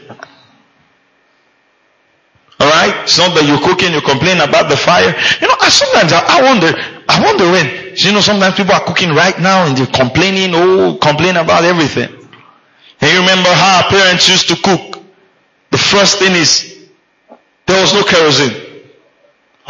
Alright? 2.56 2.96
It's 3.04 3.18
not 3.18 3.36
that 3.36 3.44
you're 3.44 3.60
cooking, 3.60 3.92
you 3.92 4.00
complain 4.00 4.40
about 4.40 4.70
the 4.72 4.78
fire. 4.78 5.12
You 5.44 5.52
know, 5.52 5.58
I 5.60 5.68
sometimes 5.68 6.14
I 6.16 6.40
wonder, 6.42 6.72
I 7.12 7.20
wonder 7.20 7.44
when, 7.52 7.68
you 8.00 8.14
know, 8.16 8.22
sometimes 8.22 8.56
people 8.56 8.72
are 8.72 8.86
cooking 8.88 9.12
right 9.12 9.38
now 9.42 9.68
and 9.68 9.76
they're 9.76 9.86
complaining, 9.92 10.56
oh, 10.56 10.96
complain 10.96 11.36
about 11.36 11.66
everything. 11.66 12.08
And 13.02 13.12
you 13.12 13.20
remember 13.20 13.52
how 13.52 13.84
our 13.84 13.90
parents 13.92 14.30
used 14.30 14.48
to 14.48 14.56
cook. 14.56 15.04
The 15.72 15.78
first 15.78 16.20
thing 16.20 16.32
is, 16.32 16.88
there 17.68 17.82
was 17.82 17.94
no 17.94 18.04
kerosene. 18.08 18.56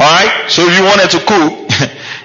Alright? 0.00 0.48
So 0.48 0.62
if 0.70 0.78
you 0.78 0.84
wanted 0.86 1.10
to 1.18 1.20
cook, 1.26 1.67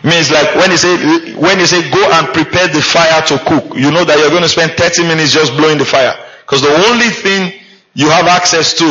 means 0.03 0.31
like 0.31 0.55
when 0.55 0.71
you 0.71 0.77
say 0.77 1.33
when 1.35 1.59
you 1.59 1.65
say 1.65 1.79
go 1.89 2.03
and 2.19 2.27
prepare 2.35 2.67
the 2.67 2.81
fire 2.81 3.21
to 3.31 3.39
cook, 3.47 3.75
you 3.75 3.91
know 3.91 4.03
that 4.03 4.19
you're 4.19 4.29
going 4.29 4.43
to 4.43 4.51
spend 4.51 4.73
30 4.73 5.07
minutes 5.07 5.31
just 5.31 5.55
blowing 5.55 5.77
the 5.77 5.85
fire. 5.87 6.13
Because 6.43 6.61
the 6.61 6.75
only 6.91 7.09
thing 7.09 7.59
you 7.93 8.09
have 8.09 8.27
access 8.27 8.73
to 8.77 8.85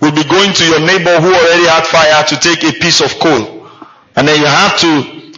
will 0.00 0.12
be 0.12 0.24
going 0.28 0.52
to 0.52 0.64
your 0.68 0.80
neighbor 0.80 1.16
who 1.20 1.32
already 1.32 1.66
had 1.66 1.86
fire 1.86 2.22
to 2.28 2.36
take 2.36 2.62
a 2.64 2.72
piece 2.78 3.00
of 3.00 3.10
coal. 3.18 3.66
And 4.16 4.26
then 4.28 4.38
you 4.40 4.46
have 4.46 4.78
to 4.80 4.90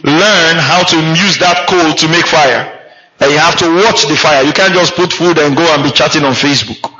learn 0.03 0.55
how 0.57 0.83
to 0.83 0.97
use 1.15 1.37
that 1.39 1.65
coal 1.69 1.93
to 1.93 2.07
make 2.09 2.25
fire. 2.27 2.79
And 3.21 3.31
you 3.31 3.37
have 3.37 3.57
to 3.59 3.69
watch 3.85 4.07
the 4.07 4.17
fire. 4.17 4.43
You 4.43 4.51
can't 4.51 4.73
just 4.73 4.95
put 4.95 5.13
food 5.13 5.37
and 5.37 5.55
go 5.55 5.63
and 5.73 5.83
be 5.83 5.91
chatting 5.91 6.23
on 6.23 6.33
Facebook. 6.33 6.91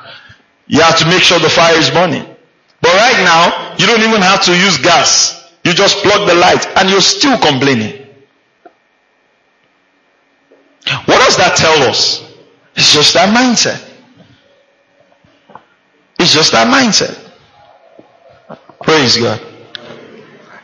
You 0.68 0.80
have 0.82 0.98
to 1.00 1.06
make 1.08 1.24
sure 1.24 1.40
the 1.40 1.50
fire 1.50 1.76
is 1.76 1.90
burning. 1.90 2.24
But 2.82 2.94
right 2.94 3.22
now, 3.26 3.76
you 3.78 3.86
don't 3.88 4.02
even 4.02 4.22
have 4.22 4.42
to 4.46 4.56
use 4.56 4.78
gas. 4.78 5.52
You 5.64 5.74
just 5.74 5.98
plug 5.98 6.28
the 6.28 6.36
light 6.36 6.66
and 6.78 6.90
you're 6.90 7.02
still 7.02 7.38
complaining. 7.38 8.01
What 10.86 11.26
does 11.26 11.38
that 11.38 11.56
tell 11.56 11.90
us? 11.90 12.28
It's 12.76 12.94
just 12.94 13.14
that 13.14 13.36
mindset. 13.36 13.88
It's 16.20 16.34
just 16.34 16.52
that 16.52 16.68
mindset. 16.68 17.18
Praise 18.82 19.18
God. 19.18 19.40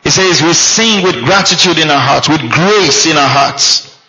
He 0.04 0.10
says 0.10 0.42
we 0.42 0.54
sing 0.54 1.04
with 1.04 1.24
gratitude 1.26 1.80
in 1.80 1.90
our 1.90 2.00
hearts, 2.00 2.30
with 2.30 2.42
grace 2.52 3.06
in 3.06 3.18
our 3.18 3.28
hearts. 3.28 4.00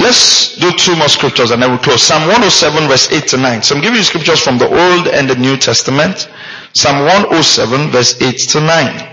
Let's 0.00 0.42
let's 0.52 0.60
do 0.60 0.72
two 0.72 0.96
more 0.96 1.08
scriptures 1.08 1.50
and 1.50 1.62
then 1.62 1.70
we'll 1.70 1.78
close. 1.78 2.02
Psalm 2.02 2.22
107 2.22 2.88
verse 2.88 3.10
8 3.10 3.26
to 3.28 3.36
9. 3.36 3.62
So 3.62 3.74
I'm 3.74 3.82
giving 3.82 3.96
you 3.96 4.02
scriptures 4.02 4.40
from 4.40 4.58
the 4.58 4.66
Old 4.66 5.08
and 5.08 5.28
the 5.28 5.36
New 5.36 5.56
Testament. 5.56 6.28
Psalm 6.74 7.00
107 7.00 7.90
verse 7.90 8.20
8 8.20 8.38
to 8.50 8.60
9. 8.60 9.11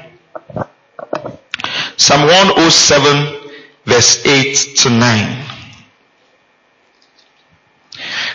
Psalm 2.00 2.22
107 2.22 3.52
verse 3.84 4.26
8 4.26 4.78
to 4.78 4.90
9. 4.90 5.46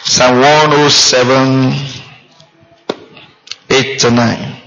Psalm 0.04 0.36
107 0.36 1.72
8 3.70 3.98
to 4.00 4.10
9. 4.10 4.60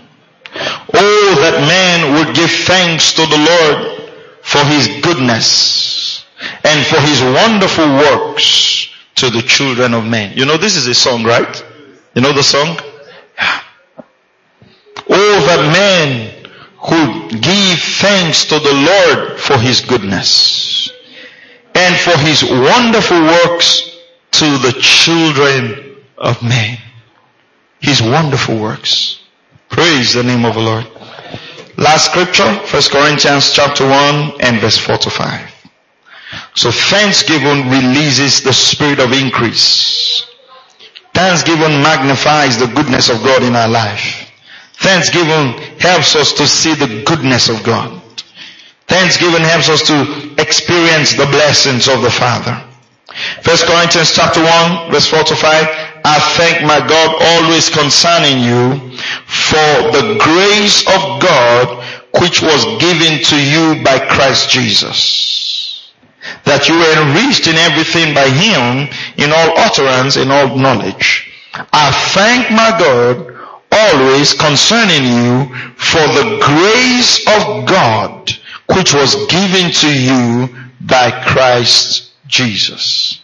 Oh, 0.95 1.35
that 1.41 1.59
man 1.61 2.15
would 2.15 2.35
give 2.35 2.49
thanks 2.49 3.13
to 3.13 3.21
the 3.27 3.37
Lord 3.37 4.11
for 4.41 4.63
his 4.65 4.87
goodness 5.03 6.25
and 6.63 6.83
for 6.87 6.99
his 6.99 7.21
wonderful 7.21 7.87
works 7.87 8.89
to 9.13 9.29
the 9.29 9.43
children 9.43 9.93
of 9.93 10.05
men. 10.05 10.35
You 10.35 10.45
know, 10.45 10.57
this 10.57 10.75
is 10.75 10.87
a 10.87 10.95
song, 10.95 11.23
right? 11.23 11.63
You 12.15 12.23
know 12.23 12.33
the 12.33 12.41
song? 12.41 12.79
Yeah. 13.37 13.61
Oh, 15.07 15.45
that 15.45 15.71
man 15.71 16.36
who 16.87 17.29
give 17.29 17.79
thanks 17.79 18.45
to 18.45 18.59
the 18.59 18.73
Lord 18.73 19.39
for 19.39 19.57
his 19.57 19.81
goodness 19.81 20.89
and 21.75 21.95
for 21.97 22.17
his 22.17 22.43
wonderful 22.43 23.21
works 23.21 23.97
to 24.31 24.57
the 24.59 24.73
children 24.79 25.97
of 26.17 26.41
men. 26.41 26.77
His 27.79 28.01
wonderful 28.01 28.57
works. 28.59 29.19
Praise 29.69 30.13
the 30.13 30.23
name 30.23 30.45
of 30.45 30.55
the 30.55 30.61
Lord. 30.61 30.87
Last 31.77 32.05
scripture, 32.05 32.51
1 32.51 32.83
Corinthians 32.89 33.51
chapter 33.51 33.87
1 33.87 34.41
and 34.41 34.59
verse 34.59 34.77
4 34.77 34.97
to 34.97 35.09
5. 35.09 35.51
So 36.55 36.71
thanksgiving 36.71 37.69
releases 37.69 38.41
the 38.41 38.53
spirit 38.53 38.99
of 38.99 39.11
increase. 39.11 40.25
Thanksgiving 41.13 41.81
magnifies 41.83 42.57
the 42.57 42.67
goodness 42.67 43.09
of 43.09 43.17
God 43.23 43.43
in 43.43 43.55
our 43.55 43.69
life. 43.69 44.16
Thanksgiving 44.79 45.57
helps 45.79 46.15
us 46.15 46.33
to 46.33 46.47
see 46.47 46.75
the 46.75 47.03
goodness 47.03 47.49
of 47.49 47.63
God. 47.63 48.01
Thanksgiving 48.87 49.41
helps 49.41 49.69
us 49.69 49.81
to 49.87 50.35
experience 50.37 51.13
the 51.13 51.25
blessings 51.25 51.87
of 51.87 52.01
the 52.01 52.11
Father. 52.11 52.63
First 53.41 53.65
Corinthians 53.65 54.13
chapter 54.13 54.41
1 54.41 54.91
verse 54.91 55.07
4 55.07 55.23
to 55.23 55.35
5. 55.35 55.43
I 56.05 56.19
thank 56.37 56.61
my 56.61 56.79
God 56.87 57.15
always 57.19 57.69
concerning 57.69 58.39
you 58.43 58.97
for 59.25 59.91
the 59.91 60.17
grace 60.21 60.81
of 60.87 61.21
God 61.21 61.83
which 62.21 62.41
was 62.41 62.63
given 62.79 63.19
to 63.25 63.35
you 63.35 63.83
by 63.83 63.99
Christ 64.07 64.49
Jesus. 64.49 65.91
That 66.45 66.69
you 66.69 66.77
were 66.77 66.95
enriched 67.01 67.47
in 67.47 67.55
everything 67.55 68.13
by 68.13 68.29
him 68.29 68.87
in 69.17 69.33
all 69.33 69.57
utterance 69.57 70.17
in 70.17 70.31
all 70.31 70.55
knowledge. 70.55 71.31
I 71.73 71.91
thank 72.13 72.51
my 72.51 72.77
God 72.77 73.36
always 73.71 74.33
concerning 74.33 75.03
you 75.03 75.55
for 75.75 76.05
the 76.17 76.39
grace 76.41 77.19
of 77.27 77.67
God 77.67 78.31
which 78.75 78.93
was 78.93 79.15
given 79.27 79.71
to 79.71 79.89
you 79.89 80.49
by 80.81 81.11
Christ 81.25 82.11
Jesus. 82.27 83.21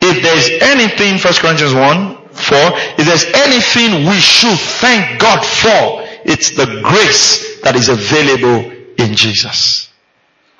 If 0.00 0.22
there's 0.22 0.62
anything, 0.62 1.18
1 1.18 1.34
Corinthians 1.40 1.74
1, 1.74 2.28
4, 2.32 2.58
if 2.98 3.06
there's 3.06 3.24
anything 3.34 4.06
we 4.06 4.18
should 4.20 4.58
thank 4.58 5.20
God 5.20 5.44
for, 5.44 6.06
it's 6.24 6.50
the 6.50 6.80
grace 6.82 7.60
that 7.62 7.74
is 7.74 7.88
available 7.88 8.70
in 8.98 9.14
Jesus. 9.14 9.90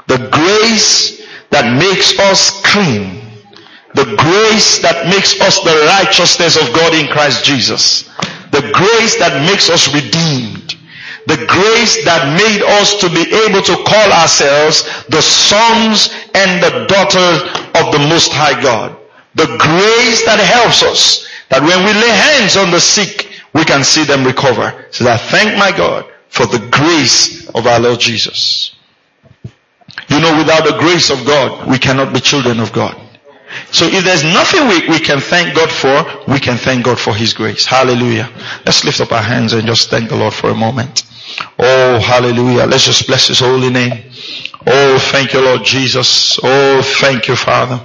The 0.06 0.28
grace 0.32 1.26
that 1.50 1.78
makes 1.78 2.18
us 2.18 2.62
clean. 2.64 3.20
The 3.94 4.04
grace 4.16 4.80
that 4.80 5.06
makes 5.06 5.40
us 5.40 5.60
the 5.60 5.86
righteousness 5.86 6.56
of 6.56 6.72
God 6.74 6.94
in 6.94 7.06
Christ 7.08 7.44
Jesus. 7.44 8.08
The 8.50 8.70
grace 8.72 9.18
that 9.18 9.44
makes 9.46 9.68
us 9.70 9.92
redeemed. 9.92 10.76
The 11.26 11.36
grace 11.44 12.04
that 12.04 12.32
made 12.32 12.62
us 12.80 13.00
to 13.00 13.08
be 13.10 13.20
able 13.44 13.60
to 13.60 13.76
call 13.84 14.12
ourselves 14.12 14.84
the 15.08 15.20
sons 15.20 16.08
and 16.34 16.62
the 16.62 16.86
daughters 16.88 17.42
of 17.76 17.92
the 17.92 18.00
Most 18.08 18.32
High 18.32 18.60
God. 18.62 18.96
The 19.34 19.46
grace 19.46 20.24
that 20.24 20.40
helps 20.40 20.82
us 20.82 21.28
that 21.50 21.62
when 21.62 21.84
we 21.84 21.92
lay 21.92 22.08
hands 22.08 22.56
on 22.56 22.70
the 22.70 22.80
sick, 22.80 23.28
we 23.54 23.64
can 23.64 23.84
see 23.84 24.04
them 24.04 24.24
recover. 24.24 24.86
So 24.90 25.08
I 25.08 25.16
thank 25.16 25.58
my 25.58 25.76
God 25.76 26.06
for 26.28 26.46
the 26.46 26.66
grace 26.70 27.48
of 27.50 27.66
our 27.66 27.80
Lord 27.80 28.00
Jesus. 28.00 28.74
You 30.08 30.20
know, 30.20 30.38
without 30.38 30.64
the 30.64 30.78
grace 30.78 31.10
of 31.10 31.26
God, 31.26 31.68
we 31.68 31.78
cannot 31.78 32.14
be 32.14 32.20
children 32.20 32.60
of 32.60 32.72
God. 32.72 32.96
So 33.70 33.86
if 33.86 34.04
there's 34.04 34.24
nothing 34.24 34.68
we, 34.68 34.88
we 34.88 34.98
can 34.98 35.20
thank 35.20 35.54
God 35.54 35.70
for, 35.70 36.30
we 36.30 36.38
can 36.38 36.56
thank 36.56 36.84
God 36.84 36.98
for 36.98 37.14
His 37.14 37.32
grace. 37.32 37.64
Hallelujah. 37.64 38.30
Let's 38.64 38.84
lift 38.84 39.00
up 39.00 39.12
our 39.12 39.22
hands 39.22 39.52
and 39.52 39.66
just 39.66 39.90
thank 39.90 40.08
the 40.08 40.16
Lord 40.16 40.34
for 40.34 40.50
a 40.50 40.54
moment. 40.54 41.04
Oh, 41.58 41.98
hallelujah. 42.00 42.66
Let's 42.66 42.84
just 42.84 43.06
bless 43.06 43.28
His 43.28 43.40
holy 43.40 43.70
name. 43.70 44.04
Oh, 44.66 44.98
thank 45.12 45.32
you, 45.32 45.40
Lord 45.40 45.64
Jesus. 45.64 46.38
Oh, 46.42 46.82
thank 47.00 47.28
you, 47.28 47.36
Father. 47.36 47.80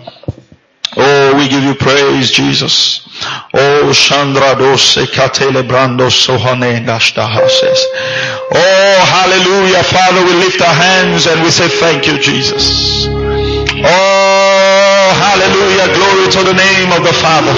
Oh, 0.95 1.36
we 1.38 1.47
give 1.49 1.64
you 1.64 1.74
praise, 1.76 2.32
Jesus. 2.32 3.07
Oh, 3.53 3.91
Chandra 3.93 4.55
dose 4.55 5.05
katele 5.07 5.64
brando 5.68 6.09
sohane 6.09 6.86
gashtahases. 6.86 7.80
Oh, 8.51 9.05
hallelujah. 9.09 9.84
Father, 9.84 10.24
we 10.26 10.34
lift 10.45 10.61
our 10.61 10.74
hands 10.74 11.26
and 11.26 11.41
we 11.41 11.49
say 11.49 11.68
thank 11.68 12.07
you, 12.07 12.20
Jesus. 12.20 13.07
Oh, 13.09 14.12
to 16.34 16.42
the 16.44 16.58
name 16.58 16.90
of 16.92 17.06
the 17.06 17.14
Father. 17.22 17.54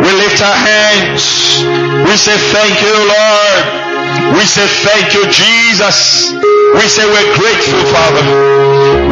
We 0.00 0.10
lift 0.16 0.40
our 0.40 0.56
hands. 0.56 1.60
We 2.08 2.14
say 2.16 2.36
thank 2.52 2.74
you, 2.80 2.96
Lord. 2.96 3.62
We 4.32 4.44
say 4.48 4.64
thank 4.80 5.12
you, 5.12 5.28
Jesus. 5.28 6.32
We 6.32 6.84
say 6.88 7.04
we're 7.04 7.32
grateful, 7.36 7.82
Father. 7.92 8.24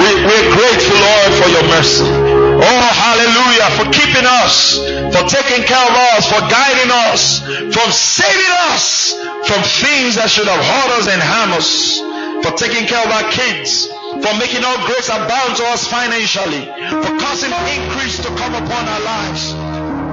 We, 0.01 0.09
we're 0.25 0.49
grateful, 0.57 0.97
Lord, 0.97 1.31
for 1.37 1.49
your 1.53 1.67
mercy. 1.69 2.09
Oh, 2.09 2.85
hallelujah, 3.05 3.69
for 3.77 3.87
keeping 3.93 4.25
us, 4.43 4.81
for 5.13 5.25
taking 5.29 5.65
care 5.69 5.85
of 5.85 5.97
us, 6.17 6.25
for 6.33 6.41
guiding 6.49 6.91
us, 7.13 7.45
from 7.69 7.93
saving 7.93 8.55
us 8.73 9.15
from 9.47 9.61
things 9.63 10.17
that 10.17 10.29
should 10.33 10.49
have 10.49 10.65
hurt 10.65 10.91
us 10.97 11.07
and 11.09 11.21
harm 11.21 11.53
us, 11.53 12.01
for 12.41 12.57
taking 12.57 12.89
care 12.89 13.05
of 13.05 13.13
our 13.13 13.29
kids, 13.29 13.93
for 14.23 14.35
making 14.39 14.63
all 14.65 14.79
grace 14.87 15.09
abound 15.09 15.57
to 15.57 15.65
us 15.75 15.85
financially, 15.87 16.65
for 17.03 17.19
causing 17.19 17.51
increase 17.51 18.19
to 18.23 18.29
come 18.37 18.55
upon 18.55 18.87
our 18.89 19.01
lives. 19.01 19.53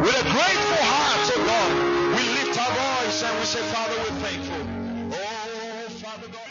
With 0.01 0.15
a 0.17 0.23
grateful 0.23 0.81
heart, 0.81 1.31
oh 1.31 1.37
Lord, 1.51 1.73
we 2.17 2.23
lift 2.33 2.57
our 2.57 2.73
voice 2.73 3.21
and 3.23 3.37
we 3.39 3.45
say, 3.45 3.61
Father, 3.69 3.95
we're 3.97 4.17
thankful. 4.25 4.61
Oh, 5.13 5.17
Father 6.01 6.27
God. 6.27 6.49